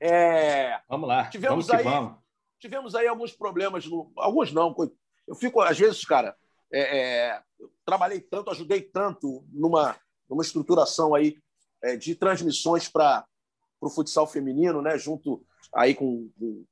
É... 0.00 0.80
Vamos 0.88 1.09
lá. 1.09 1.28
Tivemos 1.30 1.68
vamos 1.68 1.70
aí, 1.70 1.84
vamos. 1.84 2.18
tivemos 2.59 2.94
aí 2.96 3.07
alguns 3.07 3.32
problemas. 3.32 3.86
No... 3.86 4.12
Alguns 4.16 4.52
não. 4.52 4.74
Eu 5.26 5.36
fico, 5.36 5.61
às 5.61 5.78
vezes, 5.78 6.05
cara, 6.05 6.36
é, 6.72 6.98
é... 6.98 7.42
trabalhei 7.86 8.20
tanto, 8.20 8.50
ajudei 8.50 8.82
tanto 8.82 9.44
numa, 9.52 9.96
numa 10.28 10.42
estruturação 10.42 11.14
aí 11.14 11.38
é, 11.80 11.96
de 11.96 12.16
transmissões 12.16 12.88
para 12.88 13.24
o 13.80 13.88
futsal 13.88 14.26
feminino, 14.26 14.82
né? 14.82 14.98
junto 14.98 15.44
aí 15.72 15.94
com, 15.94 16.28
com, 16.38 16.64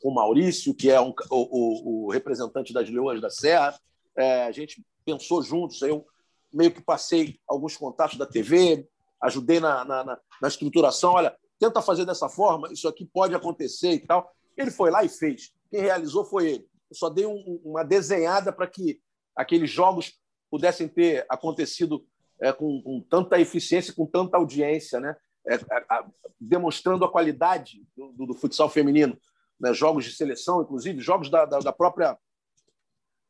com 0.00 0.08
o 0.08 0.14
Maurício, 0.14 0.74
que 0.74 0.90
é 0.90 1.00
um, 1.00 1.14
o, 1.30 1.36
o, 1.36 2.06
o, 2.06 2.10
representante 2.10 2.72
das 2.72 2.90
Leões 2.90 3.20
da 3.20 3.30
Serra. 3.30 3.78
É, 4.16 4.44
a 4.44 4.52
gente 4.52 4.84
pensou 5.04 5.42
juntos, 5.42 5.80
eu 5.82 6.04
meio 6.52 6.72
que 6.72 6.82
passei 6.82 7.38
alguns 7.46 7.76
contatos 7.76 8.18
da 8.18 8.26
TV, 8.26 8.88
ajudei 9.22 9.60
na, 9.60 9.84
na, 9.84 10.04
na, 10.04 10.18
na 10.40 10.48
estruturação. 10.48 11.12
Olha, 11.12 11.34
tenta 11.58 11.80
fazer 11.80 12.04
dessa 12.04 12.28
forma, 12.28 12.72
isso 12.72 12.88
aqui 12.88 13.06
pode 13.06 13.34
acontecer 13.34 13.92
e 13.92 14.00
tal. 14.00 14.30
Ele 14.56 14.70
foi 14.70 14.90
lá 14.90 15.04
e 15.04 15.08
fez. 15.08 15.52
Quem 15.70 15.80
realizou 15.80 16.24
foi 16.24 16.50
ele. 16.50 16.66
Eu 16.90 16.96
só 16.96 17.08
dei 17.08 17.24
um, 17.24 17.60
uma 17.64 17.84
desenhada 17.84 18.52
para 18.52 18.66
que 18.66 19.00
aqueles 19.34 19.70
jogos 19.70 20.20
pudessem 20.50 20.88
ter 20.88 21.24
acontecido 21.28 22.04
é, 22.40 22.52
com, 22.52 22.82
com, 22.82 23.00
tanta 23.00 23.40
eficiência, 23.40 23.94
com 23.94 24.04
tanta 24.04 24.36
audiência, 24.36 25.00
né? 25.00 25.16
É, 25.48 25.54
a, 25.88 26.06
demonstrando 26.40 27.04
a 27.04 27.10
qualidade 27.10 27.82
do, 27.96 28.12
do, 28.12 28.26
do 28.26 28.34
futsal 28.34 28.68
feminino. 28.68 29.16
Né? 29.58 29.72
Jogos 29.72 30.04
de 30.04 30.12
seleção, 30.12 30.60
inclusive, 30.60 31.00
jogos 31.00 31.30
da, 31.30 31.44
da, 31.44 31.60
da 31.60 31.72
própria 31.72 32.18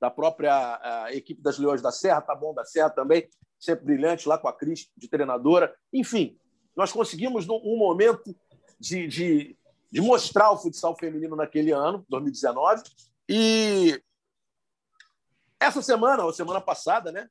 da 0.02 0.10
própria 0.10 1.08
equipe 1.12 1.40
das 1.40 1.60
Leões 1.60 1.80
da 1.80 1.92
Serra, 1.92 2.20
tá 2.20 2.34
bom 2.34 2.52
da 2.52 2.64
Serra 2.64 2.90
também, 2.90 3.30
sempre 3.56 3.84
brilhante 3.84 4.28
lá 4.28 4.36
com 4.36 4.48
a 4.48 4.52
Cris 4.52 4.90
de 4.96 5.08
treinadora. 5.08 5.72
Enfim, 5.92 6.36
nós 6.74 6.92
conseguimos 6.92 7.48
um 7.48 7.76
momento 7.78 8.34
de, 8.80 9.06
de, 9.06 9.56
de 9.92 10.00
mostrar 10.00 10.50
o 10.50 10.58
futsal 10.58 10.96
feminino 10.98 11.36
naquele 11.36 11.70
ano, 11.70 12.04
2019, 12.08 12.82
e 13.28 14.02
essa 15.60 15.80
semana, 15.80 16.24
ou 16.24 16.32
semana 16.32 16.60
passada, 16.60 17.12
né? 17.12 17.28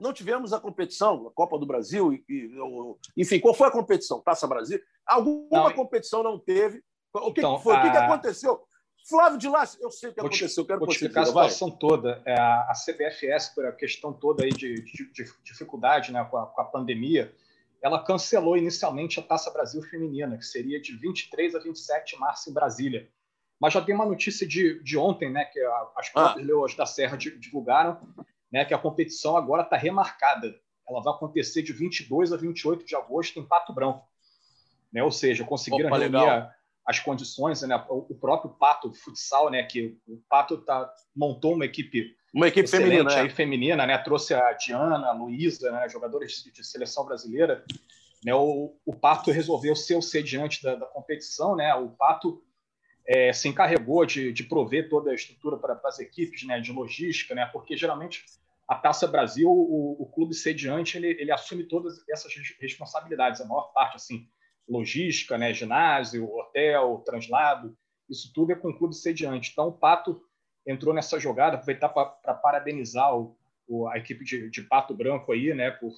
Não 0.00 0.14
tivemos 0.14 0.54
a 0.54 0.60
competição, 0.60 1.26
a 1.26 1.30
Copa 1.30 1.58
do 1.58 1.66
Brasil, 1.66 2.14
e, 2.14 2.24
e, 2.26 3.22
enfim, 3.22 3.38
qual 3.38 3.52
foi 3.52 3.68
a 3.68 3.70
competição? 3.70 4.22
Taça 4.22 4.46
Brasil? 4.46 4.80
Alguma 5.06 5.68
não, 5.68 5.74
competição 5.74 6.22
não 6.22 6.38
teve. 6.38 6.82
O 7.12 7.34
que, 7.34 7.40
então, 7.40 7.58
foi? 7.58 7.76
A... 7.76 7.80
O 7.80 7.92
que 7.92 7.98
aconteceu? 7.98 8.65
Flávio 9.08 9.38
de 9.38 9.48
Lácio, 9.48 9.78
eu 9.80 9.90
sei 9.90 10.10
o 10.10 10.12
que 10.12 10.20
vou 10.20 10.26
aconteceu, 10.26 10.64
te, 10.64 10.66
quero 10.66 10.80
vou 10.80 10.88
te 10.88 10.94
explicar 10.94 11.22
a 11.22 11.26
situação 11.26 11.68
vai. 11.68 11.78
toda. 11.78 12.22
É, 12.26 12.34
a 12.34 12.72
CBFS, 12.74 13.54
por 13.54 13.64
a 13.64 13.70
questão 13.70 14.12
toda 14.12 14.44
aí 14.44 14.50
de, 14.50 14.74
de, 14.74 15.12
de 15.12 15.32
dificuldade 15.44 16.12
né, 16.12 16.26
com 16.28 16.36
a, 16.36 16.46
com, 16.46 16.60
a, 16.60 16.64
pandemia, 16.64 17.32
ela 17.80 18.02
cancelou 18.02 18.56
inicialmente 18.56 19.20
a 19.20 19.22
Taça 19.22 19.52
Brasil 19.52 19.80
Feminina, 19.82 20.36
que 20.36 20.44
seria 20.44 20.80
de 20.80 20.96
23 20.96 21.54
a 21.54 21.60
27 21.60 22.14
de 22.14 22.20
março 22.20 22.50
em 22.50 22.52
Brasília. 22.52 23.08
Mas 23.60 23.72
já 23.72 23.80
tem 23.80 23.94
uma 23.94 24.04
notícia 24.04 24.46
de, 24.46 24.82
de 24.82 24.98
ontem, 24.98 25.30
né, 25.30 25.44
que 25.44 25.60
as 25.96 26.08
próprias 26.08 26.44
ah. 26.44 26.46
Leões 26.46 26.74
da 26.74 26.84
Serra 26.84 27.16
divulgaram, 27.16 28.00
né, 28.50 28.64
que 28.64 28.74
a 28.74 28.78
competição 28.78 29.36
agora 29.36 29.62
está 29.62 29.76
remarcada. 29.76 30.52
Ela 30.88 31.00
vai 31.00 31.14
acontecer 31.14 31.62
de 31.62 31.72
22 31.72 32.32
a 32.32 32.36
28 32.36 32.84
de 32.84 32.96
agosto 32.96 33.38
em 33.38 33.46
Pato 33.46 33.72
Branco. 33.72 34.04
Né? 34.92 35.00
Ou 35.02 35.12
seja, 35.12 35.44
conseguiram 35.44 35.88
Opa, 35.88 35.98
reunir 35.98 36.55
as 36.86 37.00
condições, 37.00 37.62
né? 37.62 37.74
O 37.88 38.14
próprio 38.14 38.52
Pato 38.52 38.92
Futsal, 38.94 39.50
né? 39.50 39.64
Que 39.64 39.98
o 40.06 40.22
Pato 40.28 40.58
tá, 40.58 40.88
montou 41.14 41.54
uma 41.54 41.64
equipe 41.64 42.14
uma 42.32 42.48
equipe 42.48 42.68
feminina, 42.68 43.14
aí, 43.14 43.30
feminina, 43.30 43.86
né? 43.86 43.98
Trouxe 43.98 44.34
a 44.34 44.52
Diana, 44.52 45.08
a 45.08 45.12
Luísa, 45.12 45.72
né? 45.72 45.88
jogadoras 45.88 46.32
de, 46.32 46.52
de, 46.52 46.64
seleção 46.64 47.04
brasileira. 47.06 47.64
Né? 48.22 48.34
O, 48.34 48.76
o 48.84 48.94
Pato 48.94 49.30
resolveu 49.30 49.74
ser 49.74 49.96
o 49.96 50.02
sediante 50.02 50.62
da, 50.62 50.74
da 50.74 50.86
competição, 50.86 51.56
né? 51.56 51.74
O 51.74 51.88
Pato 51.88 52.44
é, 53.06 53.32
se 53.32 53.48
encarregou 53.48 54.04
de, 54.04 54.32
de 54.32 54.44
prover 54.44 54.88
toda 54.88 55.10
a 55.10 55.14
estrutura 55.14 55.56
para, 55.56 55.74
para 55.74 55.88
as 55.88 55.98
equipes, 55.98 56.46
né? 56.46 56.60
De 56.60 56.72
logística, 56.72 57.34
né? 57.34 57.46
Porque 57.46 57.76
geralmente 57.76 58.22
a 58.68 58.74
Taça 58.74 59.06
Brasil, 59.06 59.48
o, 59.48 59.96
o 59.98 60.06
clube 60.06 60.34
sediante, 60.34 60.98
ele, 60.98 61.08
ele 61.18 61.32
assume 61.32 61.64
todas 61.64 62.06
essas 62.08 62.32
responsabilidades, 62.60 63.40
a 63.40 63.46
maior 63.46 63.72
parte, 63.72 63.96
assim 63.96 64.28
logística, 64.68 65.38
né, 65.38 65.52
ginásio, 65.54 66.30
hotel, 66.34 67.02
translado, 67.04 67.76
isso 68.08 68.32
tudo 68.32 68.52
é 68.52 68.56
com 68.56 68.70
o 68.70 68.76
clube 68.76 68.94
sediante. 68.94 69.50
Então, 69.52 69.68
o 69.68 69.72
Pato 69.72 70.20
entrou 70.66 70.94
nessa 70.94 71.18
jogada, 71.18 71.56
aproveitar 71.56 71.88
para 71.88 72.34
parabenizar 72.34 73.16
o, 73.16 73.36
o, 73.68 73.88
a 73.88 73.98
equipe 73.98 74.24
de, 74.24 74.50
de, 74.50 74.62
Pato 74.62 74.94
Branco 74.94 75.32
aí, 75.32 75.54
né, 75.54 75.70
por, 75.70 75.92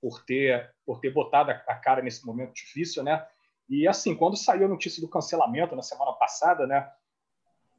por, 0.00 0.24
ter, 0.24 0.72
por 0.86 1.00
ter 1.00 1.10
botado 1.10 1.50
a, 1.50 1.74
cara 1.74 2.02
nesse 2.02 2.24
momento 2.24 2.54
difícil, 2.54 3.02
né, 3.02 3.26
e 3.68 3.86
assim, 3.88 4.14
quando 4.14 4.36
saiu 4.36 4.66
a 4.66 4.68
notícia 4.68 5.00
do 5.00 5.08
cancelamento 5.08 5.74
na 5.74 5.82
semana 5.82 6.12
passada, 6.12 6.66
né, 6.66 6.88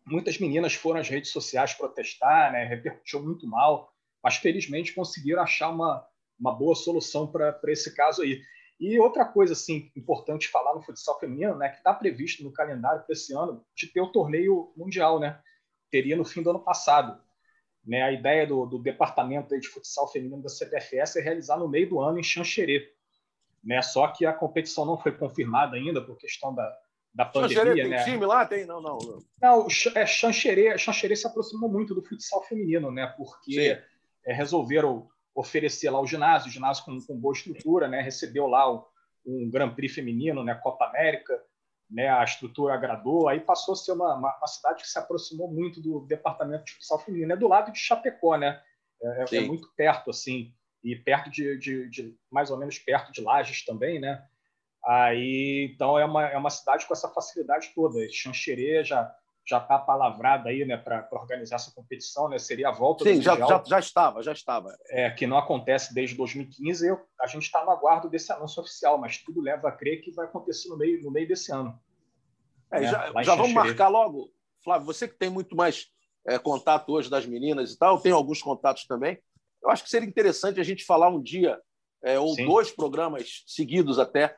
muitas 0.05 0.37
meninas 0.37 0.73
foram 0.73 0.99
às 0.99 1.07
redes 1.07 1.31
sociais 1.31 1.73
protestar, 1.73 2.51
né, 2.51 2.65
repercutiu 2.65 3.23
muito 3.23 3.47
mal, 3.47 3.93
mas 4.21 4.35
felizmente 4.37 4.93
conseguiram 4.93 5.41
achar 5.41 5.69
uma, 5.69 6.05
uma 6.39 6.53
boa 6.53 6.75
solução 6.75 7.27
para 7.27 7.59
esse 7.67 7.93
caso 7.93 8.21
aí. 8.21 8.41
E 8.79 8.99
outra 8.99 9.25
coisa 9.25 9.53
assim 9.53 9.91
importante 9.95 10.47
falar 10.47 10.73
no 10.73 10.81
futsal 10.81 11.19
feminino, 11.19 11.55
né, 11.55 11.69
que 11.69 11.77
está 11.77 11.93
previsto 11.93 12.43
no 12.43 12.51
calendário 12.51 13.03
para 13.03 13.13
esse 13.13 13.33
ano 13.33 13.65
de 13.75 13.87
ter 13.87 14.01
o 14.01 14.11
torneio 14.11 14.73
mundial, 14.75 15.19
né? 15.19 15.39
Teria 15.89 16.15
no 16.15 16.25
fim 16.25 16.41
do 16.41 16.49
ano 16.49 16.59
passado. 16.59 17.21
Né, 17.85 18.01
a 18.01 18.11
ideia 18.11 18.47
do, 18.47 18.65
do 18.65 18.79
departamento 18.79 19.59
de 19.59 19.67
futsal 19.67 20.09
feminino 20.09 20.41
da 20.41 20.49
CBFS 20.49 21.17
é 21.17 21.21
realizar 21.21 21.57
no 21.57 21.67
meio 21.67 21.89
do 21.89 21.99
ano 21.99 22.17
em 22.17 22.23
Xanxerê. 22.23 22.93
Né? 23.63 23.81
Só 23.81 24.07
que 24.07 24.25
a 24.25 24.33
competição 24.33 24.85
não 24.85 24.97
foi 24.97 25.11
confirmada 25.11 25.75
ainda 25.75 26.01
por 26.01 26.17
questão 26.17 26.55
da, 26.55 26.77
da 27.13 27.25
pandemia. 27.25 27.57
Xanxerê 27.57 27.81
tem 27.81 27.89
né? 27.89 28.03
time 28.05 28.25
lá? 28.25 28.45
Tem? 28.45 28.65
Não, 28.65 28.81
não. 28.81 28.97
Não, 29.41 29.67
é, 29.95 30.05
Xanxerê, 30.05 30.77
Xanxerê 30.77 31.15
se 31.15 31.27
aproximou 31.27 31.69
muito 31.69 31.93
do 31.93 32.01
futsal 32.01 32.41
feminino, 32.43 32.89
né? 32.89 33.13
porque 33.17 33.77
é, 34.25 34.33
resolveram 34.33 35.09
oferecer 35.35 35.89
lá 35.89 35.99
o 35.99 36.07
ginásio, 36.07 36.49
o 36.49 36.51
ginásio 36.51 36.85
com, 36.85 36.99
com 37.01 37.17
boa 37.17 37.33
estrutura, 37.33 37.87
né? 37.87 38.01
recebeu 38.01 38.47
lá 38.47 38.71
o, 38.71 38.87
um 39.25 39.49
Grand 39.49 39.73
Prix 39.73 39.95
feminino, 39.95 40.43
né? 40.43 40.53
Copa 40.55 40.85
América, 40.85 41.41
né? 41.89 42.09
a 42.09 42.23
estrutura 42.23 42.73
agradou, 42.73 43.27
aí 43.27 43.39
passou 43.39 43.73
a 43.73 43.75
ser 43.77 43.93
uma, 43.93 44.15
uma, 44.15 44.37
uma 44.37 44.47
cidade 44.47 44.83
que 44.83 44.89
se 44.89 44.99
aproximou 44.99 45.51
muito 45.51 45.81
do 45.81 46.01
departamento 46.01 46.65
de 46.65 46.73
futsal 46.73 46.99
feminino, 46.99 47.33
é 47.33 47.37
do 47.37 47.47
lado 47.47 47.71
de 47.71 47.79
Chapecó, 47.79 48.37
né? 48.37 48.61
É, 49.01 49.25
é, 49.31 49.37
é 49.37 49.41
muito 49.41 49.69
perto, 49.75 50.09
assim, 50.09 50.53
e 50.83 50.95
perto 50.95 51.29
de, 51.29 51.57
de, 51.57 51.89
de, 51.89 52.17
mais 52.31 52.51
ou 52.51 52.57
menos 52.57 52.77
perto 52.77 53.11
de 53.11 53.21
Lages 53.21 53.65
também, 53.65 53.99
né? 53.99 54.25
Aí, 54.85 55.71
então, 55.73 55.97
é 55.97 56.05
uma, 56.05 56.27
é 56.27 56.37
uma 56.37 56.49
cidade 56.49 56.85
com 56.85 56.93
essa 56.93 57.07
facilidade 57.09 57.71
toda. 57.73 57.99
Xanxerê 58.11 58.83
já 58.83 59.13
já 59.45 59.57
está 59.57 59.77
palavrada 59.77 60.49
aí, 60.49 60.63
né, 60.63 60.77
para 60.77 61.07
organizar 61.11 61.57
essa 61.57 61.71
competição, 61.73 62.29
né? 62.29 62.39
Seria 62.39 62.69
a 62.69 62.71
volta 62.71 63.03
Sim, 63.03 63.15
do 63.15 63.21
já, 63.21 63.35
já, 63.35 63.63
já 63.65 63.79
estava, 63.79 64.23
já 64.23 64.31
estava. 64.31 64.75
É, 64.89 65.09
que 65.09 65.27
não 65.27 65.37
acontece 65.37 65.93
desde 65.93 66.15
2015. 66.15 66.87
Eu, 66.87 67.01
a 67.19 67.27
gente 67.27 67.43
está 67.43 67.63
no 67.65 67.71
aguardo 67.71 68.09
desse 68.09 68.31
anúncio 68.31 68.61
oficial, 68.61 68.97
mas 68.97 69.17
tudo 69.17 69.41
leva 69.41 69.67
a 69.67 69.71
crer 69.71 70.01
que 70.01 70.11
vai 70.11 70.25
acontecer 70.25 70.69
no 70.69 70.77
meio, 70.77 71.03
no 71.03 71.11
meio 71.11 71.27
desse 71.27 71.51
ano. 71.51 71.77
É, 72.71 72.79
né? 72.79 72.87
Já, 72.87 73.23
já 73.23 73.35
vamos 73.35 73.53
marcar 73.53 73.89
logo, 73.89 74.31
Flávio. 74.63 74.85
Você 74.85 75.09
que 75.09 75.15
tem 75.15 75.29
muito 75.29 75.57
mais 75.57 75.87
é, 76.25 76.39
contato 76.39 76.89
hoje 76.93 77.09
das 77.09 77.25
meninas 77.25 77.73
e 77.73 77.77
tal, 77.77 77.99
tem 77.99 78.13
alguns 78.13 78.41
contatos 78.41 78.85
também. 78.85 79.19
Eu 79.61 79.69
acho 79.69 79.83
que 79.83 79.89
seria 79.89 80.07
interessante 80.07 80.59
a 80.59 80.63
gente 80.63 80.85
falar 80.85 81.09
um 81.09 81.21
dia 81.21 81.59
é, 82.01 82.17
ou 82.17 82.33
Sim. 82.33 82.45
dois 82.45 82.71
programas 82.71 83.43
seguidos 83.45 83.99
até 83.99 84.35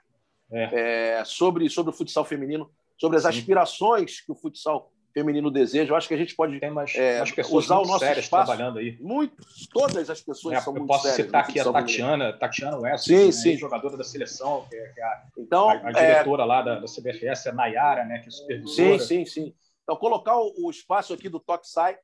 é. 0.52 1.18
é 1.20 1.26
sobre 1.26 1.70
sobre 1.70 1.92
o 1.92 1.96
futsal 1.96 2.26
feminino, 2.26 2.72
sobre 2.98 3.18
as 3.18 3.24
Sim. 3.24 3.30
aspirações 3.30 4.22
que 4.22 4.32
o 4.32 4.36
futsal 4.36 4.92
feminino 5.16 5.50
deseja. 5.50 5.94
Eu 5.94 5.96
acho 5.96 6.10
que 6.10 6.14
a 6.14 6.18
gente 6.18 6.36
pode 6.36 6.60
umas, 6.68 6.94
é, 6.94 7.24
usar 7.50 7.80
o 7.80 7.86
nosso 7.86 8.04
espaço. 8.04 8.30
trabalhando 8.30 8.80
aí. 8.80 8.98
Muito, 9.00 9.34
todas 9.72 10.10
as 10.10 10.22
pessoas 10.22 10.58
é, 10.58 10.62
são 10.62 10.74
muito 10.74 10.88
posso 10.88 11.04
sérias. 11.04 11.26
citar 11.26 11.44
aqui 11.46 11.58
a 11.58 11.72
Tatiana, 11.72 12.34
Tatiana 12.34 12.78
West, 12.78 13.06
sim, 13.06 13.26
né, 13.28 13.32
sim. 13.32 13.58
jogadora 13.58 13.96
da 13.96 14.04
seleção, 14.04 14.68
que 14.70 14.76
é, 14.76 14.88
que 14.90 15.00
é 15.00 15.04
a, 15.04 15.24
então, 15.38 15.70
a, 15.70 15.74
a 15.76 15.92
diretora 15.94 16.44
é... 16.44 16.46
lá 16.46 16.62
da, 16.62 16.80
da 16.82 16.86
CBFS, 16.86 17.48
a 17.48 17.54
Nayara, 17.54 18.04
né, 18.04 18.20
que 18.20 18.28
é 18.28 18.32
supervisora. 18.32 19.00
Sim, 19.00 19.08
sim, 19.08 19.26
sim. 19.26 19.56
Então, 19.84 19.96
colocar 19.96 20.38
o, 20.38 20.54
o 20.66 20.70
espaço 20.70 21.14
aqui 21.14 21.30
do 21.30 21.40
Toxai 21.40 21.98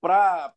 para 0.00 0.52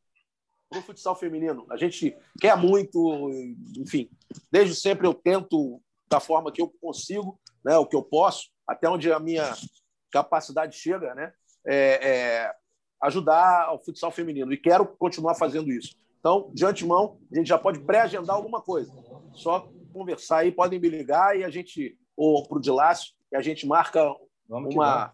o 0.73 0.81
futsal 0.81 1.15
feminino. 1.15 1.67
A 1.69 1.77
gente 1.77 2.17
quer 2.39 2.57
muito, 2.57 3.29
enfim, 3.77 4.09
desde 4.51 4.73
sempre 4.73 5.05
eu 5.05 5.13
tento 5.13 5.79
da 6.09 6.19
forma 6.19 6.51
que 6.51 6.61
eu 6.61 6.73
consigo, 6.81 7.39
né, 7.63 7.77
o 7.77 7.85
que 7.85 7.95
eu 7.95 8.01
posso, 8.01 8.49
até 8.67 8.89
onde 8.89 9.11
a 9.11 9.19
minha 9.19 9.53
capacidade 10.11 10.75
chega, 10.75 11.13
né? 11.13 11.31
É, 11.65 12.09
é, 12.09 12.55
ajudar 13.01 13.65
ao 13.65 13.83
futsal 13.83 14.11
feminino 14.11 14.51
e 14.53 14.57
quero 14.57 14.85
continuar 14.85 15.35
fazendo 15.35 15.71
isso. 15.71 15.95
Então, 16.19 16.51
de 16.53 16.65
antemão, 16.65 17.17
a 17.31 17.35
gente 17.35 17.47
já 17.47 17.57
pode 17.57 17.79
pré-agendar 17.79 18.35
alguma 18.35 18.61
coisa. 18.61 18.91
Só 19.33 19.67
conversar 19.91 20.39
aí, 20.39 20.51
podem 20.51 20.79
me 20.79 20.87
ligar 20.87 21.37
e 21.37 21.43
a 21.43 21.49
gente, 21.49 21.97
ou 22.15 22.47
para 22.47 22.57
o 22.57 22.61
Dilácio, 22.61 23.13
e 23.31 23.35
a 23.35 23.41
gente 23.41 23.65
marca 23.65 24.15
uma, 24.47 25.13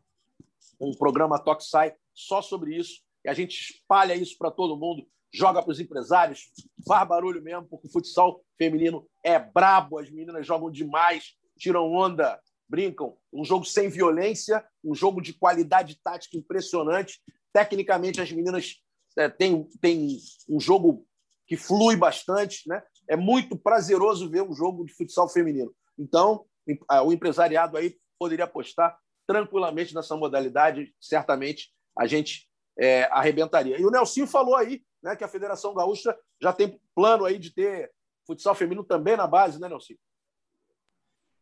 um 0.79 0.91
programa 0.91 1.39
Toxai 1.39 1.93
só 2.13 2.41
sobre 2.41 2.75
isso, 2.75 3.01
e 3.23 3.29
a 3.29 3.33
gente 3.33 3.73
espalha 3.73 4.15
isso 4.15 4.37
para 4.37 4.51
todo 4.51 4.77
mundo, 4.77 5.07
joga 5.31 5.61
para 5.61 5.71
os 5.71 5.79
empresários, 5.79 6.51
faz 6.87 7.07
barulho 7.07 7.41
mesmo, 7.41 7.67
porque 7.67 7.87
o 7.87 7.91
futsal 7.91 8.41
feminino 8.57 9.07
é 9.23 9.37
brabo, 9.39 9.99
as 9.99 10.09
meninas 10.09 10.45
jogam 10.45 10.71
demais, 10.71 11.35
tiram 11.57 11.91
onda, 11.91 12.39
brincam. 12.67 13.17
Um 13.31 13.43
jogo 13.43 13.65
sem 13.65 13.89
violência, 13.89 14.65
um 14.83 14.93
jogo 14.93 15.21
de 15.21 15.33
qualidade 15.33 15.99
tática 16.03 16.37
impressionante. 16.37 17.21
Tecnicamente, 17.53 18.21
as 18.21 18.31
meninas 18.31 18.75
é, 19.17 19.29
têm, 19.29 19.67
têm 19.81 20.17
um 20.49 20.59
jogo 20.59 21.05
que 21.45 21.55
flui 21.55 21.95
bastante. 21.95 22.67
Né? 22.67 22.81
É 23.07 23.15
muito 23.15 23.57
prazeroso 23.57 24.29
ver 24.29 24.43
um 24.43 24.53
jogo 24.53 24.85
de 24.85 24.93
futsal 24.93 25.29
feminino. 25.29 25.73
Então, 25.97 26.45
o 27.05 27.11
empresariado 27.11 27.77
aí 27.77 27.97
poderia 28.19 28.45
apostar 28.45 28.97
tranquilamente 29.25 29.95
nessa 29.95 30.15
modalidade. 30.15 30.93
Certamente 30.99 31.71
a 31.97 32.05
gente 32.05 32.47
é, 32.77 33.03
arrebentaria. 33.05 33.79
E 33.79 33.85
o 33.85 33.89
Nelson 33.89 34.27
falou 34.27 34.55
aí 34.55 34.81
né, 35.01 35.15
que 35.15 35.23
a 35.23 35.27
Federação 35.27 35.73
Gaúcha 35.73 36.17
já 36.41 36.53
tem 36.53 36.79
plano 36.93 37.25
aí 37.25 37.39
de 37.39 37.53
ter 37.53 37.91
futsal 38.25 38.53
feminino 38.53 38.83
também 38.83 39.15
na 39.15 39.25
base, 39.25 39.59
né, 39.59 39.69
Nelson? 39.69 39.93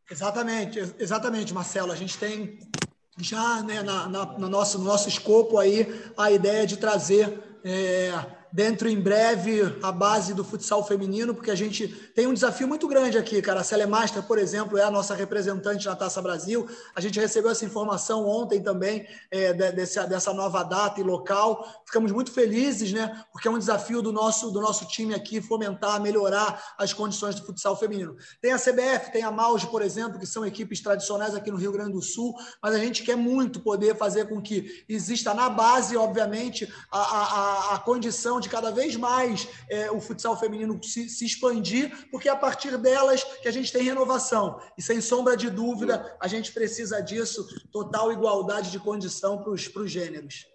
Exatamente, 0.10 0.80
exatamente, 0.99 1.53
Marcelo. 1.53 1.91
A 1.91 1.95
gente 1.95 2.18
tem 2.18 2.60
já 3.18 3.64
né, 3.64 3.82
na, 3.82 4.08
na, 4.08 4.26
no, 4.38 4.49
nosso, 4.49 4.78
no 4.78 4.84
nosso 4.84 5.08
escopo 5.08 5.58
aí 5.58 5.88
a 6.18 6.32
ideia 6.32 6.68
de 6.68 6.78
trazer 6.78 7.60
é, 7.64 8.14
dentro 8.56 8.88
em 8.88 8.97
breve 8.97 9.78
a 9.84 9.91
base 9.91 10.34
do 10.34 10.41
futsal 10.41 10.82
feminino, 10.88 11.36
porque 11.36 11.51
a 11.51 11.56
gente 11.56 11.89
tem 11.89 12.26
um 12.26 12.34
desafio 12.34 12.66
muito 12.66 12.88
grande 12.88 13.18
aqui, 13.18 13.41
cara. 13.41 13.60
A 13.60 13.64
Celemaster, 13.66 14.24
por 14.24 14.38
exemplo, 14.38 14.78
é 14.78 14.84
a 14.84 14.89
nossa 14.89 15.14
representante 15.14 15.86
na 15.86 15.93
Taça 15.93 16.22
Brasil. 16.22 16.66
A 16.95 17.01
gente 17.01 17.20
recebeu 17.20 17.51
essa 17.51 17.66
informação 17.66 18.26
ontem 18.26 18.64
também 18.64 19.06
é, 19.30 19.51
dessa, 19.51 20.08
dessa 20.08 20.34
nova 20.34 20.64
data 20.64 21.01
e 21.01 21.03
local. 21.03 21.84
Ficamos 21.86 22.14
muito 22.14 22.32
felizes, 22.32 22.93
né? 22.93 23.26
Porque 23.30 23.45
é 23.49 23.51
um 23.51 23.60
desafio 23.60 24.01
do 24.01 24.14
nosso, 24.14 24.49
do 24.51 24.62
nosso 24.62 24.88
time 24.88 25.14
aqui 25.14 25.41
fomentar, 25.41 26.01
melhorar 26.01 26.76
as 26.78 26.93
condições 26.93 27.36
do 27.36 27.45
futsal 27.45 27.78
feminino. 27.78 28.16
Tem 28.41 28.53
a 28.53 28.58
CBF, 28.58 29.12
tem 29.12 29.24
a 29.24 29.32
Mauge, 29.32 29.68
por 29.68 29.82
exemplo, 29.82 30.18
que 30.18 30.26
são 30.26 30.45
equipes 30.45 30.80
tradicionais 30.80 31.36
aqui 31.36 31.51
no 31.51 31.58
Rio 31.58 31.74
Grande 31.74 31.91
do 31.91 32.01
Sul, 32.01 32.34
mas 32.64 32.74
a 32.74 32.80
gente 32.80 33.03
quer 33.03 33.18
muito 33.18 33.60
poder 33.60 33.97
fazer 33.97 34.30
com 34.30 34.41
que 34.41 34.86
exista 34.88 35.34
na 35.34 35.49
base, 35.49 35.97
obviamente, 35.97 36.74
a, 36.89 36.99
a, 36.99 37.76
a 37.76 37.80
condição 37.80 38.39
de 38.39 38.45
de 38.46 38.50
cada 38.50 38.72
vez 38.72 38.96
mais 38.96 39.48
é, 39.70 39.89
o 39.89 40.00
futsal 40.00 40.39
feminino 40.39 40.82
se, 40.84 41.10
se, 41.10 41.26
expandir, 41.26 42.08
porque 42.12 42.30
é 42.30 42.32
a 42.32 42.36
partir 42.36 42.78
delas 42.78 43.24
que 43.24 43.48
a 43.48 43.52
gente 43.52 43.74
tem 43.74 43.82
renovação. 43.82 44.62
E 44.78 44.82
sem 44.84 45.02
sombra 45.02 45.36
de 45.36 45.50
dúvida, 45.50 46.16
a 46.20 46.28
gente 46.28 46.52
precisa 46.52 47.02
disso, 47.02 47.48
total 47.72 48.12
igualdade 48.12 48.70
de 48.70 48.80
condição 48.80 49.41
para 49.41 49.52
os 49.52 49.91
gêneros. 49.91 50.46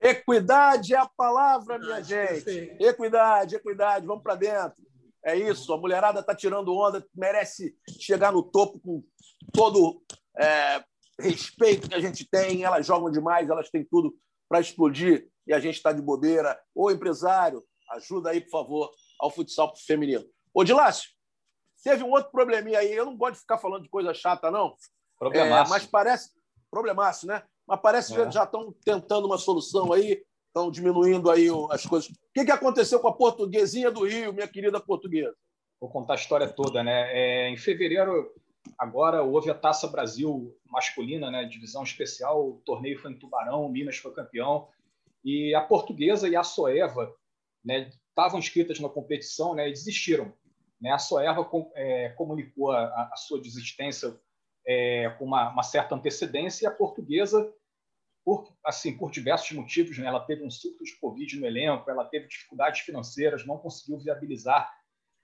Equidade 0.00 0.92
é 0.92 0.98
a 0.98 1.06
palavra, 1.06 1.78
minha 1.78 2.02
gente. 2.02 2.42
Perfeito. 2.42 2.82
Equidade, 2.82 3.54
equidade, 3.54 4.06
vamos 4.06 4.22
para 4.22 4.34
dentro. 4.34 4.82
É 5.22 5.36
isso, 5.36 5.72
a 5.72 5.78
mulherada 5.78 6.20
está 6.20 6.34
tirando 6.34 6.74
onda, 6.74 7.06
merece 7.14 7.76
chegar 8.00 8.32
no 8.32 8.42
topo 8.42 8.80
com 8.80 9.04
todo 9.52 10.02
é, 10.36 10.82
respeito 11.20 11.88
que 11.88 11.94
a 11.94 12.00
gente 12.00 12.28
tem. 12.28 12.64
Elas 12.64 12.86
jogam 12.86 13.10
demais, 13.10 13.48
elas 13.48 13.70
têm 13.70 13.84
tudo 13.84 14.16
para 14.48 14.60
explodir 14.60 15.29
e 15.46 15.52
a 15.52 15.60
gente 15.60 15.76
está 15.76 15.92
de 15.92 16.02
bobeira. 16.02 16.60
Ô, 16.74 16.90
empresário, 16.90 17.64
ajuda 17.92 18.30
aí, 18.30 18.40
por 18.40 18.50
favor, 18.50 18.90
ao 19.18 19.30
futsal 19.30 19.74
feminino. 19.76 20.24
Ô, 20.54 20.64
Dilácio, 20.64 21.10
teve 21.82 22.02
um 22.02 22.10
outro 22.10 22.30
probleminha 22.30 22.78
aí. 22.78 22.92
Eu 22.92 23.06
não 23.06 23.16
gosto 23.16 23.34
de 23.34 23.40
ficar 23.40 23.58
falando 23.58 23.82
de 23.82 23.88
coisa 23.88 24.14
chata, 24.14 24.50
não. 24.50 24.74
Problemaço. 25.18 25.72
É, 25.72 25.76
mas 25.76 25.86
parece. 25.86 26.30
Problemaço, 26.70 27.26
né? 27.26 27.42
Mas 27.66 27.80
parece 27.80 28.12
é. 28.12 28.26
que 28.26 28.32
já 28.32 28.44
estão 28.44 28.72
tentando 28.84 29.26
uma 29.26 29.38
solução 29.38 29.92
aí, 29.92 30.22
estão 30.46 30.70
diminuindo 30.70 31.30
aí 31.30 31.48
as 31.70 31.84
coisas. 31.84 32.10
O 32.10 32.14
que, 32.34 32.44
que 32.44 32.52
aconteceu 32.52 33.00
com 33.00 33.08
a 33.08 33.16
portuguesinha 33.16 33.90
do 33.90 34.06
Rio, 34.06 34.32
minha 34.32 34.48
querida 34.48 34.80
portuguesa? 34.80 35.34
Vou 35.80 35.90
contar 35.90 36.14
a 36.14 36.16
história 36.16 36.48
toda, 36.48 36.82
né? 36.82 37.08
É, 37.12 37.48
em 37.48 37.56
fevereiro, 37.56 38.32
agora 38.78 39.22
houve 39.22 39.50
a 39.50 39.54
Taça 39.54 39.88
Brasil 39.88 40.56
masculina, 40.66 41.30
né? 41.30 41.44
Divisão 41.44 41.82
especial. 41.82 42.48
O 42.48 42.62
torneio 42.64 42.98
foi 42.98 43.12
em 43.12 43.18
Tubarão, 43.18 43.68
Minas 43.68 43.96
foi 43.96 44.12
campeão. 44.12 44.68
E 45.24 45.54
a 45.54 45.60
portuguesa 45.60 46.28
e 46.28 46.36
a 46.36 46.42
Soeva 46.42 47.14
né, 47.64 47.90
estavam 48.08 48.38
inscritas 48.38 48.80
na 48.80 48.88
competição 48.88 49.54
né, 49.54 49.68
e 49.68 49.72
desistiram. 49.72 50.32
Né? 50.80 50.90
A 50.90 50.98
Soeva 50.98 51.44
com, 51.44 51.70
é, 51.74 52.10
comunicou 52.10 52.70
a, 52.70 53.10
a, 53.12 53.16
sua 53.16 53.40
desistência 53.40 54.18
é, 54.66 55.10
com 55.18 55.24
uma, 55.24 55.50
uma, 55.50 55.62
certa 55.62 55.94
antecedência 55.94 56.64
e 56.64 56.66
a 56.66 56.70
portuguesa, 56.70 57.52
por, 58.24 58.54
assim, 58.64 58.96
por 58.96 59.10
diversos 59.10 59.52
motivos, 59.52 59.98
né, 59.98 60.06
ela 60.06 60.20
teve 60.20 60.44
um 60.44 60.50
surto 60.50 60.84
de 60.84 60.98
Covid 60.98 61.38
no 61.38 61.46
elenco, 61.46 61.90
ela 61.90 62.04
teve 62.04 62.28
dificuldades 62.28 62.80
financeiras, 62.80 63.46
não 63.46 63.58
conseguiu 63.58 63.98
viabilizar. 63.98 64.70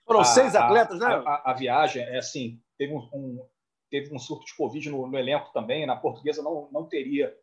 Foram 0.05 0.20
a, 0.20 0.24
seis 0.24 0.55
atletas, 0.55 0.99
né? 0.99 1.07
A, 1.44 1.53
viagem, 1.53 2.03
é 2.03 2.18
assim, 2.18 2.62
teve 2.78 2.94
um, 2.94 2.99
um, 3.12 3.47
teve 3.90 4.14
um 4.14 4.18
surto 4.18 4.47
de 4.47 4.55
Covid 4.55 4.88
no, 4.90 5.07
no 5.07 5.18
elenco 5.18 5.53
também, 5.53 5.84
na 5.84 5.97
portuguesa 5.97 6.42
não, 6.42 6.70
não 6.70 6.88
teria 6.88 7.36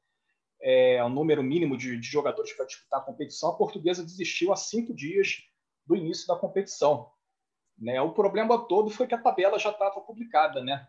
é, 0.63 1.07
número 1.09 1.43
mínimo 1.43 1.77
de, 1.77 1.99
de 1.99 2.07
jogadores 2.07 2.53
para 2.53 2.65
disputar 2.65 3.01
a 3.01 3.03
competição, 3.03 3.49
a 3.49 3.57
portuguesa 3.57 4.01
desistiu 4.01 4.53
há 4.53 4.55
cinco 4.55 4.95
dias 4.95 5.43
do 5.85 5.93
início 5.93 6.25
da 6.25 6.37
competição. 6.37 7.11
Né? 7.77 8.01
O 8.01 8.13
problema 8.13 8.65
todo 8.65 8.89
foi 8.89 9.05
que 9.05 9.13
a 9.13 9.21
tabela 9.21 9.59
já 9.59 9.71
estava 9.71 9.99
publicada. 9.99 10.63
Né? 10.63 10.87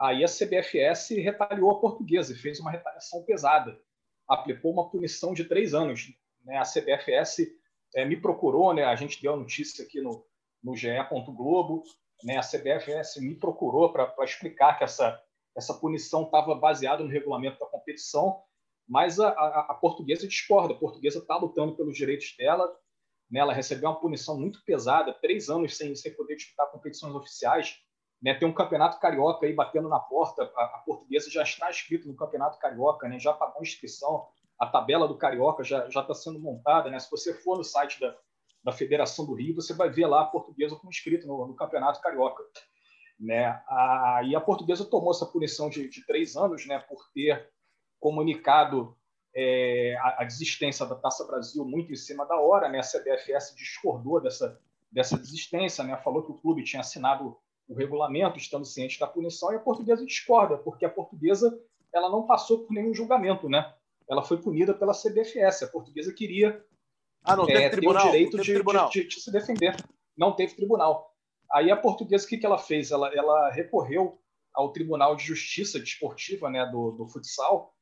Aí 0.00 0.24
a 0.24 0.28
CBFS 0.28 1.10
retaliou 1.10 1.70
a 1.72 1.80
portuguesa 1.80 2.32
e 2.32 2.36
fez 2.36 2.58
uma 2.58 2.70
retaliação 2.70 3.22
pesada. 3.24 3.78
Aplicou 4.26 4.72
uma 4.72 4.88
punição 4.88 5.34
de 5.34 5.44
três 5.44 5.74
anos. 5.74 6.08
Né? 6.42 6.56
A 6.56 6.62
CBFS 6.62 7.48
é, 7.94 8.06
me 8.06 8.16
procurou, 8.16 8.72
né? 8.72 8.84
a 8.84 8.96
gente 8.96 9.20
deu 9.20 9.34
a 9.34 9.36
notícia 9.36 9.84
aqui 9.84 10.00
no, 10.00 10.24
no 10.64 10.74
GE. 10.74 10.88
Globo. 11.36 11.82
Né? 12.24 12.38
A 12.38 12.42
CBFS 12.42 13.16
me 13.20 13.34
procurou 13.34 13.92
para 13.92 14.14
explicar 14.20 14.78
que 14.78 14.84
essa, 14.84 15.20
essa 15.54 15.74
punição 15.74 16.22
estava 16.22 16.54
baseada 16.54 17.04
no 17.04 17.10
regulamento 17.10 17.58
da 17.58 17.66
competição 17.66 18.42
mas 18.92 19.18
a, 19.18 19.30
a, 19.30 19.60
a 19.70 19.74
portuguesa 19.74 20.28
discorda. 20.28 20.74
A 20.74 20.76
portuguesa 20.76 21.18
está 21.18 21.34
lutando 21.34 21.74
pelos 21.74 21.96
direitos 21.96 22.36
dela. 22.36 22.70
Né? 23.30 23.40
Ela 23.40 23.54
recebeu 23.54 23.88
uma 23.88 23.98
punição 23.98 24.38
muito 24.38 24.62
pesada, 24.66 25.14
três 25.14 25.48
anos 25.48 25.78
sem, 25.78 25.96
sem 25.96 26.14
poder 26.14 26.36
disputar 26.36 26.70
competições 26.70 27.14
oficiais. 27.14 27.78
Né? 28.22 28.34
Tem 28.34 28.46
um 28.46 28.52
campeonato 28.52 29.00
carioca 29.00 29.46
aí 29.46 29.54
batendo 29.54 29.88
na 29.88 29.98
porta. 29.98 30.42
A, 30.54 30.64
a 30.64 30.82
portuguesa 30.84 31.30
já 31.30 31.42
está 31.42 31.70
inscrita 31.70 32.06
no 32.06 32.14
campeonato 32.14 32.58
carioca, 32.58 33.08
né? 33.08 33.18
já 33.18 33.32
pagou 33.32 33.62
inscrição. 33.62 34.28
A 34.60 34.66
tabela 34.66 35.08
do 35.08 35.16
carioca 35.16 35.64
já 35.64 35.86
está 35.88 36.12
sendo 36.12 36.38
montada. 36.38 36.90
Né? 36.90 36.98
Se 36.98 37.10
você 37.10 37.32
for 37.32 37.56
no 37.56 37.64
site 37.64 37.98
da, 37.98 38.14
da 38.62 38.72
Federação 38.72 39.24
do 39.24 39.32
Rio, 39.32 39.54
você 39.54 39.72
vai 39.72 39.88
ver 39.88 40.06
lá 40.06 40.20
a 40.20 40.26
portuguesa 40.26 40.76
como 40.76 40.90
inscrita 40.90 41.26
no, 41.26 41.46
no 41.46 41.56
campeonato 41.56 41.98
carioca. 42.02 42.42
Né? 43.18 43.46
A, 43.66 44.20
e 44.22 44.36
a 44.36 44.40
portuguesa 44.40 44.84
tomou 44.84 45.12
essa 45.12 45.24
punição 45.24 45.70
de, 45.70 45.88
de 45.88 46.04
três 46.04 46.36
anos 46.36 46.66
né, 46.66 46.78
por 46.78 47.08
ter 47.14 47.50
comunicado 48.02 48.96
é, 49.34 49.96
a, 50.00 50.22
a, 50.22 50.24
desistência 50.24 50.84
da 50.84 50.96
Taça 50.96 51.24
Brasil 51.24 51.64
muito 51.64 51.92
em 51.92 51.96
cima 51.96 52.26
da 52.26 52.36
hora, 52.36 52.68
né? 52.68 52.80
A 52.80 52.82
CBFS 52.82 53.54
discordou 53.56 54.20
dessa, 54.20 54.60
dessa 54.90 55.16
desistência, 55.16 55.84
né? 55.84 55.96
Falou 55.98 56.24
que 56.24 56.32
o 56.32 56.38
clube 56.38 56.64
tinha 56.64 56.80
assinado 56.80 57.38
o 57.68 57.74
regulamento, 57.74 58.36
estando 58.36 58.66
ciente 58.66 58.98
da 58.98 59.06
punição, 59.06 59.52
e 59.52 59.56
a 59.56 59.60
portuguesa 59.60 60.04
discorda, 60.04 60.58
porque 60.58 60.84
a 60.84 60.90
portuguesa 60.90 61.56
ela 61.94 62.10
não 62.10 62.26
passou 62.26 62.64
por 62.64 62.74
nenhum 62.74 62.92
julgamento, 62.92 63.48
né? 63.48 63.72
Ela 64.10 64.22
foi 64.22 64.38
punida 64.38 64.74
pela 64.74 64.92
CBFS. 64.92 65.62
A 65.62 65.68
portuguesa 65.68 66.12
queria 66.12 66.62
ah, 67.22 67.36
não 67.36 67.48
é, 67.48 67.68
ter 67.68 67.86
o 67.86 67.98
direito 67.98 68.36
de, 68.38 68.62
de, 68.90 69.08
de, 69.08 69.20
se 69.20 69.30
defender. 69.30 69.76
Não 70.18 70.32
teve 70.32 70.54
tribunal. 70.54 71.14
Aí 71.52 71.70
a 71.70 71.76
portuguesa, 71.76 72.26
o 72.26 72.28
que, 72.28 72.36
que 72.36 72.44
ela 72.44 72.58
fez? 72.58 72.90
Ela, 72.90 73.14
ela 73.14 73.50
recorreu 73.50 74.18
ao 74.52 74.72
Tribunal 74.72 75.14
de 75.14 75.24
Justiça 75.24 75.78
Desportiva 75.78 76.50
né, 76.50 76.66
do, 76.66 76.90
do 76.92 77.06
futsal, 77.06 77.72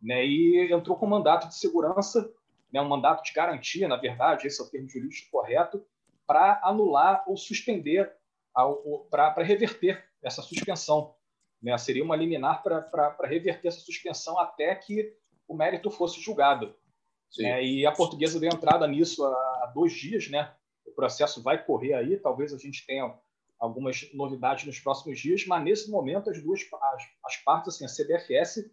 né, 0.00 0.24
e 0.24 0.72
entrou 0.72 0.96
com 0.96 1.06
um 1.06 1.10
mandato 1.10 1.48
de 1.48 1.56
segurança, 1.56 2.32
né, 2.72 2.80
um 2.80 2.88
mandato 2.88 3.22
de 3.22 3.32
garantia, 3.32 3.88
na 3.88 3.96
verdade, 3.96 4.46
esse 4.46 4.60
é 4.60 4.64
o 4.64 4.68
termo 4.68 4.88
jurídico 4.88 5.30
correto, 5.30 5.84
para 6.26 6.60
anular 6.62 7.24
ou 7.26 7.36
suspender, 7.36 8.12
para 9.10 9.42
reverter 9.42 10.04
essa 10.22 10.42
suspensão. 10.42 11.14
Né, 11.62 11.76
seria 11.76 12.02
uma 12.02 12.16
liminar 12.16 12.62
para 12.62 13.26
reverter 13.26 13.68
essa 13.68 13.80
suspensão 13.80 14.38
até 14.38 14.74
que 14.74 15.12
o 15.46 15.54
mérito 15.54 15.90
fosse 15.90 16.20
julgado. 16.20 16.74
Né, 17.38 17.64
e 17.64 17.86
a 17.86 17.92
portuguesa 17.92 18.40
deu 18.40 18.48
entrada 18.50 18.86
nisso 18.86 19.24
há, 19.24 19.30
há 19.62 19.72
dois 19.74 19.92
dias, 19.92 20.28
né? 20.28 20.52
O 20.84 20.90
processo 20.90 21.42
vai 21.42 21.62
correr 21.64 21.94
aí, 21.94 22.16
talvez 22.16 22.52
a 22.52 22.58
gente 22.58 22.84
tenha 22.84 23.14
algumas 23.58 24.10
novidades 24.14 24.64
nos 24.64 24.80
próximos 24.80 25.20
dias, 25.20 25.46
mas 25.46 25.62
nesse 25.62 25.90
momento 25.90 26.30
as 26.30 26.42
duas 26.42 26.60
as, 26.72 27.02
as 27.24 27.36
partes, 27.36 27.74
assim, 27.74 27.84
a 27.84 27.88
CBFS 27.88 28.70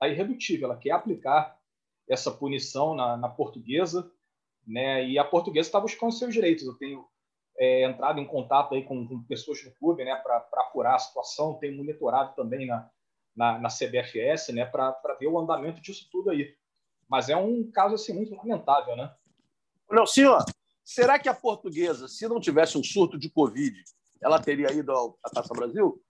está 0.00 0.08
irredutível. 0.08 0.70
Ela 0.70 0.78
quer 0.78 0.92
aplicar 0.92 1.58
essa 2.08 2.30
punição 2.30 2.94
na, 2.94 3.16
na 3.16 3.28
portuguesa, 3.28 4.10
né? 4.66 5.06
E 5.06 5.18
a 5.18 5.24
portuguesa 5.24 5.68
está 5.68 5.78
buscando 5.78 6.12
seus 6.12 6.32
direitos. 6.32 6.66
Eu 6.66 6.74
tenho 6.74 7.06
é, 7.58 7.84
entrado 7.84 8.18
em 8.18 8.26
contato 8.26 8.74
aí 8.74 8.82
com, 8.82 9.06
com 9.06 9.22
pessoas 9.24 9.62
do 9.62 9.70
clube, 9.72 10.04
né, 10.04 10.16
para 10.16 10.38
apurar 10.54 10.94
a 10.94 10.98
situação. 10.98 11.58
Tenho 11.58 11.76
monitorado 11.76 12.34
também 12.34 12.66
na, 12.66 12.90
na, 13.36 13.58
na 13.58 13.68
CBFS, 13.68 14.48
né, 14.48 14.64
para 14.64 15.16
ver 15.20 15.26
o 15.26 15.38
andamento 15.38 15.80
disso 15.80 16.08
tudo 16.10 16.30
aí. 16.30 16.54
Mas 17.08 17.28
é 17.28 17.36
um 17.36 17.70
caso 17.70 17.94
assim 17.96 18.14
muito 18.14 18.34
lamentável, 18.34 18.96
né? 18.96 19.12
Não, 19.90 20.06
senhor. 20.06 20.44
Será 20.84 21.18
que 21.18 21.28
a 21.28 21.34
portuguesa, 21.34 22.08
se 22.08 22.26
não 22.26 22.40
tivesse 22.40 22.78
um 22.78 22.82
surto 22.82 23.18
de 23.18 23.28
Covid, 23.28 23.76
ela 24.22 24.40
teria 24.40 24.72
ido 24.72 24.92
à 25.22 25.30
Taça 25.30 25.52
Brasil? 25.54 26.02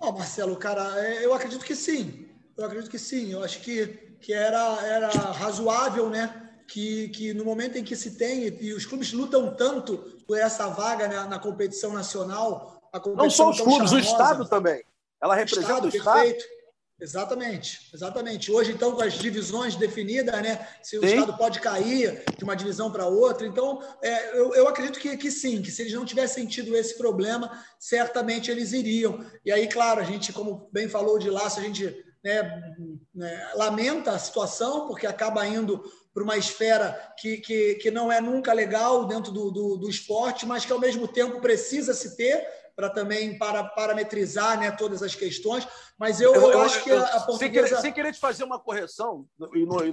Oh, 0.00 0.12
Marcelo, 0.12 0.56
cara, 0.56 0.98
é, 1.04 1.24
eu 1.24 1.32
acredito 1.32 1.64
que 1.64 1.74
sim. 1.74 2.28
Eu 2.56 2.64
acredito 2.64 2.90
que 2.90 2.98
sim. 2.98 3.32
Eu 3.32 3.42
acho 3.44 3.60
que, 3.60 3.86
que 4.20 4.32
era, 4.32 4.80
era 4.84 5.08
razoável, 5.08 6.08
né? 6.10 6.50
Que, 6.66 7.08
que 7.10 7.32
no 7.32 7.44
momento 7.44 7.78
em 7.78 7.84
que 7.84 7.94
se 7.94 8.16
tem, 8.16 8.46
e 8.60 8.72
os 8.72 8.84
clubes 8.84 9.12
lutam 9.12 9.54
tanto 9.54 9.98
por 10.26 10.36
essa 10.36 10.66
vaga 10.68 11.06
né, 11.06 11.20
na 11.28 11.38
competição 11.38 11.92
nacional. 11.92 12.80
Competição 12.92 13.16
Não 13.16 13.30
só 13.30 13.50
os 13.50 13.60
clubes, 13.60 13.90
charmosa, 13.90 13.96
o 13.96 13.98
Estado 13.98 14.48
também. 14.48 14.82
Ela 15.22 15.34
representa 15.34 15.66
Estado, 15.66 15.84
o 15.84 15.88
Estado. 15.88 16.20
Perfeito. 16.20 16.55
Exatamente, 16.98 17.90
exatamente. 17.92 18.50
Hoje, 18.50 18.72
então, 18.72 18.92
com 18.92 19.02
as 19.02 19.12
divisões 19.12 19.76
definidas, 19.76 20.40
né? 20.40 20.66
Se 20.82 20.96
o 20.96 21.02
sim. 21.02 21.08
Estado 21.08 21.36
pode 21.36 21.60
cair 21.60 22.24
de 22.38 22.42
uma 22.42 22.56
divisão 22.56 22.90
para 22.90 23.06
outra. 23.06 23.46
Então, 23.46 23.82
é, 24.02 24.38
eu, 24.38 24.54
eu 24.54 24.66
acredito 24.66 24.98
que, 24.98 25.14
que 25.16 25.30
sim, 25.30 25.60
que 25.60 25.70
se 25.70 25.82
eles 25.82 25.92
não 25.92 26.06
tivessem 26.06 26.46
tido 26.46 26.74
esse 26.74 26.96
problema, 26.96 27.62
certamente 27.78 28.50
eles 28.50 28.72
iriam. 28.72 29.22
E 29.44 29.52
aí, 29.52 29.68
claro, 29.68 30.00
a 30.00 30.04
gente, 30.04 30.32
como 30.32 30.70
bem 30.72 30.88
falou 30.88 31.18
de 31.18 31.28
laço, 31.28 31.60
a 31.60 31.62
gente 31.62 32.02
né, 32.24 32.74
né, 33.14 33.50
lamenta 33.54 34.12
a 34.12 34.18
situação, 34.18 34.88
porque 34.88 35.06
acaba 35.06 35.46
indo 35.46 35.84
para 36.14 36.24
uma 36.24 36.38
esfera 36.38 36.98
que, 37.18 37.36
que, 37.36 37.74
que 37.74 37.90
não 37.90 38.10
é 38.10 38.22
nunca 38.22 38.54
legal 38.54 39.06
dentro 39.06 39.30
do, 39.30 39.50
do, 39.50 39.76
do 39.76 39.90
esporte, 39.90 40.46
mas 40.46 40.64
que 40.64 40.72
ao 40.72 40.80
mesmo 40.80 41.06
tempo 41.06 41.42
precisa 41.42 41.92
se 41.92 42.16
ter 42.16 42.42
para 42.76 42.90
também 42.90 43.38
para, 43.38 43.64
parametrizar 43.64 44.60
né, 44.60 44.70
todas 44.70 45.02
as 45.02 45.14
questões. 45.14 45.66
Mas 45.98 46.20
eu, 46.20 46.34
eu, 46.34 46.52
eu 46.52 46.60
acho 46.60 46.84
que 46.84 46.92
a, 46.92 47.20
portuguesa... 47.20 47.38
Sem 47.38 47.50
querer, 47.50 47.80
sem 47.80 47.92
querer 47.92 48.12
te 48.12 48.20
fazer 48.20 48.44
uma 48.44 48.60
correção, 48.60 49.26
e 49.54 49.64
não, 49.64 49.84
e 49.84 49.92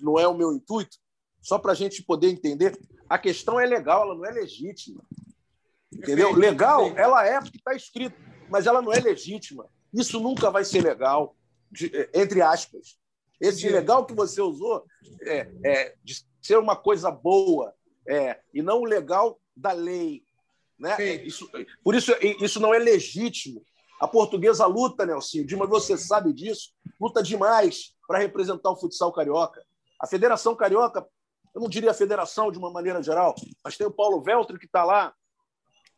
não 0.00 0.18
é 0.18 0.26
o 0.26 0.34
meu 0.34 0.52
intuito, 0.52 0.96
só 1.42 1.58
para 1.58 1.72
a 1.72 1.74
gente 1.74 2.02
poder 2.02 2.28
entender, 2.28 2.78
a 3.08 3.18
questão 3.18 3.60
é 3.60 3.66
legal, 3.66 4.02
ela 4.02 4.14
não 4.14 4.24
é 4.24 4.30
legítima. 4.30 5.02
Entendeu? 5.92 6.32
Legal, 6.32 6.96
ela 6.96 7.26
é 7.26 7.38
porque 7.38 7.58
está 7.58 7.74
escrito, 7.74 8.16
mas 8.48 8.66
ela 8.66 8.80
não 8.80 8.92
é 8.92 8.98
legítima. 8.98 9.68
Isso 9.92 10.18
nunca 10.18 10.50
vai 10.50 10.64
ser 10.64 10.82
legal, 10.82 11.36
de, 11.70 11.92
entre 12.14 12.40
aspas. 12.40 12.96
Esse 13.38 13.68
legal 13.68 14.06
que 14.06 14.14
você 14.14 14.40
usou 14.40 14.86
é, 15.22 15.50
é, 15.64 15.94
de 16.02 16.24
ser 16.40 16.56
uma 16.58 16.76
coisa 16.76 17.10
boa 17.10 17.74
é, 18.08 18.40
e 18.54 18.62
não 18.62 18.80
o 18.80 18.84
legal 18.84 19.38
da 19.54 19.72
lei. 19.72 20.22
Né? 20.82 21.24
Isso, 21.24 21.48
por 21.84 21.94
isso, 21.94 22.12
isso 22.20 22.58
não 22.58 22.74
é 22.74 22.78
legítimo. 22.78 23.64
A 24.00 24.08
portuguesa 24.08 24.66
luta, 24.66 25.06
Nelson, 25.06 25.38
mas 25.56 25.68
você 25.68 25.96
sabe 25.96 26.32
disso, 26.32 26.72
luta 27.00 27.22
demais 27.22 27.94
para 28.08 28.18
representar 28.18 28.68
o 28.68 28.76
futsal 28.76 29.12
carioca. 29.12 29.64
A 30.00 30.08
Federação 30.08 30.56
Carioca, 30.56 31.06
eu 31.54 31.60
não 31.60 31.68
diria 31.68 31.92
a 31.92 31.94
federação 31.94 32.50
de 32.50 32.58
uma 32.58 32.68
maneira 32.68 33.00
geral, 33.00 33.36
mas 33.62 33.76
tem 33.76 33.86
o 33.86 33.92
Paulo 33.92 34.20
Veltri 34.20 34.58
que 34.58 34.66
está 34.66 34.82
lá, 34.82 35.14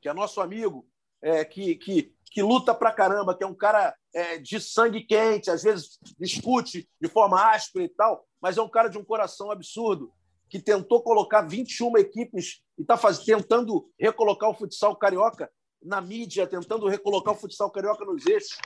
que 0.02 0.08
é 0.10 0.12
nosso 0.12 0.42
amigo, 0.42 0.86
é, 1.22 1.42
que, 1.46 1.76
que, 1.76 2.14
que 2.30 2.42
luta 2.42 2.74
para 2.74 2.92
caramba, 2.92 3.34
que 3.34 3.42
é 3.42 3.46
um 3.46 3.54
cara 3.54 3.96
é, 4.14 4.36
de 4.36 4.60
sangue 4.60 5.02
quente, 5.02 5.50
às 5.50 5.62
vezes 5.62 5.98
discute 6.18 6.86
de 7.00 7.08
forma 7.08 7.42
áspera 7.54 7.86
e 7.86 7.88
tal, 7.88 8.26
mas 8.38 8.58
é 8.58 8.62
um 8.62 8.68
cara 8.68 8.90
de 8.90 8.98
um 8.98 9.04
coração 9.04 9.50
absurdo 9.50 10.12
que 10.48 10.60
tentou 10.60 11.02
colocar 11.02 11.42
21 11.42 11.98
equipes 11.98 12.62
e 12.78 12.82
está 12.82 12.98
tentando 13.24 13.88
recolocar 13.98 14.50
o 14.50 14.54
futsal 14.54 14.96
carioca 14.96 15.50
na 15.82 16.00
mídia, 16.00 16.46
tentando 16.46 16.88
recolocar 16.88 17.34
o 17.34 17.36
futsal 17.36 17.70
carioca 17.70 18.04
nos 18.04 18.26
eixos. 18.26 18.58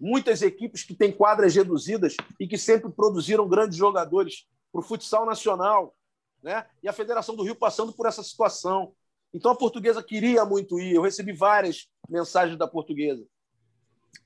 Muitas 0.00 0.42
equipes 0.42 0.84
que 0.84 0.94
têm 0.94 1.10
quadras 1.10 1.54
reduzidas 1.54 2.14
e 2.38 2.46
que 2.46 2.56
sempre 2.56 2.90
produziram 2.90 3.48
grandes 3.48 3.76
jogadores 3.76 4.46
para 4.70 4.80
o 4.80 4.84
futsal 4.84 5.26
nacional. 5.26 5.94
Né? 6.42 6.66
E 6.82 6.88
a 6.88 6.92
Federação 6.92 7.34
do 7.34 7.42
Rio 7.42 7.56
passando 7.56 7.92
por 7.92 8.06
essa 8.06 8.22
situação. 8.22 8.92
Então 9.34 9.50
a 9.50 9.56
portuguesa 9.56 10.02
queria 10.02 10.44
muito 10.44 10.78
ir. 10.78 10.94
Eu 10.94 11.02
recebi 11.02 11.32
várias 11.32 11.88
mensagens 12.08 12.56
da 12.56 12.68
portuguesa. 12.68 13.26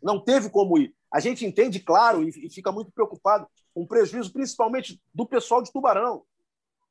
Não 0.02 0.22
teve 0.22 0.50
como 0.50 0.78
ir. 0.78 0.94
A 1.12 1.20
gente 1.20 1.44
entende, 1.44 1.80
claro, 1.80 2.26
e 2.26 2.50
fica 2.50 2.72
muito 2.72 2.90
preocupado 2.90 3.46
com 3.74 3.82
o 3.82 3.86
prejuízo, 3.86 4.32
principalmente 4.32 5.00
do 5.14 5.26
pessoal 5.26 5.62
de 5.62 5.72
Tubarão 5.72 6.22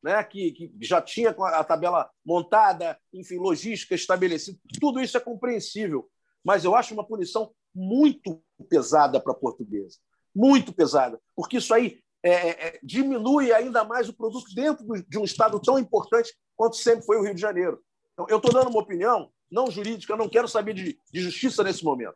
né, 0.02 0.24
que, 0.24 0.52
que 0.52 0.72
já 0.82 1.02
tinha 1.02 1.30
a 1.30 1.64
tabela 1.64 2.10
montada, 2.26 2.98
enfim, 3.14 3.38
logística 3.38 3.94
estabelecida. 3.94 4.58
Tudo 4.80 5.00
isso 5.00 5.16
é 5.16 5.20
compreensível, 5.20 6.10
mas 6.44 6.64
eu 6.64 6.76
acho 6.76 6.94
uma 6.94 7.06
punição 7.06 7.54
muito 7.74 8.42
pesada 8.70 9.20
para 9.20 9.32
a 9.32 9.36
portuguesa. 9.36 9.98
Muito 10.34 10.74
pesada, 10.74 11.20
porque 11.36 11.58
isso 11.58 11.74
aí 11.74 12.00
é, 12.24 12.32
é, 12.32 12.68
é, 12.68 12.80
diminui 12.82 13.52
ainda 13.52 13.84
mais 13.84 14.08
o 14.08 14.14
produto 14.14 14.54
dentro 14.56 14.86
de 15.08 15.18
um 15.18 15.24
estado 15.24 15.60
tão 15.60 15.78
importante 15.78 16.34
quanto 16.56 16.78
sempre 16.78 17.06
foi 17.06 17.18
o 17.18 17.24
Rio 17.24 17.36
de 17.36 17.42
Janeiro. 17.42 17.82
Então, 18.14 18.26
eu 18.30 18.38
estou 18.38 18.54
dando 18.54 18.70
uma 18.70 18.80
opinião 18.80 19.32
não 19.52 19.70
jurídica, 19.70 20.16
não 20.16 20.30
quero 20.30 20.48
saber 20.48 20.74
de, 20.74 20.98
de 21.12 21.20
justiça 21.20 21.64
nesse 21.64 21.84
momento, 21.84 22.16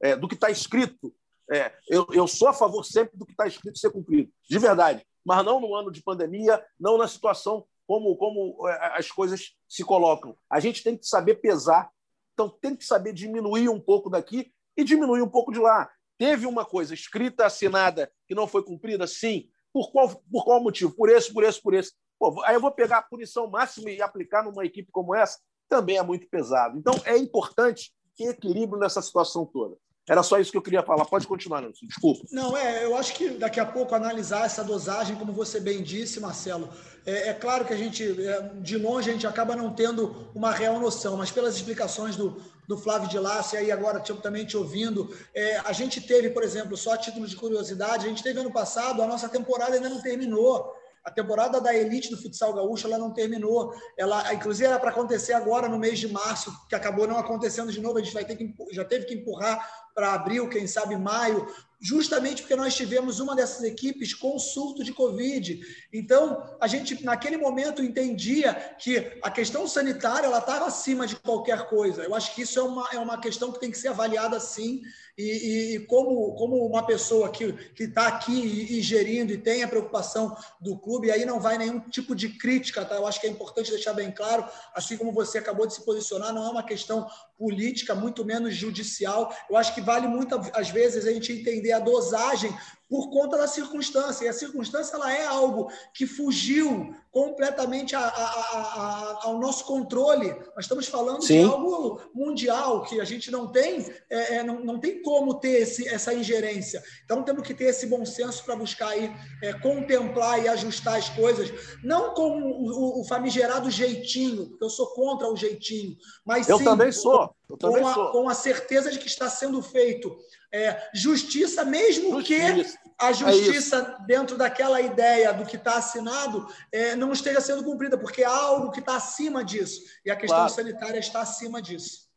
é, 0.00 0.16
do 0.16 0.26
que 0.26 0.34
está 0.34 0.50
escrito. 0.50 1.14
É, 1.52 1.72
eu, 1.88 2.06
eu 2.12 2.26
sou 2.26 2.48
a 2.48 2.52
favor 2.52 2.84
sempre 2.84 3.18
do 3.18 3.26
que 3.26 3.32
está 3.32 3.46
escrito 3.46 3.78
ser 3.78 3.90
cumprido, 3.90 4.32
de 4.48 4.58
verdade 4.58 5.04
mas 5.24 5.44
não 5.44 5.60
no 5.60 5.74
ano 5.74 5.90
de 5.90 6.02
pandemia, 6.02 6.64
não 6.78 6.98
na 6.98 7.08
situação 7.08 7.66
como, 7.86 8.16
como 8.16 8.68
é, 8.68 8.98
as 8.98 9.10
coisas 9.10 9.56
se 9.68 9.82
colocam. 9.84 10.36
A 10.48 10.60
gente 10.60 10.82
tem 10.82 10.96
que 10.96 11.06
saber 11.06 11.36
pesar, 11.36 11.90
então 12.32 12.48
tem 12.48 12.76
que 12.76 12.84
saber 12.84 13.12
diminuir 13.12 13.68
um 13.68 13.80
pouco 13.80 14.08
daqui 14.08 14.52
e 14.76 14.84
diminuir 14.84 15.22
um 15.22 15.28
pouco 15.28 15.52
de 15.52 15.58
lá. 15.58 15.90
Teve 16.16 16.46
uma 16.46 16.64
coisa 16.64 16.94
escrita, 16.94 17.46
assinada, 17.46 18.10
que 18.26 18.34
não 18.34 18.46
foi 18.46 18.62
cumprida? 18.62 19.06
Sim. 19.06 19.48
Por 19.72 19.90
qual, 19.90 20.08
por 20.30 20.44
qual 20.44 20.62
motivo? 20.62 20.94
Por 20.94 21.08
esse, 21.08 21.32
por 21.32 21.42
esse, 21.44 21.60
por 21.60 21.74
esse. 21.74 21.92
Pô, 22.18 22.42
aí 22.44 22.54
eu 22.54 22.60
vou 22.60 22.70
pegar 22.70 22.98
a 22.98 23.02
punição 23.02 23.48
máxima 23.48 23.90
e 23.90 24.02
aplicar 24.02 24.44
numa 24.44 24.64
equipe 24.64 24.90
como 24.92 25.14
essa? 25.14 25.38
Também 25.68 25.96
é 25.96 26.02
muito 26.02 26.28
pesado. 26.28 26.78
Então, 26.78 26.94
é 27.04 27.16
importante 27.16 27.92
equilíbrio 28.18 28.78
nessa 28.78 29.00
situação 29.00 29.46
toda. 29.46 29.76
Era 30.10 30.24
só 30.24 30.40
isso 30.40 30.50
que 30.50 30.58
eu 30.58 30.62
queria 30.62 30.82
falar. 30.82 31.04
Pode 31.04 31.24
continuar, 31.24 31.60
Nelson. 31.60 31.86
Desculpa. 31.86 32.26
Não, 32.32 32.56
é, 32.56 32.84
eu 32.84 32.96
acho 32.96 33.14
que 33.14 33.28
daqui 33.28 33.60
a 33.60 33.64
pouco 33.64 33.94
analisar 33.94 34.44
essa 34.44 34.64
dosagem, 34.64 35.14
como 35.14 35.32
você 35.32 35.60
bem 35.60 35.84
disse, 35.84 36.18
Marcelo. 36.18 36.68
É, 37.06 37.28
é 37.28 37.32
claro 37.32 37.64
que 37.64 37.72
a 37.72 37.76
gente, 37.76 38.02
é, 38.02 38.50
de 38.56 38.76
longe, 38.76 39.08
a 39.08 39.12
gente 39.12 39.24
acaba 39.24 39.54
não 39.54 39.72
tendo 39.72 40.28
uma 40.34 40.50
real 40.50 40.80
noção, 40.80 41.16
mas 41.16 41.30
pelas 41.30 41.54
explicações 41.54 42.16
do, 42.16 42.42
do 42.66 42.76
Flávio 42.76 43.08
de 43.08 43.20
Lasso, 43.20 43.54
e 43.54 43.58
aí 43.58 43.70
agora 43.70 44.00
tipo, 44.00 44.20
também 44.20 44.44
te 44.44 44.56
ouvindo, 44.56 45.14
é, 45.32 45.58
a 45.58 45.70
gente 45.70 46.00
teve, 46.00 46.30
por 46.30 46.42
exemplo, 46.42 46.76
só 46.76 46.94
a 46.94 46.98
título 46.98 47.24
de 47.24 47.36
curiosidade, 47.36 48.06
a 48.06 48.08
gente 48.08 48.24
teve 48.24 48.40
ano 48.40 48.52
passado, 48.52 49.00
a 49.02 49.06
nossa 49.06 49.28
temporada 49.28 49.76
ainda 49.76 49.88
não 49.88 50.02
terminou. 50.02 50.74
A 51.02 51.10
temporada 51.10 51.60
da 51.60 51.74
elite 51.74 52.10
do 52.10 52.20
futsal 52.20 52.52
gaúcho 52.52 52.86
ela 52.86 52.98
não 52.98 53.10
terminou. 53.10 53.72
Ela, 53.96 54.34
inclusive, 54.34 54.66
era 54.66 54.78
para 54.78 54.90
acontecer 54.90 55.32
agora 55.32 55.66
no 55.66 55.78
mês 55.78 55.98
de 55.98 56.06
março, 56.06 56.52
que 56.68 56.74
acabou 56.74 57.06
não 57.06 57.16
acontecendo 57.16 57.72
de 57.72 57.80
novo. 57.80 57.96
A 57.96 58.02
gente 58.02 58.12
vai 58.12 58.24
ter 58.24 58.36
que 58.36 58.54
já 58.70 58.84
teve 58.84 59.06
que 59.06 59.14
empurrar 59.14 59.66
para 60.00 60.14
abril, 60.14 60.48
quem 60.48 60.66
sabe 60.66 60.96
maio, 60.96 61.46
justamente 61.78 62.40
porque 62.40 62.56
nós 62.56 62.74
tivemos 62.74 63.20
uma 63.20 63.36
dessas 63.36 63.62
equipes 63.64 64.14
com 64.14 64.38
surto 64.38 64.82
de 64.82 64.94
Covid. 64.94 65.60
Então, 65.92 66.42
a 66.58 66.66
gente, 66.66 67.04
naquele 67.04 67.36
momento, 67.36 67.82
entendia 67.82 68.54
que 68.78 69.18
a 69.22 69.30
questão 69.30 69.68
sanitária 69.68 70.26
ela 70.26 70.38
estava 70.38 70.64
acima 70.64 71.06
de 71.06 71.16
qualquer 71.16 71.68
coisa. 71.68 72.02
Eu 72.02 72.14
acho 72.14 72.34
que 72.34 72.42
isso 72.42 72.58
é 72.58 72.62
uma, 72.62 72.88
é 72.94 72.98
uma 72.98 73.20
questão 73.20 73.52
que 73.52 73.60
tem 73.60 73.70
que 73.70 73.76
ser 73.76 73.88
avaliada 73.88 74.40
sim. 74.40 74.80
E, 75.18 75.74
e 75.74 75.80
como, 75.80 76.34
como 76.34 76.64
uma 76.64 76.86
pessoa 76.86 77.30
que 77.30 77.54
está 77.78 78.06
aqui 78.06 78.32
e, 78.32 78.78
e, 78.78 78.82
gerindo 78.82 79.32
e 79.32 79.38
tem 79.38 79.62
a 79.62 79.68
preocupação 79.68 80.34
do 80.58 80.78
clube, 80.78 81.10
aí 81.10 81.26
não 81.26 81.38
vai 81.38 81.58
nenhum 81.58 81.78
tipo 81.78 82.14
de 82.14 82.30
crítica, 82.30 82.86
tá? 82.86 82.94
Eu 82.94 83.06
acho 83.06 83.20
que 83.20 83.26
é 83.26 83.30
importante 83.30 83.70
deixar 83.70 83.92
bem 83.92 84.10
claro, 84.10 84.46
assim 84.74 84.96
como 84.96 85.12
você 85.12 85.36
acabou 85.36 85.66
de 85.66 85.74
se 85.74 85.84
posicionar, 85.84 86.32
não 86.32 86.46
é 86.46 86.50
uma 86.50 86.62
questão 86.62 87.06
política, 87.40 87.94
muito 87.94 88.22
menos 88.22 88.54
judicial. 88.54 89.34
Eu 89.48 89.56
acho 89.56 89.74
que 89.74 89.80
vale 89.80 90.06
muito, 90.06 90.38
às 90.52 90.68
vezes, 90.68 91.06
a 91.06 91.12
gente 91.12 91.32
entender 91.32 91.72
a 91.72 91.78
dosagem 91.78 92.54
por 92.90 93.08
conta 93.08 93.38
da 93.38 93.46
circunstância. 93.46 94.24
E 94.24 94.28
a 94.28 94.32
circunstância 94.32 94.96
ela 94.96 95.14
é 95.14 95.24
algo 95.24 95.70
que 95.94 96.08
fugiu 96.08 96.92
completamente 97.12 97.94
a, 97.94 98.00
a, 98.00 98.04
a, 98.04 99.18
ao 99.22 99.38
nosso 99.38 99.64
controle. 99.64 100.30
Nós 100.56 100.64
estamos 100.64 100.88
falando 100.88 101.22
Sim. 101.22 101.38
de 101.38 101.44
algo 101.44 102.00
mundial 102.12 102.82
que 102.82 103.00
a 103.00 103.04
gente 103.04 103.30
não 103.30 103.46
tem, 103.46 103.86
é, 104.10 104.36
é, 104.36 104.42
não, 104.42 104.60
não 104.60 104.80
tem 104.80 105.00
como 105.02 105.34
ter 105.34 105.62
esse, 105.62 105.88
essa 105.88 106.12
ingerência. 106.12 106.82
Então 107.04 107.22
temos 107.22 107.46
que 107.46 107.54
ter 107.54 107.66
esse 107.66 107.86
bom 107.86 108.04
senso 108.04 108.44
para 108.44 108.56
buscar 108.56 108.88
aí, 108.88 109.12
é, 109.40 109.52
contemplar 109.52 110.42
e 110.42 110.48
ajustar 110.48 110.96
as 110.96 111.08
coisas, 111.10 111.52
não 111.84 112.12
com 112.12 112.40
o, 112.42 113.00
o, 113.00 113.04
famigerado 113.04 113.70
jeitinho, 113.70 114.48
porque 114.48 114.64
eu 114.64 114.70
sou 114.70 114.88
contra 114.94 115.28
o 115.28 115.36
jeitinho, 115.36 115.96
mas 116.24 116.48
eu 116.48 116.58
sim, 116.58 116.64
também 116.64 116.90
sou. 116.90 117.34
Com, 117.58 117.92
sou. 117.94 118.12
com 118.12 118.28
a 118.28 118.34
certeza 118.34 118.90
de 118.90 118.98
que 118.98 119.06
está 119.06 119.28
sendo 119.28 119.62
feito 119.62 120.16
é, 120.52 120.90
justiça, 120.92 121.64
mesmo 121.64 122.10
justiça. 122.20 122.78
que 122.78 122.90
a 122.98 123.10
é 123.10 123.14
justiça, 123.14 123.98
é 124.00 124.06
dentro 124.06 124.36
daquela 124.36 124.80
ideia 124.80 125.32
do 125.32 125.46
que 125.46 125.56
está 125.56 125.76
assinado, 125.76 126.46
é, 126.70 126.94
não 126.94 127.12
esteja 127.12 127.40
sendo 127.40 127.64
cumprida, 127.64 127.96
porque 127.96 128.22
há 128.22 128.34
algo 128.34 128.70
que 128.70 128.80
está 128.80 128.96
acima 128.96 129.44
disso. 129.44 129.82
E 130.04 130.10
a 130.10 130.16
questão 130.16 130.38
claro. 130.38 130.52
sanitária 130.52 130.98
está 130.98 131.20
acima 131.20 131.62
disso. 131.62 132.08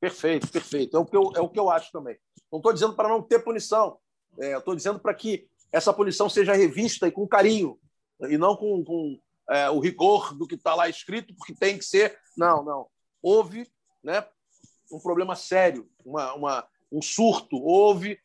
Perfeito, 0.00 0.48
perfeito. 0.48 0.96
É 0.96 1.00
o 1.00 1.04
que 1.04 1.16
eu, 1.16 1.32
é 1.36 1.40
o 1.40 1.48
que 1.48 1.58
eu 1.58 1.70
acho 1.70 1.92
também. 1.92 2.18
Não 2.50 2.58
estou 2.58 2.72
dizendo 2.72 2.94
para 2.94 3.08
não 3.08 3.22
ter 3.22 3.40
punição. 3.40 3.98
É, 4.38 4.56
estou 4.56 4.74
dizendo 4.74 4.98
para 4.98 5.14
que 5.14 5.46
essa 5.70 5.92
punição 5.92 6.28
seja 6.28 6.54
revista 6.54 7.06
e 7.06 7.12
com 7.12 7.26
carinho, 7.26 7.78
e 8.20 8.36
não 8.36 8.56
com, 8.56 8.84
com 8.84 9.18
é, 9.50 9.70
o 9.70 9.78
rigor 9.78 10.34
do 10.34 10.46
que 10.46 10.54
está 10.54 10.74
lá 10.74 10.88
escrito, 10.88 11.34
porque 11.34 11.54
tem 11.54 11.78
que 11.78 11.84
ser. 11.84 12.18
Não, 12.36 12.64
não. 12.64 12.86
Houve 13.22 13.70
né, 14.02 14.24
um 14.92 15.00
problema 15.00 15.34
sério, 15.34 15.88
uma, 16.04 16.34
uma, 16.34 16.68
um 16.90 17.00
surto, 17.00 17.56
houve 17.56 18.18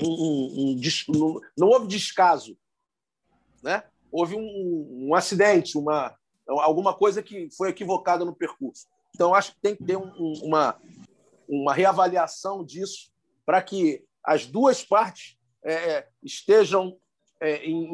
um, 0.00 0.08
um, 0.08 0.80
um, 1.08 1.40
não 1.56 1.68
houve 1.68 1.86
descaso, 1.86 2.56
né? 3.62 3.84
Houve 4.10 4.36
um, 4.36 5.14
acidente, 5.14 5.76
uma 5.76 6.16
alguma 6.46 6.94
coisa 6.94 7.22
que 7.22 7.50
foi 7.50 7.68
equivocada 7.68 8.24
no 8.24 8.34
percurso. 8.34 8.86
Então 9.14 9.34
acho 9.34 9.52
que 9.52 9.60
tem 9.60 9.76
que 9.76 9.84
ter 9.84 9.96
uma 9.96 10.80
uma 11.48 11.72
reavaliação 11.72 12.64
disso 12.64 13.10
para 13.44 13.62
que 13.62 14.04
as 14.22 14.46
duas 14.46 14.84
partes 14.84 15.38
é, 15.64 15.72
é, 15.72 16.08
estejam 16.22 16.96
é, 17.40 17.64
em, 17.64 17.88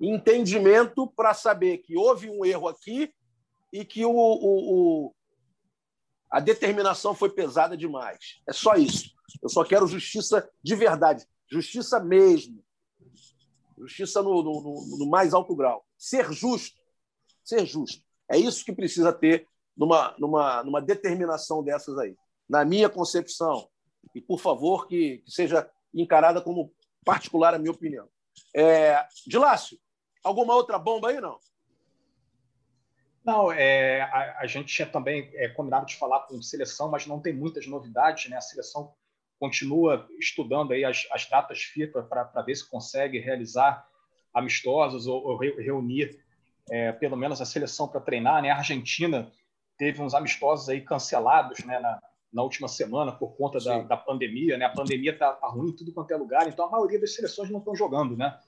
em, 0.00 0.14
entendimento 0.14 1.06
para 1.06 1.32
saber 1.34 1.78
que 1.78 1.96
houve 1.96 2.28
um 2.28 2.44
erro 2.44 2.68
aqui 2.68 3.12
e 3.72 3.84
que 3.84 4.04
o, 4.04 4.12
o 4.12 5.14
a 6.30 6.40
determinação 6.40 7.14
foi 7.14 7.30
pesada 7.30 7.76
demais. 7.76 8.40
É 8.48 8.52
só 8.52 8.74
isso. 8.74 9.10
Eu 9.42 9.48
só 9.48 9.64
quero 9.64 9.86
justiça 9.86 10.48
de 10.62 10.74
verdade, 10.74 11.26
justiça 11.50 12.00
mesmo, 12.00 12.62
justiça 13.78 14.22
no, 14.22 14.42
no, 14.42 14.98
no 14.98 15.08
mais 15.08 15.34
alto 15.34 15.54
grau. 15.54 15.84
ser 15.96 16.32
justo. 16.32 16.78
Ser 17.44 17.64
justo. 17.66 18.02
É 18.30 18.36
isso 18.36 18.64
que 18.64 18.72
precisa 18.72 19.12
ter 19.12 19.46
numa, 19.76 20.14
numa, 20.18 20.62
numa 20.64 20.82
determinação 20.82 21.62
dessas 21.62 21.96
aí. 21.98 22.16
Na 22.48 22.64
minha 22.64 22.88
concepção. 22.88 23.68
E, 24.14 24.20
por 24.20 24.40
favor, 24.40 24.86
que, 24.86 25.18
que 25.18 25.30
seja 25.30 25.70
encarada 25.94 26.40
como 26.40 26.72
particular 27.04 27.54
a 27.54 27.58
minha 27.58 27.70
opinião. 27.70 28.08
É, 28.54 29.06
Dilácio, 29.26 29.78
alguma 30.22 30.54
outra 30.54 30.78
bomba 30.78 31.08
aí, 31.08 31.20
não? 31.20 31.38
Não, 33.28 33.52
é, 33.52 34.00
a, 34.00 34.38
a, 34.38 34.46
gente 34.46 34.74
tinha 34.74 34.88
também 34.88 35.30
é, 35.34 35.48
combinado 35.48 35.84
de 35.84 35.96
falar 35.96 36.20
com 36.20 36.40
seleção, 36.40 36.90
mas 36.90 37.06
não 37.06 37.20
tem 37.20 37.34
muitas 37.34 37.66
novidades, 37.66 38.30
né? 38.30 38.38
A 38.38 38.40
seleção 38.40 38.94
continua 39.38 40.08
estudando 40.18 40.72
aí 40.72 40.82
as, 40.82 41.06
as 41.12 41.28
datas 41.28 41.60
FIFA 41.60 42.04
para 42.04 42.40
ver 42.40 42.56
se 42.56 42.66
consegue 42.66 43.18
realizar 43.18 43.86
amistosos 44.32 45.06
ou, 45.06 45.22
ou 45.22 45.36
reunir 45.36 46.18
é, 46.70 46.90
pelo 46.92 47.18
menos 47.18 47.42
a 47.42 47.44
seleção 47.44 47.86
para 47.86 48.00
treinar. 48.00 48.40
Né? 48.40 48.48
A 48.48 48.56
Argentina 48.56 49.30
teve 49.76 50.00
uns 50.00 50.14
amistosos 50.14 50.70
aí 50.70 50.80
cancelados 50.80 51.62
né, 51.66 51.78
na, 51.80 52.00
na 52.32 52.42
última 52.42 52.66
semana 52.66 53.12
por 53.12 53.36
conta 53.36 53.58
da, 53.62 53.82
da, 53.82 53.96
pandemia. 53.98 54.56
Né? 54.56 54.64
A 54.64 54.70
pandemia 54.70 55.12
está 55.12 55.34
tá 55.34 55.48
ruim 55.48 55.68
em 55.68 55.76
tudo 55.76 55.92
quanto 55.92 56.10
é 56.12 56.16
lugar, 56.16 56.48
então 56.48 56.64
a 56.64 56.70
maioria 56.70 56.98
das 56.98 57.14
seleções 57.14 57.50
não 57.50 57.58
estão 57.58 57.76
jogando. 57.76 58.16
Né? 58.16 58.38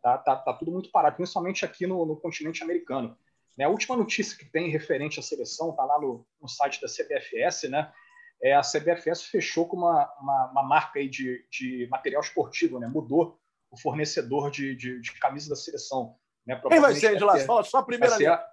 Tá, 0.00 0.16
tá, 0.16 0.36
tá 0.36 0.52
tudo 0.52 0.70
muito 0.70 0.92
parado, 0.92 1.16
principalmente 1.16 1.64
aqui 1.64 1.88
no, 1.88 2.06
no 2.06 2.14
continente 2.14 2.62
americano. 2.62 3.18
Né? 3.58 3.64
A 3.64 3.68
última 3.68 3.96
notícia 3.96 4.38
que 4.38 4.44
tem 4.44 4.70
referente 4.70 5.18
à 5.18 5.22
seleção 5.22 5.70
está 5.70 5.84
lá 5.84 6.00
no, 6.00 6.24
no, 6.40 6.48
site 6.48 6.80
da 6.80 6.86
CBFS, 6.86 7.68
né? 7.68 7.92
É, 8.40 8.54
a 8.54 8.60
CBFS 8.60 9.24
fechou 9.24 9.66
com 9.66 9.76
uma, 9.76 10.08
uma, 10.20 10.50
uma 10.52 10.62
marca 10.62 11.00
aí 11.00 11.08
de, 11.08 11.44
de 11.50 11.88
material 11.90 12.22
esportivo, 12.22 12.78
né? 12.78 12.86
mudou 12.86 13.36
o 13.68 13.76
fornecedor 13.76 14.48
de, 14.48 14.76
de, 14.76 15.00
de 15.00 15.12
camisa 15.18 15.50
da 15.50 15.56
seleção. 15.56 16.14
Né? 16.46 16.54
Quem 16.68 16.80
vai 16.80 16.94
ser, 16.94 17.14
Edilás? 17.14 17.44
Fala 17.44 17.64
só 17.64 17.78
a 17.78 17.82
primeira 17.82 18.16
letra. 18.16 18.46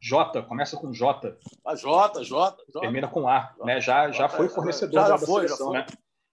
J, 0.00 0.42
começa 0.44 0.76
com 0.76 0.92
J. 0.92 1.36
A 1.66 1.74
J, 1.74 2.22
J. 2.22 2.56
J. 2.68 2.80
Termina 2.80 3.08
com 3.08 3.28
A. 3.28 3.52
J, 3.56 3.64
né? 3.64 3.80
Já, 3.80 4.12
já 4.12 4.28
foi 4.28 4.48
fornecedor 4.48 5.02
já, 5.02 5.08
já 5.08 5.16
da 5.16 5.26
foi, 5.26 5.48
seleção, 5.48 5.72
já 5.72 5.78
né? 5.80 5.86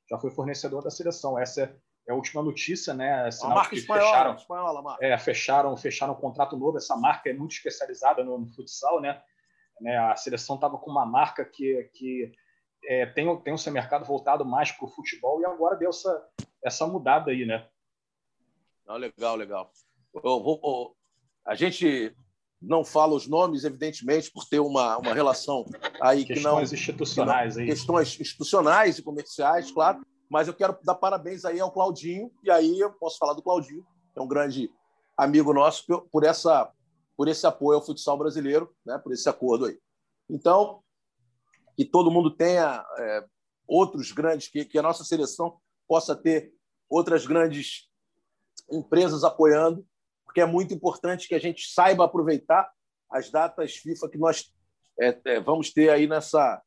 Já 0.07 0.19
foi 0.19 0.29
fornecedor 0.29 0.83
da 0.83 0.91
seleção. 0.91 1.39
Essa 1.39 1.75
é, 2.07 2.11
a 2.11 2.15
última 2.15 2.43
notícia, 2.43 2.93
né? 2.93 3.29
Sinal 3.31 3.51
a 3.51 3.55
marca 3.55 3.75
espanhola, 3.75 4.07
fecharam, 4.07 4.35
espanhola, 4.35 4.81
marca. 4.81 5.05
É, 5.05 5.17
fecharam, 5.17 5.77
fecharam 5.77 6.13
um 6.13 6.17
contrato 6.17 6.57
novo. 6.57 6.77
Essa 6.77 6.95
marca 6.95 7.29
é 7.29 7.33
muito 7.33 7.53
especializada 7.53 8.23
no, 8.23 8.37
no 8.37 8.47
futsal, 8.47 9.01
né? 9.01 9.21
né? 9.81 9.97
A 9.97 10.15
seleção 10.15 10.55
estava 10.55 10.77
com 10.77 10.91
uma 10.91 11.05
marca 11.05 11.43
que, 11.43 11.89
que 11.93 12.31
é, 12.83 13.05
tem, 13.07 13.41
tem 13.41 13.53
o 13.53 13.57
seu 13.57 13.73
mercado 13.73 14.05
voltado 14.05 14.45
mais 14.45 14.71
para 14.71 14.85
o 14.85 14.89
futebol 14.89 15.41
e 15.41 15.45
agora 15.45 15.75
deu 15.75 15.89
essa, 15.89 16.27
essa 16.63 16.87
mudada 16.87 17.31
aí, 17.31 17.45
né? 17.45 17.67
Não, 18.85 18.97
legal, 18.97 19.35
legal. 19.35 19.71
Eu 20.13 20.21
eu, 20.23 20.95
a 21.45 21.55
gente 21.55 22.15
não 22.61 22.83
fala 22.83 23.15
os 23.15 23.27
nomes, 23.27 23.63
evidentemente, 23.63 24.31
por 24.31 24.45
ter 24.45 24.59
uma, 24.59 24.97
uma 24.97 25.13
relação 25.13 25.65
aí 26.01 26.25
questões 26.25 26.43
que 26.43 26.43
não. 26.43 26.61
institucionais 26.61 27.53
que 27.53 27.59
não, 27.59 27.63
aí. 27.63 27.69
Questões 27.69 28.19
institucionais 28.19 28.97
e 28.97 29.03
comerciais, 29.03 29.71
claro. 29.71 30.05
Mas 30.29 30.47
eu 30.47 30.53
quero 30.53 30.77
dar 30.83 30.95
parabéns 30.95 31.45
aí 31.45 31.59
ao 31.59 31.71
Claudinho, 31.71 32.31
e 32.43 32.49
aí 32.49 32.79
eu 32.79 32.91
posso 32.93 33.17
falar 33.17 33.33
do 33.33 33.41
Claudinho, 33.41 33.85
é 34.15 34.21
um 34.21 34.27
grande 34.27 34.71
amigo 35.17 35.53
nosso, 35.53 36.01
por, 36.11 36.23
essa, 36.23 36.71
por 37.15 37.27
esse 37.27 37.45
apoio 37.45 37.77
ao 37.77 37.85
futsal 37.85 38.17
brasileiro, 38.17 38.73
né, 38.85 38.97
por 38.97 39.13
esse 39.13 39.29
acordo 39.29 39.65
aí. 39.65 39.79
Então, 40.29 40.81
que 41.75 41.85
todo 41.85 42.11
mundo 42.11 42.31
tenha 42.31 42.85
é, 42.97 43.25
outros 43.67 44.11
grandes, 44.11 44.47
que, 44.47 44.65
que 44.65 44.77
a 44.77 44.81
nossa 44.81 45.03
seleção 45.03 45.57
possa 45.87 46.15
ter 46.15 46.53
outras 46.89 47.25
grandes 47.25 47.89
empresas 48.71 49.23
apoiando, 49.23 49.85
porque 50.25 50.41
é 50.41 50.45
muito 50.45 50.73
importante 50.73 51.27
que 51.27 51.35
a 51.35 51.39
gente 51.39 51.67
saiba 51.71 52.05
aproveitar 52.05 52.71
as 53.09 53.29
datas 53.29 53.75
FIFA 53.75 54.09
que 54.09 54.17
nós 54.17 54.51
é, 54.99 55.19
é, 55.25 55.39
vamos 55.39 55.71
ter 55.71 55.89
aí 55.89 56.07
nessa, 56.07 56.61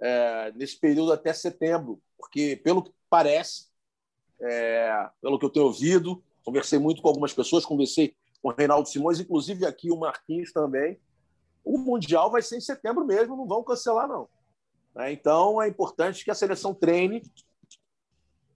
é, 0.00 0.52
nesse 0.52 0.78
período 0.78 1.12
até 1.12 1.32
setembro, 1.32 2.00
porque, 2.22 2.54
pelo 2.62 2.84
que 2.84 2.92
parece, 3.10 3.66
é, 4.40 5.10
pelo 5.20 5.40
que 5.40 5.44
eu 5.44 5.50
tenho 5.50 5.66
ouvido, 5.66 6.22
conversei 6.44 6.78
muito 6.78 7.02
com 7.02 7.08
algumas 7.08 7.34
pessoas, 7.34 7.66
conversei 7.66 8.14
com 8.40 8.48
o 8.48 8.52
Reinaldo 8.52 8.88
Simões, 8.88 9.18
inclusive 9.18 9.66
aqui 9.66 9.90
o 9.90 9.98
Marquinhos 9.98 10.52
também. 10.52 11.00
O 11.64 11.78
Mundial 11.78 12.30
vai 12.30 12.40
ser 12.40 12.56
em 12.56 12.60
setembro 12.60 13.04
mesmo, 13.04 13.36
não 13.36 13.46
vão 13.46 13.64
cancelar, 13.64 14.06
não. 14.06 14.28
Né? 14.94 15.12
Então, 15.12 15.60
é 15.60 15.66
importante 15.66 16.24
que 16.24 16.30
a 16.30 16.34
seleção 16.34 16.72
treine 16.72 17.22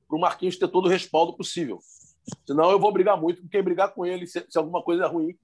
para 0.07 0.17
o 0.17 0.21
Marquinhos 0.21 0.57
ter 0.57 0.69
todo 0.69 0.87
o 0.87 0.89
respaldo 0.91 1.37
possível. 1.37 1.81
Senão 2.47 2.71
eu 2.71 2.79
vou 2.79 2.93
brigar 2.93 3.21
muito 3.21 3.43
com 3.43 3.49
quem 3.49 3.63
brigar 3.63 3.93
com 3.93 4.07
ele 4.07 4.29
se, 4.29 4.45
se 4.49 4.59
alguma 4.59 4.81
coisa 4.81 5.09
ruim 5.09 5.37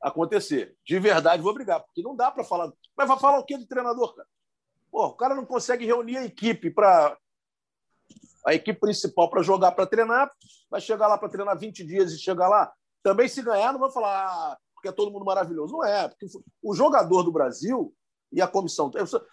acontecer. 0.00 0.74
De 0.84 0.98
verdade, 0.98 1.42
vou 1.42 1.52
brigar, 1.52 1.80
porque 1.80 2.02
não 2.02 2.16
dá 2.16 2.30
para 2.30 2.42
falar. 2.42 2.72
Mas 2.96 3.08
vai 3.08 3.18
falar 3.18 3.38
o 3.38 3.44
quê 3.44 3.58
de 3.58 3.66
treinador, 3.66 4.14
cara? 4.14 4.28
Pô, 4.90 5.06
o 5.08 5.14
cara 5.14 5.34
não 5.34 5.44
consegue 5.44 5.84
reunir 5.84 6.16
a 6.16 6.24
equipe 6.24 6.70
para. 6.70 7.18
A 8.46 8.54
equipe 8.54 8.78
principal 8.78 9.28
para 9.28 9.42
jogar, 9.42 9.72
para 9.72 9.86
treinar, 9.86 10.30
vai 10.70 10.80
chegar 10.80 11.08
lá 11.08 11.18
para 11.18 11.28
treinar 11.28 11.58
20 11.58 11.84
dias 11.84 12.12
e 12.12 12.18
chegar 12.18 12.48
lá. 12.48 12.72
Também, 13.02 13.28
se 13.28 13.42
ganhar, 13.42 13.72
não 13.72 13.80
vai 13.80 13.90
falar 13.90 14.26
ah, 14.26 14.58
porque 14.74 14.88
é 14.88 14.92
todo 14.92 15.10
mundo 15.10 15.24
maravilhoso. 15.24 15.72
Não 15.72 15.84
é, 15.84 16.08
porque 16.08 16.26
o 16.62 16.74
jogador 16.74 17.22
do 17.22 17.32
Brasil 17.32 17.92
e 18.32 18.40
a 18.40 18.46
comissão. 18.46 18.90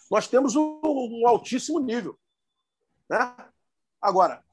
Nós 0.10 0.28
temos 0.28 0.56
um, 0.56 0.82
um 0.84 1.28
altíssimo 1.28 1.80
nível. 1.80 2.18
Né? 3.10 3.36
Agora, 4.02 4.44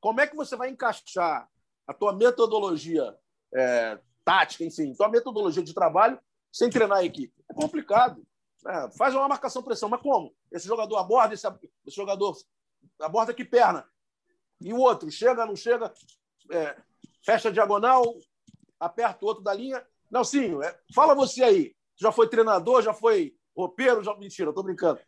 como 0.00 0.20
é 0.20 0.26
que 0.26 0.36
você 0.36 0.56
vai 0.56 0.70
encaixar 0.70 1.48
a 1.86 1.94
tua 1.94 2.12
metodologia 2.12 3.16
é, 3.54 3.98
tática, 4.24 4.62
enfim, 4.64 4.92
tua 4.94 5.08
metodologia 5.08 5.62
de 5.62 5.72
trabalho 5.72 6.20
sem 6.52 6.68
treinar 6.68 6.98
a 6.98 7.04
equipe. 7.04 7.32
É 7.50 7.54
complicado. 7.54 8.22
Né? 8.62 8.90
Faz 8.96 9.14
uma 9.14 9.28
marcação 9.28 9.62
pressão, 9.62 9.88
mas 9.88 10.02
como? 10.02 10.34
Esse 10.52 10.66
jogador 10.66 10.96
aborda, 10.98 11.32
esse, 11.32 11.46
esse 11.86 11.96
jogador 11.96 12.36
aborda 13.00 13.32
que 13.32 13.44
perna. 13.44 13.88
E 14.60 14.72
o 14.72 14.78
outro, 14.78 15.10
chega, 15.10 15.46
não 15.46 15.54
chega, 15.54 15.92
é, 16.50 16.76
fecha 17.24 17.48
a 17.48 17.52
diagonal, 17.52 18.16
aperta 18.78 19.24
o 19.24 19.28
outro 19.28 19.42
da 19.42 19.54
linha. 19.54 19.84
Nelsinho, 20.10 20.62
é, 20.62 20.78
fala 20.94 21.14
você 21.14 21.42
aí. 21.44 21.76
Já 21.96 22.12
foi 22.12 22.28
treinador, 22.28 22.82
já 22.82 22.94
foi 22.94 23.34
roupeiro? 23.56 24.02
Já... 24.02 24.14
Mentira, 24.16 24.50
estou 24.50 24.64
brincando. 24.64 25.00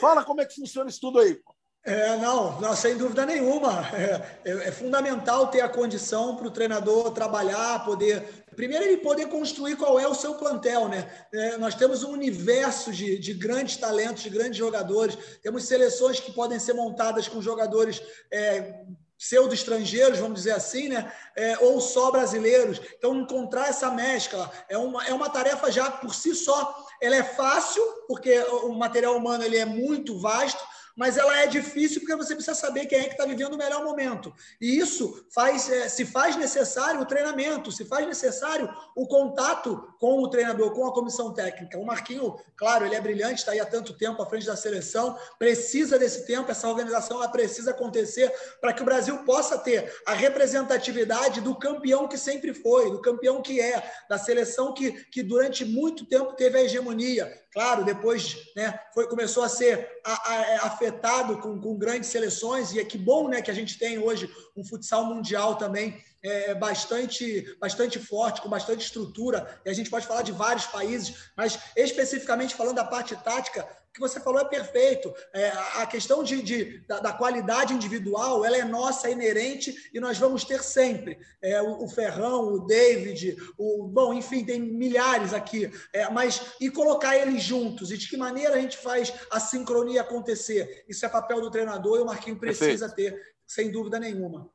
Fala 0.00 0.24
como 0.24 0.40
é 0.40 0.46
que 0.46 0.54
funciona 0.54 0.90
isso 0.90 1.00
tudo 1.00 1.20
aí. 1.20 1.40
É, 1.84 2.16
não, 2.16 2.60
não, 2.60 2.76
sem 2.76 2.96
dúvida 2.96 3.26
nenhuma. 3.26 3.82
É, 3.92 4.50
é, 4.50 4.68
é 4.68 4.72
fundamental 4.72 5.48
ter 5.48 5.60
a 5.60 5.68
condição 5.68 6.36
para 6.36 6.46
o 6.46 6.50
treinador 6.50 7.10
trabalhar, 7.12 7.84
poder. 7.84 8.44
Primeiro, 8.54 8.84
ele 8.84 8.98
poder 8.98 9.26
construir 9.26 9.76
qual 9.76 9.98
é 9.98 10.06
o 10.06 10.14
seu 10.14 10.34
plantel, 10.34 10.88
né? 10.88 11.10
É, 11.32 11.56
nós 11.56 11.74
temos 11.74 12.02
um 12.02 12.10
universo 12.10 12.92
de, 12.92 13.18
de 13.18 13.34
grandes 13.34 13.76
talentos, 13.76 14.22
de 14.22 14.30
grandes 14.30 14.56
jogadores. 14.56 15.16
Temos 15.42 15.64
seleções 15.64 16.20
que 16.20 16.32
podem 16.32 16.58
ser 16.58 16.72
montadas 16.72 17.28
com 17.28 17.40
jogadores 17.40 18.02
é, 18.30 18.82
pseudo-estrangeiros, 19.18 20.18
vamos 20.18 20.34
dizer 20.34 20.52
assim, 20.52 20.88
né? 20.88 21.12
É, 21.36 21.56
ou 21.58 21.80
só 21.80 22.10
brasileiros. 22.10 22.80
Então, 22.98 23.20
encontrar 23.20 23.68
essa 23.68 23.90
mescla 23.90 24.50
é 24.68 24.76
uma, 24.76 25.06
é 25.06 25.14
uma 25.14 25.30
tarefa 25.30 25.70
já 25.70 25.90
por 25.90 26.14
si 26.14 26.34
só. 26.34 26.86
Ela 27.00 27.16
é 27.16 27.22
fácil, 27.22 27.82
porque 28.08 28.36
o 28.40 28.72
material 28.72 29.16
humano 29.16 29.44
ele 29.44 29.56
é 29.56 29.64
muito 29.64 30.18
vasto, 30.18 30.62
mas 30.96 31.16
ela 31.16 31.40
é 31.40 31.46
difícil 31.46 32.00
porque 32.00 32.16
você 32.16 32.34
precisa 32.34 32.54
saber 32.54 32.86
quem 32.86 32.98
é 32.98 33.04
que 33.04 33.12
está 33.12 33.24
vivendo 33.24 33.54
o 33.54 33.58
melhor 33.58 33.84
momento. 33.84 34.32
E 34.60 34.78
isso 34.78 35.26
faz, 35.30 35.70
é, 35.70 35.88
se 35.88 36.04
faz 36.04 36.36
necessário 36.36 37.00
o 37.00 37.06
treinamento, 37.06 37.72
se 37.72 37.84
faz 37.84 38.06
necessário 38.06 38.68
o 38.94 39.06
contato 39.06 39.94
com 39.98 40.20
o 40.20 40.28
treinador, 40.28 40.72
com 40.72 40.86
a 40.86 40.92
comissão 40.92 41.32
técnica. 41.32 41.78
O 41.78 41.86
Marquinho, 41.86 42.36
claro, 42.56 42.84
ele 42.84 42.94
é 42.94 43.00
brilhante, 43.00 43.40
está 43.40 43.52
aí 43.52 43.60
há 43.60 43.66
tanto 43.66 43.96
tempo 43.96 44.22
à 44.22 44.26
frente 44.26 44.46
da 44.46 44.56
seleção, 44.56 45.16
precisa 45.38 45.98
desse 45.98 46.26
tempo, 46.26 46.50
essa 46.50 46.68
organização 46.68 47.18
ela 47.18 47.28
precisa 47.28 47.70
acontecer 47.70 48.32
para 48.60 48.72
que 48.72 48.82
o 48.82 48.84
Brasil 48.84 49.18
possa 49.24 49.58
ter 49.58 49.92
a 50.06 50.12
representatividade 50.12 51.40
do 51.40 51.54
campeão 51.54 52.06
que 52.08 52.18
sempre 52.18 52.52
foi, 52.52 52.90
do 52.90 53.00
campeão 53.00 53.40
que 53.40 53.60
é, 53.60 53.82
da 54.08 54.18
seleção 54.18 54.74
que, 54.74 54.92
que 55.10 55.22
durante 55.22 55.64
muito 55.64 56.04
tempo 56.04 56.34
teve 56.34 56.58
a 56.58 56.62
hegemonia. 56.62 57.41
Claro, 57.52 57.84
depois 57.84 58.50
né, 58.56 58.78
foi, 58.94 59.06
começou 59.06 59.42
a 59.42 59.48
ser 59.48 60.00
a, 60.04 60.32
a, 60.32 60.36
é, 60.36 60.56
afetado 60.56 61.38
com, 61.38 61.60
com 61.60 61.76
grandes 61.76 62.08
seleções, 62.08 62.72
e 62.72 62.80
é 62.80 62.84
que 62.84 62.96
bom 62.96 63.28
né, 63.28 63.42
que 63.42 63.50
a 63.50 63.54
gente 63.54 63.78
tem 63.78 63.98
hoje 63.98 64.30
um 64.56 64.64
futsal 64.64 65.04
mundial 65.04 65.56
também 65.56 66.02
é, 66.22 66.54
bastante, 66.54 67.56
bastante 67.58 67.98
forte, 67.98 68.40
com 68.40 68.48
bastante 68.48 68.84
estrutura, 68.84 69.60
e 69.64 69.70
a 69.70 69.72
gente 69.72 69.90
pode 69.90 70.06
falar 70.06 70.22
de 70.22 70.32
vários 70.32 70.66
países, 70.66 71.30
mas 71.36 71.58
especificamente 71.76 72.54
falando 72.54 72.76
da 72.76 72.84
parte 72.84 73.16
tática, 73.16 73.66
o 73.92 73.92
que 73.92 74.00
você 74.00 74.18
falou 74.18 74.40
é 74.40 74.44
perfeito. 74.46 75.12
É, 75.34 75.48
a 75.74 75.86
questão 75.86 76.24
de, 76.24 76.40
de 76.40 76.78
da, 76.86 76.98
da, 76.98 77.12
qualidade 77.12 77.74
individual, 77.74 78.42
ela 78.42 78.56
é 78.56 78.64
nossa, 78.64 79.06
é 79.06 79.12
inerente, 79.12 79.90
e 79.92 80.00
nós 80.00 80.16
vamos 80.16 80.44
ter 80.44 80.62
sempre. 80.62 81.18
É, 81.42 81.60
o, 81.60 81.84
o, 81.84 81.88
Ferrão, 81.88 82.54
o 82.54 82.66
David, 82.66 83.36
o 83.58 83.86
bom, 83.86 84.14
enfim, 84.14 84.46
tem 84.46 84.58
milhares 84.58 85.34
aqui. 85.34 85.70
É, 85.92 86.08
mas 86.08 86.54
e 86.58 86.70
colocar 86.70 87.18
eles 87.18 87.42
juntos? 87.42 87.90
E 87.90 87.98
de 87.98 88.08
que 88.08 88.16
maneira 88.16 88.54
a 88.54 88.60
gente 88.60 88.78
faz 88.78 89.12
a 89.30 89.38
sincronia 89.38 90.00
acontecer? 90.00 90.86
Isso 90.88 91.04
é 91.04 91.08
papel 91.10 91.42
do 91.42 91.50
treinador 91.50 91.98
e 91.98 92.02
o 92.02 92.06
Marquinho 92.06 92.38
precisa 92.38 92.88
ter, 92.88 93.34
sem 93.46 93.70
dúvida 93.70 94.00
nenhuma. 94.00 94.50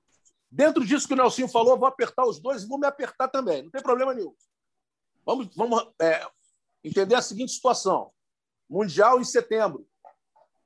Dentro 0.57 0.83
disso 0.83 1.07
que 1.07 1.13
o 1.13 1.15
Nelsinho 1.15 1.47
falou, 1.47 1.77
vou 1.77 1.87
apertar 1.87 2.25
os 2.25 2.39
dois 2.39 2.63
e 2.63 2.67
vou 2.67 2.79
me 2.79 2.87
apertar 2.87 3.27
também. 3.27 3.61
Não 3.61 3.69
tem 3.69 3.79
problema 3.79 4.11
nenhum. 4.11 4.35
Vamos, 5.23 5.55
vamos 5.55 5.87
é, 6.01 6.27
entender 6.83 7.13
a 7.13 7.21
seguinte 7.21 7.51
situação: 7.51 8.11
Mundial 8.67 9.21
em 9.21 9.23
setembro. 9.23 9.87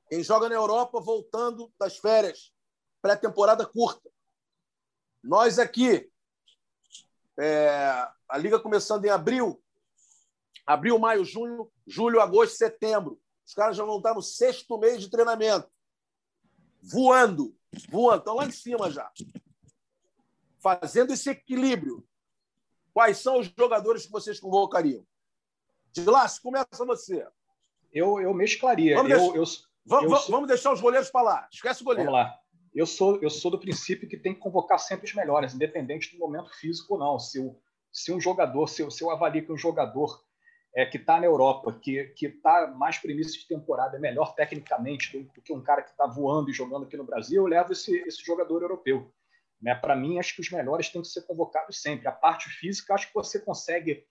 Quem 0.08 0.22
joga 0.22 0.48
na 0.48 0.54
Europa 0.54 0.98
voltando 0.98 1.70
das 1.78 1.98
férias, 1.98 2.54
pré-temporada 3.02 3.66
curta. 3.66 4.10
Nós 5.22 5.58
aqui, 5.58 6.10
é, 7.38 8.08
a 8.30 8.38
liga 8.38 8.58
começando 8.58 9.04
em 9.04 9.10
abril, 9.10 9.62
abril, 10.66 10.98
maio, 10.98 11.22
junho, 11.22 11.70
julho, 11.86 12.18
agosto, 12.18 12.56
setembro. 12.56 13.20
Os 13.46 13.52
caras 13.52 13.76
já 13.76 13.84
vão 13.84 13.98
estar 13.98 14.14
no 14.14 14.22
sexto 14.22 14.78
mês 14.78 15.02
de 15.02 15.10
treinamento, 15.10 15.70
voando, 16.80 17.54
voando, 17.90 18.20
estão 18.20 18.36
lá 18.36 18.46
em 18.46 18.52
cima 18.52 18.90
já, 18.90 19.12
fazendo 20.62 21.12
esse 21.12 21.28
equilíbrio. 21.28 22.06
Quais 22.94 23.18
são 23.18 23.40
os 23.40 23.52
jogadores 23.58 24.06
que 24.06 24.12
vocês 24.12 24.38
convocariam? 24.38 25.04
De 25.92 26.04
lá, 26.04 26.26
começa 26.42 26.86
você. 26.86 27.26
Eu, 27.92 28.20
eu 28.20 28.32
mesclaria. 28.32 28.96
Vamos, 28.96 29.10
eu, 29.10 29.18
deixar, 29.18 29.36
eu, 29.36 29.44
vamos, 29.84 30.28
vamos 30.28 30.48
deixar 30.48 30.72
os 30.72 30.80
goleiros 30.80 31.10
para 31.10 31.22
lá. 31.22 31.48
Esquece 31.52 31.82
o 31.82 31.84
goleiro. 31.84 32.10
Vamos 32.10 32.26
lá. 32.26 32.38
Eu 32.74 32.86
sou, 32.86 33.20
eu 33.20 33.28
sou 33.28 33.50
do 33.50 33.58
princípio 33.58 34.08
que 34.08 34.16
tem 34.16 34.32
que 34.32 34.40
convocar 34.40 34.78
sempre 34.78 35.06
os 35.06 35.14
melhores, 35.14 35.52
independente 35.52 36.12
do 36.12 36.18
momento 36.18 36.50
físico 36.54 36.94
ou 36.94 37.00
não. 37.00 37.18
Se, 37.18 37.38
eu, 37.38 37.60
se 37.90 38.12
um 38.12 38.20
jogador, 38.20 38.66
se 38.68 38.82
eu, 38.82 38.90
se 38.90 39.04
eu 39.04 39.10
avalio 39.10 39.44
que 39.44 39.52
um 39.52 39.58
jogador 39.58 40.22
é, 40.74 40.86
que 40.86 40.96
está 40.96 41.20
na 41.20 41.26
Europa, 41.26 41.78
que 41.82 42.14
está 42.22 42.68
mais 42.68 42.96
para 42.96 43.12
início 43.12 43.38
de 43.40 43.46
temporada, 43.46 43.96
é 43.96 44.00
melhor 44.00 44.34
tecnicamente 44.34 45.18
do, 45.18 45.24
do 45.24 45.42
que 45.42 45.52
um 45.52 45.62
cara 45.62 45.82
que 45.82 45.90
está 45.90 46.06
voando 46.06 46.48
e 46.48 46.54
jogando 46.54 46.84
aqui 46.84 46.96
no 46.96 47.04
Brasil, 47.04 47.42
eu 47.42 47.46
levo 47.46 47.72
esse, 47.72 47.94
esse 48.06 48.24
jogador 48.24 48.62
europeu. 48.62 49.12
Né? 49.62 49.74
Para 49.74 49.94
mim, 49.94 50.18
acho 50.18 50.34
que 50.34 50.40
os 50.40 50.50
melhores 50.50 50.88
têm 50.88 51.00
que 51.00 51.08
ser 51.08 51.22
convocados 51.22 51.80
sempre. 51.80 52.08
A 52.08 52.12
parte 52.12 52.48
física, 52.48 52.94
acho 52.94 53.06
que 53.06 53.14
você 53.14 53.38
consegue 53.38 54.04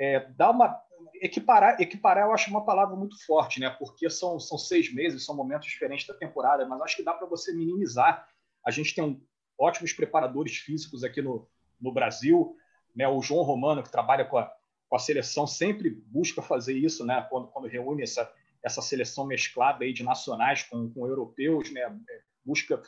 é, 0.00 0.20
dar 0.30 0.50
uma. 0.50 0.80
Equiparar, 1.20 1.80
equiparar, 1.80 2.26
eu 2.26 2.32
acho 2.32 2.50
uma 2.50 2.64
palavra 2.64 2.96
muito 2.96 3.22
forte, 3.26 3.60
né? 3.60 3.70
porque 3.70 4.08
são, 4.08 4.40
são 4.40 4.56
seis 4.56 4.92
meses, 4.92 5.24
são 5.24 5.36
momentos 5.36 5.68
diferentes 5.68 6.06
da 6.06 6.14
temporada, 6.14 6.66
mas 6.66 6.80
acho 6.80 6.96
que 6.96 7.02
dá 7.02 7.12
para 7.12 7.26
você 7.26 7.52
minimizar. 7.52 8.26
A 8.64 8.70
gente 8.70 8.94
tem 8.94 9.04
um, 9.04 9.20
ótimos 9.58 9.92
preparadores 9.92 10.56
físicos 10.56 11.04
aqui 11.04 11.20
no, 11.20 11.48
no 11.80 11.92
Brasil. 11.92 12.56
Né? 12.94 13.06
O 13.06 13.20
João 13.20 13.42
Romano, 13.42 13.82
que 13.82 13.90
trabalha 13.90 14.24
com 14.24 14.38
a, 14.38 14.50
com 14.88 14.96
a 14.96 14.98
seleção, 14.98 15.46
sempre 15.46 15.90
busca 15.90 16.40
fazer 16.40 16.74
isso 16.74 17.04
né? 17.04 17.26
quando, 17.28 17.48
quando 17.48 17.68
reúne 17.68 18.02
essa, 18.02 18.30
essa 18.62 18.80
seleção 18.80 19.26
mesclada 19.26 19.84
aí 19.84 19.92
de 19.92 20.02
nacionais 20.02 20.62
com, 20.62 20.90
com 20.90 21.06
europeus, 21.06 21.70
né? 21.70 21.94
busca 22.44 22.82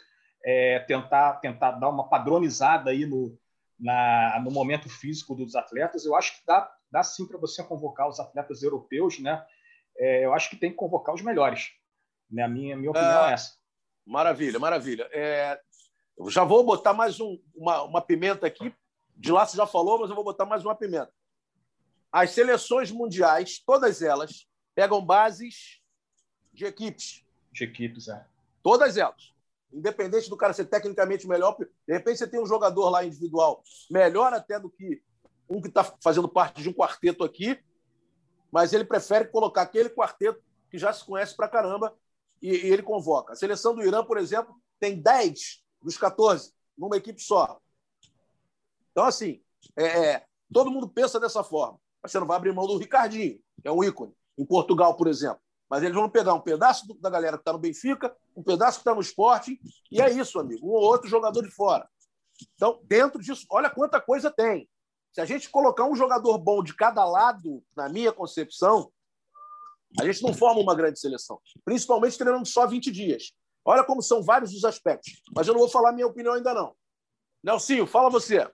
é, 0.45 0.80
tentar, 0.80 1.34
tentar 1.34 1.72
dar 1.72 1.89
uma 1.89 2.09
padronizada 2.09 2.91
aí 2.91 3.05
no, 3.07 3.39
na, 3.78 4.41
no 4.43 4.51
momento 4.51 4.89
físico 4.89 5.34
dos 5.34 5.55
atletas. 5.55 6.05
Eu 6.05 6.14
acho 6.14 6.39
que 6.39 6.47
dá, 6.47 6.70
dá 6.91 7.03
sim 7.03 7.26
para 7.26 7.39
você 7.39 7.62
convocar 7.62 8.09
os 8.09 8.18
atletas 8.18 8.62
europeus, 8.62 9.18
né? 9.18 9.45
É, 9.97 10.24
eu 10.24 10.32
acho 10.32 10.49
que 10.51 10.57
tem 10.57 10.70
que 10.70 10.76
convocar 10.76 11.14
os 11.14 11.22
melhores. 11.22 11.72
Né? 12.30 12.43
A 12.43 12.49
minha, 12.49 12.76
minha 12.76 12.91
opinião 12.91 13.26
é, 13.26 13.30
é 13.30 13.32
essa. 13.34 13.57
Maravilha, 14.07 14.59
maravilha. 14.59 15.09
É, 15.12 15.61
eu 16.16 16.30
já 16.30 16.45
vou 16.45 16.64
botar 16.64 16.93
mais 16.93 17.20
um, 17.20 17.39
uma, 17.55 17.82
uma 17.82 18.01
pimenta 18.01 18.47
aqui. 18.47 18.74
De 19.16 19.32
lá 19.32 19.45
você 19.45 19.57
já 19.57 19.66
falou, 19.66 19.99
mas 20.01 20.09
eu 20.09 20.14
vou 20.14 20.24
botar 20.24 20.47
mais 20.47 20.64
uma 20.64 20.74
pimenta. 20.74 21.12
As 22.11 22.30
seleções 22.30 22.91
mundiais, 22.91 23.59
todas 23.59 24.01
elas, 24.01 24.49
pegam 24.74 25.05
bases 25.05 25.82
de 26.53 26.64
equipes. 26.64 27.24
De 27.53 27.64
equipes, 27.64 28.09
é. 28.09 28.24
Todas 28.62 28.97
elas. 28.97 29.34
Independente 29.73 30.31
do 30.31 30.37
cara 30.37 30.53
ser 30.53 30.64
tecnicamente 30.64 31.29
melhor, 31.29 31.57
de 31.59 31.93
repente 31.93 32.19
você 32.19 32.27
tem 32.27 32.41
um 32.41 32.47
jogador 32.47 32.89
lá 32.89 33.05
individual 33.05 33.62
melhor 33.91 34.33
até 34.33 34.59
do 34.59 34.71
que 34.71 35.03
um 35.49 35.61
que 35.61 35.69
está 35.69 35.85
fazendo 36.03 36.29
parte 36.29 36.62
de 36.62 36.69
um 36.69 36.73
quarteto 36.73 37.25
aqui, 37.25 37.59
mas 38.51 38.73
ele 38.73 38.85
prefere 38.85 39.29
colocar 39.29 39.62
aquele 39.62 39.91
quarteto 39.91 40.43
que 40.71 40.79
já 40.79 40.93
se 40.93 41.05
conhece 41.05 41.35
pra 41.37 41.49
caramba 41.49 41.95
e, 42.41 42.49
e 42.51 42.73
ele 42.73 42.83
convoca. 42.83 43.33
A 43.33 43.37
seleção 43.37 43.75
do 43.75 43.83
Irã, 43.83 44.05
por 44.05 44.19
exemplo, 44.19 44.55
tem 44.79 45.01
10 45.01 45.62
dos 45.83 45.97
14 45.97 46.53
numa 46.77 46.97
equipe 46.97 47.21
só. 47.21 47.61
Então, 48.93 49.05
assim, 49.05 49.43
é, 49.77 49.85
é, 49.85 50.25
todo 50.53 50.71
mundo 50.71 50.89
pensa 50.89 51.19
dessa 51.19 51.43
forma. 51.43 51.79
Mas 52.03 52.12
você 52.12 52.21
não 52.21 52.27
vai 52.27 52.37
abrir 52.37 52.53
mão 52.53 52.66
do 52.66 52.79
Ricardinho, 52.79 53.41
que 53.61 53.69
é 53.69 53.73
um 53.73 53.83
ícone. 53.83 54.14
Em 54.37 54.45
Portugal, 54.45 54.97
por 54.97 55.09
exemplo. 55.09 55.41
Mas 55.69 55.83
eles 55.83 55.95
vão 55.95 56.09
pegar 56.09 56.35
um 56.35 56.41
pedaço 56.41 56.87
da 57.01 57.11
galera 57.11 57.37
que 57.37 57.43
está 57.43 57.53
no 57.53 57.59
Benfica, 57.59 58.14
um 58.35 58.43
pedaço 58.43 58.79
que 58.79 58.83
está 58.83 58.95
no 58.95 59.01
esporte, 59.01 59.61
e 59.91 60.01
é 60.01 60.11
isso, 60.11 60.39
amigo. 60.39 60.66
Um 60.66 60.71
ou 60.71 60.83
outro 60.83 61.09
jogador 61.09 61.43
de 61.43 61.51
fora. 61.51 61.89
Então, 62.55 62.81
dentro 62.85 63.21
disso, 63.21 63.47
olha 63.51 63.69
quanta 63.69 64.01
coisa 64.01 64.31
tem. 64.31 64.69
Se 65.12 65.21
a 65.21 65.25
gente 65.25 65.51
colocar 65.51 65.85
um 65.85 65.97
jogador 65.97 66.39
bom 66.39 66.62
de 66.62 66.75
cada 66.75 67.05
lado, 67.05 67.62
na 67.77 67.89
minha 67.89 68.12
concepção, 68.12 68.91
a 69.99 70.05
gente 70.05 70.23
não 70.23 70.33
forma 70.33 70.61
uma 70.61 70.75
grande 70.75 71.01
seleção. 71.01 71.41
Principalmente 71.64 72.19
treinando 72.19 72.47
só 72.47 72.66
20 72.66 72.91
dias. 72.91 73.33
Olha 73.64 73.85
como 73.85 74.03
são 74.03 74.23
vários 74.23 74.55
os 74.55 74.64
aspectos. 74.64 75.23
Mas 75.35 75.47
eu 75.47 75.55
não 75.55 75.61
vou 75.61 75.69
falar 75.69 75.93
minha 75.93 76.07
opinião 76.07 76.35
ainda 76.35 76.55
não. 76.55 76.75
Nelsinho, 77.43 77.87
fala 77.87 78.11
você. 78.11 78.49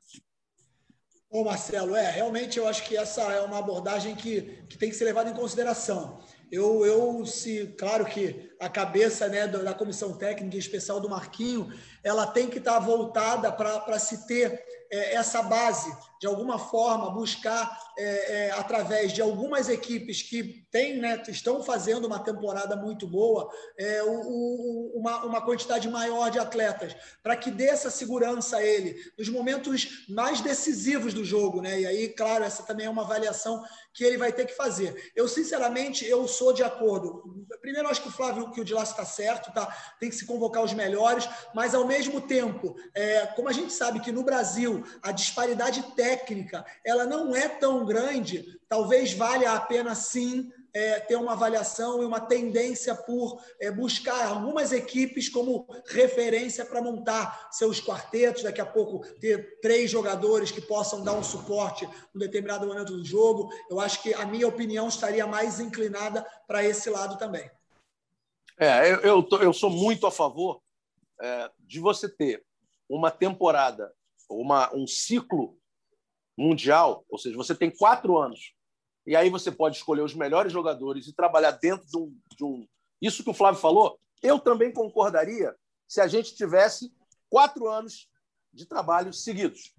Ô, 1.31 1.43
Marcelo, 1.43 1.97
é, 1.97 2.11
realmente 2.11 2.59
eu 2.59 2.69
acho 2.69 2.85
que 2.85 2.97
essa 2.97 3.23
é 3.23 3.41
uma 3.41 3.59
abordagem 3.59 4.15
que, 4.15 4.65
que 4.69 4.79
tem 4.79 4.89
que 4.89 4.95
ser 4.95 5.05
levada 5.05 5.31
em 5.31 5.35
consideração. 5.35 6.21
Eu, 6.55 6.87
eu 6.87 7.27
se, 7.27 7.75
claro 7.77 8.05
que 8.05 8.49
a 8.65 8.69
cabeça 8.69 9.29
né, 9.29 9.47
da 9.47 9.75
comissão 9.75 10.15
técnica, 10.15 10.57
especial 10.57 10.99
do 10.99 11.11
Marquinho, 11.11 11.71
ela 12.03 12.27
tem 12.27 12.49
que 12.49 12.59
estar 12.59 12.79
voltada 12.79 13.53
para 13.53 13.99
se 13.99 14.27
ter 14.27 14.65
é, 14.91 15.15
essa 15.15 15.43
base, 15.43 15.95
de 16.21 16.27
alguma 16.27 16.59
forma, 16.59 17.11
buscar, 17.11 17.79
é, 17.99 18.47
é, 18.47 18.51
através 18.53 19.13
de 19.13 19.21
algumas 19.21 19.69
equipes 19.69 20.23
que 20.23 20.65
têm, 20.71 20.99
né, 20.99 21.23
estão 21.29 21.63
fazendo 21.63 22.07
uma 22.07 22.19
temporada 22.19 22.77
muito 22.77 23.07
boa, 23.07 23.51
é, 23.77 24.03
o, 24.03 24.11
o, 24.11 24.93
uma, 24.95 25.25
uma 25.25 25.43
quantidade 25.43 25.89
maior 25.89 26.31
de 26.31 26.39
atletas, 26.39 26.95
para 27.23 27.37
que 27.37 27.51
dê 27.51 27.67
essa 27.67 27.91
segurança 27.91 28.59
a 28.59 28.63
ele, 28.63 28.97
nos 29.19 29.29
momentos 29.29 30.07
mais 30.09 30.41
decisivos 30.41 31.13
do 31.13 31.25
jogo. 31.25 31.61
Né? 31.61 31.81
E 31.81 31.87
aí, 31.87 32.09
claro, 32.09 32.45
essa 32.45 32.63
também 32.63 32.87
é 32.87 32.91
uma 32.91 33.03
avaliação 33.03 33.65
que 33.93 34.05
ele 34.05 34.17
vai 34.17 34.33
ter 34.33 34.47
que 34.47 34.55
fazer. 34.55 35.13
Eu, 35.15 35.29
sinceramente, 35.29 36.05
eu 36.05 36.27
sou 36.27 36.53
de 36.53 36.63
acordo. 36.63 37.47
Primeiro, 37.61 37.89
acho 37.89 38.03
que 38.03 38.09
o 38.09 38.13
Flávio, 38.13 38.51
que 38.55 38.61
o 38.61 38.75
lá 38.75 38.83
está 38.83 39.05
certo, 39.05 39.53
tá? 39.53 39.67
tem 40.01 40.09
que 40.09 40.17
se 40.17 40.27
convocar 40.27 40.63
os 40.63 40.73
melhores, 40.73 41.29
mas, 41.55 41.75
ao 41.75 41.87
mesmo 41.87 42.21
tempo, 42.21 42.77
é, 42.95 43.27
como 43.27 43.49
a 43.49 43.53
gente 43.53 43.73
sabe 43.73 44.01
que 44.01 44.13
no 44.13 44.23
Brasil 44.23 44.85
a 45.03 45.13
disparidade 45.13 45.83
técnica 45.95 46.65
ela 46.85 47.05
não 47.05 47.35
é 47.35 47.49
tão 47.49 47.85
grande, 47.85 48.59
talvez 48.69 49.13
valha 49.13 49.53
a 49.53 49.61
pena, 49.61 49.95
sim, 49.95 50.51
é, 50.75 50.99
ter 50.99 51.15
uma 51.15 51.33
avaliação 51.33 52.03
e 52.03 52.05
uma 52.05 52.21
tendência 52.21 52.95
por 52.97 53.41
é, 53.61 53.71
buscar 53.71 54.27
algumas 54.27 54.73
equipes 54.73 55.29
como 55.29 55.67
referência 55.87 56.65
para 56.65 56.83
montar 56.83 57.49
seus 57.53 57.81
quartetos, 57.81 58.43
daqui 58.43 58.61
a 58.61 58.67
pouco 58.67 59.07
ter 59.21 59.61
três 59.61 59.89
jogadores 59.89 60.51
que 60.51 60.61
possam 60.61 61.05
dar 61.05 61.13
um 61.13 61.23
suporte 61.23 61.89
em 62.15 62.19
determinado 62.19 62.67
momento 62.67 62.97
do 62.97 63.05
jogo. 63.05 63.49
Eu 63.71 63.79
acho 63.79 64.03
que 64.03 64.13
a 64.13 64.27
minha 64.27 64.49
opinião 64.49 64.89
estaria 64.89 65.27
mais 65.27 65.61
inclinada 65.61 66.27
para 66.49 66.65
esse 66.65 66.91
lado 66.91 67.17
também. 67.17 67.49
É, 68.59 68.93
eu, 68.93 68.97
eu, 69.01 69.23
tô, 69.23 69.39
eu 69.39 69.53
sou 69.53 69.71
muito 69.71 70.07
a 70.07 70.11
favor 70.11 70.63
é, 71.21 71.51
de 71.61 71.81
você 71.81 72.09
ter 72.09 72.45
uma 72.89 73.11
temporada, 73.11 73.93
uma, 74.29 74.75
um 74.75 74.87
ciclo 74.87 75.59
mundial, 76.37 77.05
ou 77.09 77.19
seja, 77.19 77.37
você 77.37 77.55
tem 77.55 77.71
quatro 77.71 78.19
anos 78.19 78.55
e 79.07 79.15
aí 79.15 79.29
você 79.29 79.51
pode 79.51 79.77
escolher 79.77 80.03
os 80.03 80.15
melhores 80.15 80.53
jogadores 80.53 81.07
e 81.07 81.15
trabalhar 81.15 81.53
dentro 81.53 81.87
de 81.87 81.99
um, 81.99 82.17
de 82.37 82.45
um. 82.45 82.67
Isso 83.01 83.23
que 83.23 83.31
o 83.31 83.35
Flávio 83.35 83.61
falou, 83.61 83.99
eu 84.23 84.39
também 84.39 84.73
concordaria 84.73 85.55
se 85.87 86.01
a 86.01 86.07
gente 86.07 86.35
tivesse 86.35 86.93
quatro 87.29 87.69
anos 87.69 88.09
de 88.53 88.67
trabalho 88.67 89.13
seguidos. 89.13 89.75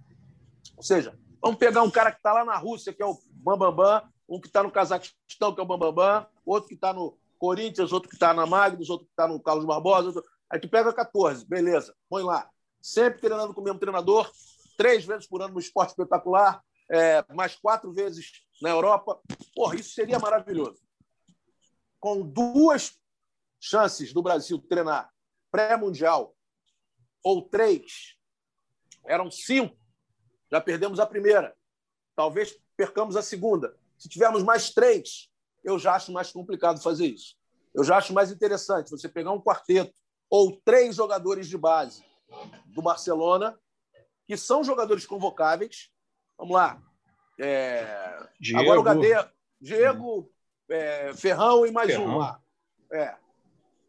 Ou 0.77 0.83
seja, 0.83 1.17
vamos 1.41 1.57
pegar 1.57 1.81
um 1.81 1.89
cara 1.89 2.11
que 2.11 2.17
está 2.17 2.33
lá 2.33 2.45
na 2.45 2.57
Rússia, 2.57 2.93
que 2.93 3.01
é 3.01 3.05
o 3.05 3.17
Bambambam, 3.31 3.75
Bam 3.75 4.01
Bam, 4.01 4.09
um 4.29 4.39
que 4.39 4.47
está 4.47 4.61
no 4.61 4.71
Cazaquistão, 4.71 5.53
que 5.53 5.59
é 5.59 5.63
o 5.63 5.65
Bambambam, 5.65 5.93
Bam 5.93 6.21
Bam, 6.21 6.27
outro 6.45 6.67
que 6.67 6.75
está 6.75 6.93
no 6.93 7.17
Corinthians, 7.37 7.91
outro 7.91 8.09
que 8.09 8.15
está 8.15 8.33
na 8.33 8.45
Magnus, 8.45 8.89
outro 8.89 9.05
que 9.05 9.11
está 9.11 9.27
no 9.27 9.39
Carlos 9.39 9.65
Barbosa. 9.65 10.07
Outro... 10.07 10.23
Aí 10.49 10.59
tu 10.59 10.69
pega 10.69 10.93
14, 10.93 11.45
beleza, 11.45 11.95
põe 12.09 12.23
lá. 12.23 12.49
Sempre 12.81 13.21
treinando 13.21 13.53
com 13.53 13.61
o 13.61 13.63
mesmo 13.63 13.79
treinador, 13.79 14.31
três 14.77 15.05
vezes 15.05 15.27
por 15.27 15.41
ano 15.41 15.53
no 15.53 15.59
esporte 15.59 15.89
espetacular, 15.89 16.63
é, 16.89 17.25
mais 17.33 17.55
quatro 17.55 17.91
vezes 17.91 18.43
na 18.61 18.69
Europa. 18.69 19.19
Porra, 19.55 19.75
isso 19.75 19.91
seria 19.91 20.19
maravilhoso. 20.19 20.81
Com 21.99 22.21
duas 22.21 22.99
chances 23.59 24.13
do 24.13 24.21
Brasil 24.21 24.59
treinar 24.59 25.09
pré-mundial, 25.51 26.35
ou 27.23 27.41
três, 27.41 28.15
eram 29.05 29.31
cinco, 29.31 29.75
já 30.51 30.61
perdemos 30.61 30.99
a 30.99 31.07
primeira. 31.07 31.55
Talvez 32.15 32.55
percamos 32.77 33.15
a 33.15 33.21
segunda. 33.21 33.75
Se 33.97 34.07
tivermos 34.07 34.43
mais 34.43 34.71
três, 34.71 35.31
eu 35.65 35.79
já 35.79 35.95
acho 35.95 36.11
mais 36.11 36.31
complicado 36.31 36.81
fazer 36.81 37.07
isso. 37.07 37.35
Eu 37.73 37.83
já 37.83 37.97
acho 37.97 38.13
mais 38.13 38.31
interessante 38.31 38.91
você 38.91 39.09
pegar 39.09 39.31
um 39.31 39.41
quarteto 39.41 39.93
ou 40.29 40.55
três 40.63 40.95
jogadores 40.95 41.49
de 41.49 41.57
base 41.57 42.05
do 42.67 42.81
Barcelona, 42.81 43.59
que 44.27 44.37
são 44.37 44.63
jogadores 44.63 45.05
convocáveis. 45.05 45.89
Vamos 46.37 46.53
lá, 46.53 46.81
É... 47.39 48.17
Agora 48.55 48.79
o 48.79 48.83
Gadeia, 48.83 49.31
Diego, 49.59 50.31
é, 50.69 51.13
Ferrão 51.13 51.65
e 51.65 51.71
mais 51.71 51.91
Ferrão. 51.91 52.05
um 52.05 52.17
lá. 52.17 52.39
É. 52.91 53.15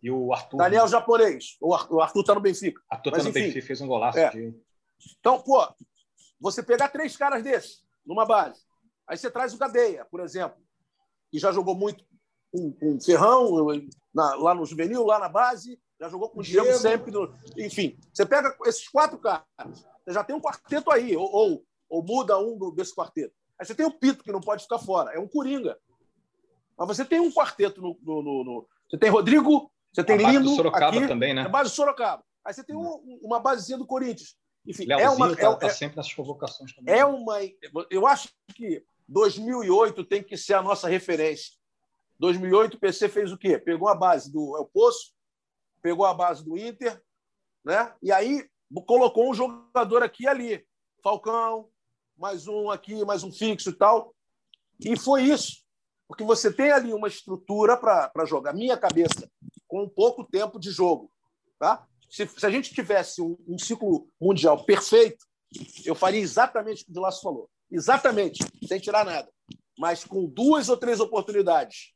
E 0.02 0.10
o 0.10 0.32
Arthur. 0.32 0.56
Daniel 0.56 0.88
Japonês. 0.88 1.56
O 1.60 1.74
Arthur 1.74 2.20
está 2.20 2.34
no 2.34 2.40
Benfica. 2.40 2.80
Arthur 2.90 3.10
está 3.12 3.24
no 3.24 3.32
Benfica, 3.32 3.66
fez 3.66 3.80
um 3.80 3.86
golaço. 3.86 4.18
É. 4.18 4.32
Então, 5.18 5.40
pô, 5.42 5.66
você 6.40 6.62
pegar 6.62 6.88
três 6.88 7.16
caras 7.16 7.42
desses 7.42 7.84
numa 8.04 8.24
base, 8.24 8.62
aí 9.06 9.16
você 9.16 9.30
traz 9.30 9.52
o 9.52 9.58
Gadeia, 9.58 10.04
por 10.04 10.20
exemplo, 10.20 10.65
que 11.30 11.38
já 11.38 11.52
jogou 11.52 11.74
muito 11.74 12.04
com, 12.52 12.72
com 12.72 13.00
Ferrão, 13.00 13.50
na, 14.14 14.34
lá 14.36 14.54
no 14.54 14.64
juvenil, 14.64 15.04
lá 15.04 15.18
na 15.18 15.28
base, 15.28 15.78
já 16.00 16.08
jogou 16.08 16.28
com 16.28 16.40
o 16.40 16.42
Diego, 16.42 16.72
sempre. 16.74 17.10
No... 17.10 17.34
Enfim, 17.56 17.98
você 18.12 18.24
pega 18.24 18.56
esses 18.66 18.88
quatro 18.88 19.18
caras, 19.18 19.44
você 20.04 20.12
já 20.12 20.22
tem 20.22 20.36
um 20.36 20.40
quarteto 20.40 20.90
aí, 20.90 21.16
ou, 21.16 21.30
ou, 21.30 21.64
ou 21.88 22.02
muda 22.02 22.38
um 22.38 22.56
do, 22.56 22.70
desse 22.70 22.94
quarteto. 22.94 23.34
Aí 23.58 23.66
você 23.66 23.74
tem 23.74 23.86
o 23.86 23.90
Pito, 23.90 24.22
que 24.22 24.32
não 24.32 24.40
pode 24.40 24.62
ficar 24.62 24.78
fora, 24.78 25.12
é 25.12 25.18
um 25.18 25.28
Coringa. 25.28 25.78
Mas 26.78 26.88
você 26.88 27.04
tem 27.04 27.20
um 27.20 27.32
quarteto 27.32 27.80
no. 27.80 27.98
no, 28.02 28.44
no. 28.44 28.68
Você 28.88 28.98
tem 28.98 29.08
Rodrigo, 29.08 29.70
você 29.92 30.04
tem 30.04 30.24
a 30.24 30.30
Lino. 30.30 30.44
Do 30.44 30.56
Sorocaba 30.56 30.96
aqui, 30.96 31.08
também, 31.08 31.34
né? 31.34 31.42
A 31.42 31.48
base 31.48 31.70
do 31.70 31.74
Sorocaba. 31.74 32.22
Aí 32.44 32.52
você 32.52 32.62
tem 32.62 32.76
um, 32.76 33.18
uma 33.22 33.40
basezinha 33.40 33.78
do 33.78 33.86
Corinthians. 33.86 34.36
Enfim, 34.66 34.84
Leozinho 34.84 35.06
é 35.06 35.10
uma. 35.10 35.36
Tá, 35.36 35.50
é, 35.50 35.56
tá 35.56 35.70
sempre 35.70 35.96
nessas 35.96 36.12
convocações 36.12 36.74
também. 36.74 36.94
É 36.94 37.04
uma. 37.04 37.38
Eu 37.90 38.06
acho 38.06 38.28
que 38.54 38.84
2008 39.08 40.04
tem 40.04 40.22
que 40.22 40.36
ser 40.36 40.54
a 40.54 40.62
nossa 40.62 40.88
referência. 40.88 41.52
2008 42.18 42.74
o 42.74 42.80
PC 42.80 43.08
fez 43.08 43.32
o 43.32 43.38
quê? 43.38 43.58
Pegou 43.58 43.88
a 43.88 43.94
base 43.94 44.32
do 44.32 44.56
El 44.56 44.66
Poço, 44.66 45.12
pegou 45.82 46.06
a 46.06 46.14
base 46.14 46.44
do 46.44 46.56
Inter, 46.56 47.00
né? 47.64 47.94
E 48.02 48.10
aí 48.10 48.48
colocou 48.86 49.30
um 49.30 49.34
jogador 49.34 50.02
aqui 50.02 50.24
e 50.24 50.28
ali. 50.28 50.66
Falcão, 51.02 51.68
mais 52.16 52.48
um 52.48 52.70
aqui, 52.70 53.04
mais 53.04 53.22
um 53.22 53.32
fixo 53.32 53.70
e 53.70 53.74
tal. 53.74 54.14
E 54.80 54.98
foi 54.98 55.24
isso. 55.24 55.64
Porque 56.08 56.24
você 56.24 56.52
tem 56.52 56.70
ali 56.70 56.92
uma 56.92 57.08
estrutura 57.08 57.76
para 57.76 58.24
jogar. 58.24 58.52
Minha 58.52 58.76
cabeça, 58.76 59.30
com 59.66 59.88
pouco 59.88 60.24
tempo 60.24 60.58
de 60.58 60.70
jogo. 60.70 61.10
Tá? 61.58 61.86
Se, 62.10 62.26
se 62.26 62.46
a 62.46 62.50
gente 62.50 62.72
tivesse 62.72 63.20
um, 63.20 63.36
um, 63.46 63.58
ciclo 63.58 64.08
mundial 64.20 64.64
perfeito, 64.64 65.24
eu 65.84 65.94
faria 65.94 66.20
exatamente 66.20 66.82
o 66.82 66.84
que 66.86 66.90
o 66.90 66.94
Dilasso 66.94 67.22
falou. 67.22 67.50
Exatamente, 67.70 68.44
sem 68.66 68.78
tirar 68.78 69.04
nada. 69.04 69.28
Mas 69.78 70.04
com 70.04 70.26
duas 70.26 70.68
ou 70.68 70.76
três 70.76 71.00
oportunidades 71.00 71.92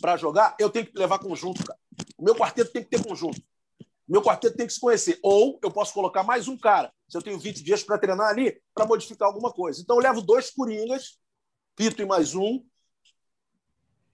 para 0.00 0.16
jogar, 0.16 0.56
eu 0.58 0.68
tenho 0.68 0.86
que 0.86 0.98
levar 0.98 1.18
conjunto, 1.18 1.64
cara. 1.64 1.78
O 2.18 2.24
meu 2.24 2.34
quarteto 2.34 2.72
tem 2.72 2.82
que 2.82 2.90
ter 2.90 3.02
conjunto. 3.02 3.40
O 3.80 4.12
meu 4.12 4.22
quarteto 4.22 4.56
tem 4.56 4.66
que 4.66 4.72
se 4.72 4.80
conhecer. 4.80 5.18
Ou 5.22 5.58
eu 5.62 5.70
posso 5.70 5.94
colocar 5.94 6.22
mais 6.22 6.46
um 6.48 6.58
cara, 6.58 6.92
se 7.08 7.16
eu 7.16 7.22
tenho 7.22 7.38
20 7.38 7.62
dias 7.62 7.82
para 7.82 7.98
treinar 7.98 8.28
ali, 8.28 8.60
para 8.74 8.86
modificar 8.86 9.28
alguma 9.28 9.52
coisa. 9.52 9.80
Então 9.80 9.96
eu 9.96 10.02
levo 10.02 10.20
dois 10.20 10.50
coringas, 10.50 11.18
Pito 11.76 12.02
e 12.02 12.06
mais 12.06 12.34
um, 12.34 12.62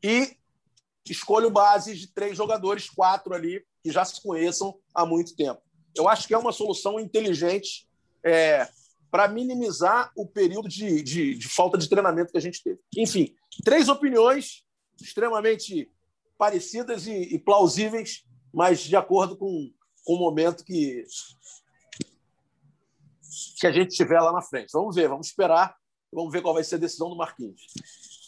e 0.03 0.37
escolho 1.05 1.51
bases 1.51 1.99
de 1.99 2.13
três 2.13 2.37
jogadores, 2.37 2.89
quatro 2.89 3.35
ali, 3.35 3.65
que 3.83 3.91
já 3.91 4.05
se 4.05 4.23
conheçam 4.23 4.79
há 4.95 5.05
muito 5.05 5.35
tempo. 5.35 5.61
Eu 5.95 6.09
acho 6.09 6.27
que 6.27 6.35
é 6.35 6.39
uma 6.39 6.53
solução 6.53 7.01
inteligente 7.01 7.89
é, 8.25 8.69
para 9.11 9.29
minimizar 9.29 10.13
o 10.17 10.27
período 10.27 10.69
de, 10.69 11.03
de, 11.03 11.35
de, 11.35 11.49
falta 11.49 11.77
de 11.77 11.89
treinamento 11.89 12.31
que 12.31 12.39
a 12.39 12.41
gente 12.41 12.63
teve. 12.63 12.79
Enfim, 12.97 13.35
três 13.65 13.89
opiniões 13.89 14.65
extremamente 15.01 15.91
parecidas 16.39 17.07
e, 17.07 17.35
e 17.35 17.39
plausíveis, 17.39 18.25
mas 18.53 18.81
de 18.81 18.97
acordo 18.97 19.37
com, 19.37 19.73
com 20.05 20.15
o 20.15 20.19
momento 20.19 20.65
que, 20.65 21.05
que 23.59 23.67
a 23.67 23.73
gente 23.73 23.95
tiver 23.97 24.21
lá 24.21 24.33
na 24.33 24.43
frente. 24.43 24.71
Vamos 24.73 24.95
ver, 24.95 25.09
vamos 25.09 25.27
esperar, 25.27 25.77
vamos 26.13 26.33
ver 26.33 26.43
qual 26.43 26.55
vai 26.55 26.65
ser 26.65 26.77
a 26.77 26.79
decisão 26.79 27.11
do 27.11 27.17
Marquinhos. 27.17 27.61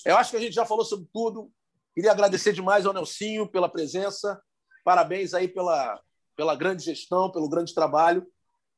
Eu 0.04 0.16
acho 0.16 0.30
que 0.30 0.36
a 0.36 0.40
gente 0.40 0.54
já 0.54 0.66
falou 0.66 0.84
sobre 0.84 1.08
tudo. 1.12 1.50
Queria 1.94 2.10
agradecer 2.10 2.52
demais 2.52 2.86
ao 2.86 2.92
Nelsinho 2.92 3.48
pela 3.48 3.68
presença. 3.68 4.40
Parabéns 4.84 5.32
aí 5.32 5.46
pela, 5.46 6.00
pela 6.36 6.56
grande 6.56 6.84
gestão, 6.84 7.30
pelo 7.30 7.48
grande 7.48 7.72
trabalho. 7.72 8.26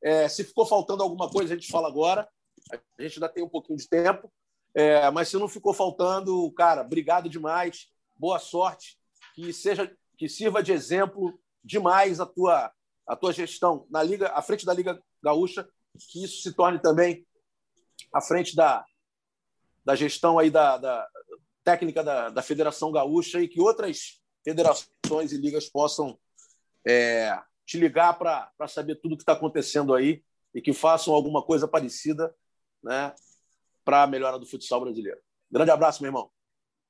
É, 0.05 0.29
se 0.29 0.43
ficou 0.43 0.67
faltando 0.67 1.01
alguma 1.01 1.27
coisa, 1.27 1.51
a 1.51 1.57
gente 1.57 1.71
fala 1.71 1.87
agora. 1.87 2.29
A 2.71 3.01
gente 3.01 3.15
ainda 3.15 3.27
tem 3.27 3.43
um 3.43 3.49
pouquinho 3.49 3.79
de 3.79 3.89
tempo. 3.89 4.31
É, 4.71 5.09
mas 5.09 5.29
se 5.29 5.37
não 5.37 5.47
ficou 5.47 5.73
faltando, 5.73 6.51
cara, 6.51 6.81
obrigado 6.81 7.27
demais. 7.27 7.87
Boa 8.15 8.37
sorte. 8.37 8.99
Que 9.33 9.51
seja 9.51 9.91
que 10.15 10.29
sirva 10.29 10.61
de 10.61 10.71
exemplo 10.71 11.39
demais 11.63 12.19
a 12.19 12.25
tua 12.25 12.71
a 13.07 13.15
tua 13.15 13.33
gestão 13.33 13.85
na 13.89 14.01
liga, 14.01 14.29
à 14.29 14.41
frente 14.41 14.65
da 14.65 14.73
Liga 14.73 14.99
Gaúcha, 15.23 15.67
que 16.11 16.23
isso 16.23 16.41
se 16.41 16.53
torne 16.53 16.79
também 16.79 17.25
à 18.13 18.21
frente 18.21 18.55
da, 18.55 18.85
da 19.83 19.95
gestão 19.95 20.39
aí 20.39 20.49
da, 20.49 20.77
da 20.77 21.07
técnica 21.63 22.03
da, 22.03 22.29
da 22.29 22.41
Federação 22.41 22.91
Gaúcha 22.91 23.41
e 23.41 23.47
que 23.47 23.61
outras 23.61 24.19
federações 24.43 25.31
e 25.31 25.37
ligas 25.37 25.69
possam 25.69 26.17
é, 26.87 27.37
te 27.65 27.79
ligar 27.79 28.17
para 28.17 28.67
saber 28.67 28.95
tudo 28.95 29.13
o 29.13 29.17
que 29.17 29.23
está 29.23 29.33
acontecendo 29.33 29.93
aí 29.93 30.23
e 30.53 30.61
que 30.61 30.73
façam 30.73 31.13
alguma 31.13 31.41
coisa 31.41 31.67
parecida 31.67 32.33
né, 32.83 33.13
para 33.83 34.03
a 34.03 34.07
melhora 34.07 34.39
do 34.39 34.45
futsal 34.45 34.81
brasileiro. 34.81 35.19
Grande 35.51 35.71
abraço, 35.71 36.01
meu 36.01 36.09
irmão. 36.09 36.29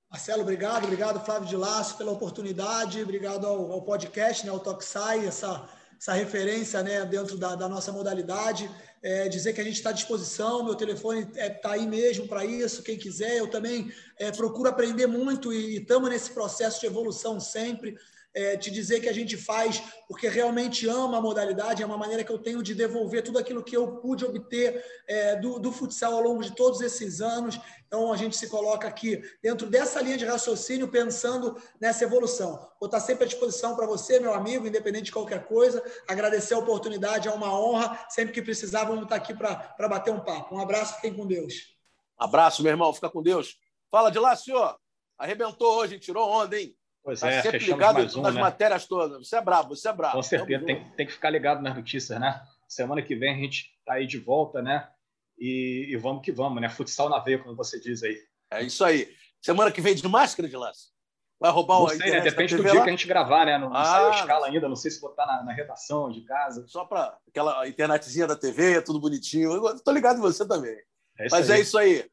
Marcelo, 0.10 0.42
obrigado. 0.42 0.84
Obrigado, 0.84 1.24
Flávio 1.26 1.48
de 1.48 1.58
Laço, 1.58 1.98
pela 1.98 2.12
oportunidade. 2.12 3.02
Obrigado 3.02 3.46
ao, 3.48 3.72
ao 3.72 3.82
podcast, 3.82 4.46
né, 4.46 4.52
ao 4.52 4.60
Toxai, 4.60 5.26
essa, 5.26 5.68
essa 6.00 6.14
referência 6.14 6.84
né, 6.84 7.06
dentro 7.06 7.38
da, 7.38 7.56
da 7.56 7.68
nossa 7.68 7.92
modalidade 7.92 8.70
é, 9.06 9.30
dizer 9.30 9.54
que 9.54 9.62
a 9.62 9.64
gente 9.64 9.76
está 9.76 9.92
à 9.92 9.94
disposição, 9.94 10.64
meu 10.64 10.74
telefone 10.74 11.22
está 11.22 11.40
é, 11.40 11.50
tá 11.52 11.72
aí 11.74 11.86
mesmo 11.86 12.28
para 12.28 12.44
isso, 12.44 12.82
quem 12.82 12.98
quiser. 12.98 13.38
Eu 13.38 13.48
também 13.48 13.94
é, 14.18 14.32
procuro 14.32 14.68
aprender 14.68 15.06
muito 15.06 15.54
e 15.54 15.78
estamos 15.78 16.10
nesse 16.10 16.32
processo 16.32 16.82
de 16.82 16.88
evolução 16.88 17.40
sempre 17.40 17.96
é, 18.36 18.58
te 18.58 18.70
dizer 18.70 19.00
que 19.00 19.08
a 19.08 19.14
gente 19.14 19.38
faz 19.38 19.82
porque 20.10 20.28
realmente 20.28 20.88
ama 20.88 21.18
a 21.18 21.22
modalidade, 21.22 21.82
é 21.82 21.86
uma 21.86 21.98
maneira 21.98 22.24
que 22.24 22.32
eu 22.32 22.38
tenho 22.38 22.62
de 22.62 22.76
devolver 22.76 23.24
tudo 23.24 23.40
aquilo 23.40 23.64
que 23.64 23.76
eu 23.76 23.96
pude 23.98 24.26
obter 24.26 24.84
é, 25.08 25.38
do, 25.38 25.58
do 25.58 25.72
futsal 25.72 26.14
ao 26.14 26.22
longo 26.22 26.44
de 26.44 26.54
todos 26.54 26.82
esses 26.82 27.22
anos. 27.22 27.58
Então, 27.88 28.12
a 28.12 28.18
gente 28.18 28.36
se 28.36 28.50
coloca 28.50 28.88
aqui 28.88 29.24
dentro 29.42 29.68
dessa 29.68 30.02
linha 30.02 30.18
de 30.18 30.26
raciocínio, 30.26 30.90
pensando 30.90 31.56
nessa 31.80 32.04
evolução. 32.04 32.58
Vou 32.80 32.88
estar 32.88 33.00
sempre 33.00 33.24
à 33.24 33.28
disposição 33.28 33.76
para 33.76 33.88
você, 33.88 34.20
meu 34.20 34.34
amigo, 34.34 34.68
independente 34.68 35.06
de 35.06 35.12
qualquer 35.14 35.46
coisa. 35.46 35.82
Agradecer 36.08 36.56
a 36.56 36.60
oportunidade, 36.60 37.30
é 37.30 37.32
uma 37.32 37.58
honra. 37.58 38.06
Sempre 38.10 38.34
que 38.34 38.42
precisar, 38.42 38.84
vamos 38.84 39.04
estar 39.04 39.16
aqui 39.16 39.34
para 39.34 39.88
bater 39.88 40.12
um 40.12 40.20
papo. 40.20 40.56
Um 40.56 40.60
abraço, 40.60 40.96
fiquem 40.96 41.14
com 41.14 41.26
Deus. 41.26 41.74
Abraço, 42.18 42.62
meu 42.62 42.72
irmão, 42.72 42.94
fica 42.94 43.10
com 43.10 43.24
Deus. 43.24 43.58
Fala 43.90 44.10
de 44.12 44.20
lá, 44.20 44.36
senhor. 44.36 44.78
Arrebentou 45.18 45.76
hoje, 45.78 45.98
tirou 46.00 46.30
onda, 46.30 46.60
hein? 46.60 46.76
Pois 47.06 47.20
tá 47.20 47.30
é, 47.30 47.44
sempre 47.44 47.60
ligado 47.60 47.94
mais 47.94 48.16
um, 48.16 48.22
nas 48.24 48.34
né? 48.34 48.42
matérias 48.42 48.88
todas. 48.88 49.20
Você 49.20 49.36
é 49.36 49.42
bravo, 49.42 49.76
você 49.76 49.88
é 49.88 49.94
bravo. 49.94 50.16
Com 50.16 50.24
certeza, 50.24 50.66
tem, 50.66 50.84
tem, 50.98 51.06
que 51.06 51.14
ficar 51.14 51.30
ligado 51.30 51.62
nas 51.62 51.76
notícias, 51.76 52.20
né? 52.20 52.42
Semana 52.68 53.00
que 53.04 53.16
vem 53.16 53.32
a 53.32 53.38
gente 53.38 53.72
tá 53.86 53.94
aí 53.94 54.08
de 54.08 54.18
volta, 54.18 54.60
né? 54.60 54.90
E, 55.38 55.90
e, 55.92 55.98
vamos 55.98 56.24
que 56.24 56.32
vamos, 56.32 56.60
né? 56.60 56.68
Futsal 56.68 57.08
na 57.08 57.20
veia, 57.20 57.38
como 57.38 57.56
você 57.56 57.80
diz 57.80 58.02
aí. 58.02 58.18
É 58.50 58.64
isso 58.64 58.84
aí. 58.84 59.08
Semana 59.40 59.72
que 59.72 59.82
vem 59.82 59.94
de 59.94 60.08
máscara 60.08 60.50
de 60.50 60.58
laço? 60.58 60.96
Vai 61.40 61.52
roubar 61.52 61.84
o 61.84 61.90
sei, 61.90 62.10
né? 62.10 62.22
Depende 62.22 62.56
do 62.56 62.64
dia 62.64 62.74
lá? 62.74 62.82
que 62.82 62.90
a 62.90 62.92
gente 62.92 63.06
gravar, 63.06 63.46
né? 63.46 63.60
Não, 63.60 63.70
não 63.70 63.78
ah, 63.78 63.86
saiu 63.86 64.08
a 64.08 64.16
escala 64.16 64.48
ainda, 64.48 64.68
não 64.68 64.76
sei 64.76 64.90
se 64.90 65.00
botar 65.00 65.28
na, 65.28 65.44
na 65.44 65.54
redação 65.54 66.10
de 66.10 66.22
casa. 66.22 66.66
Só 66.68 66.86
para 66.86 67.16
aquela 67.28 67.68
internetzinha 67.68 68.26
da 68.26 68.36
TV, 68.36 68.82
tudo 68.82 69.00
bonitinho. 69.00 69.52
Eu 69.52 69.80
tô 69.84 69.92
ligado 69.92 70.18
em 70.18 70.22
você 70.22 70.48
também. 70.48 70.76
É 71.20 71.28
Mas 71.30 71.52
aí. 71.52 71.60
é 71.60 71.62
isso 71.62 71.78
aí. 71.78 72.10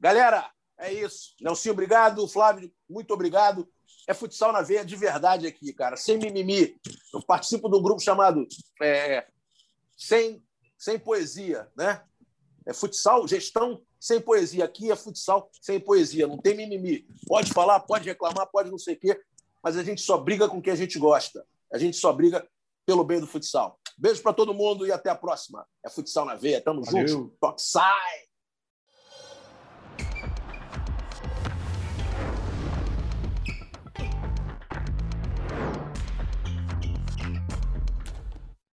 Galera, 0.00 0.50
é 0.80 0.92
isso. 0.92 1.36
Nelsinho, 1.40 1.74
obrigado. 1.74 2.26
Flávio, 2.26 2.72
muito 2.88 3.14
obrigado 3.14 3.68
é 4.08 4.14
futsal 4.14 4.52
na 4.52 4.62
veia 4.62 4.84
de 4.84 4.96
verdade 4.96 5.46
aqui, 5.46 5.72
cara, 5.72 5.96
sem 5.96 6.18
mimimi. 6.18 6.76
Eu 7.12 7.22
participo 7.22 7.68
de 7.68 7.76
um 7.76 7.82
grupo 7.82 8.00
chamado 8.00 8.46
é, 8.80 9.26
sem, 9.96 10.42
sem 10.78 10.98
Poesia, 10.98 11.68
né? 11.76 12.02
É 12.66 12.72
futsal, 12.72 13.26
gestão 13.26 13.82
sem 13.98 14.20
poesia. 14.20 14.64
Aqui 14.64 14.90
é 14.90 14.96
futsal 14.96 15.50
sem 15.60 15.80
poesia, 15.80 16.26
não 16.26 16.38
tem 16.38 16.56
mimimi. 16.56 17.06
Pode 17.26 17.52
falar, 17.52 17.80
pode 17.80 18.08
reclamar, 18.08 18.48
pode 18.50 18.70
não 18.70 18.78
sei 18.78 18.94
o 18.94 18.98
quê, 18.98 19.20
mas 19.62 19.76
a 19.76 19.82
gente 19.82 20.00
só 20.00 20.16
briga 20.18 20.48
com 20.48 20.60
quem 20.60 20.72
a 20.72 20.76
gente 20.76 20.98
gosta. 20.98 21.44
A 21.72 21.78
gente 21.78 21.96
só 21.96 22.12
briga 22.12 22.46
pelo 22.86 23.04
bem 23.04 23.20
do 23.20 23.26
futsal. 23.26 23.78
Beijo 23.96 24.22
para 24.22 24.32
todo 24.32 24.54
mundo 24.54 24.86
e 24.86 24.92
até 24.92 25.10
a 25.10 25.14
próxima. 25.14 25.66
É 25.84 25.88
futsal 25.88 26.24
na 26.24 26.34
veia, 26.34 26.60
tamo 26.60 26.82
Valeu. 26.84 27.06
junto. 27.06 27.36
Toque 27.40 27.62
sai! 27.62 28.31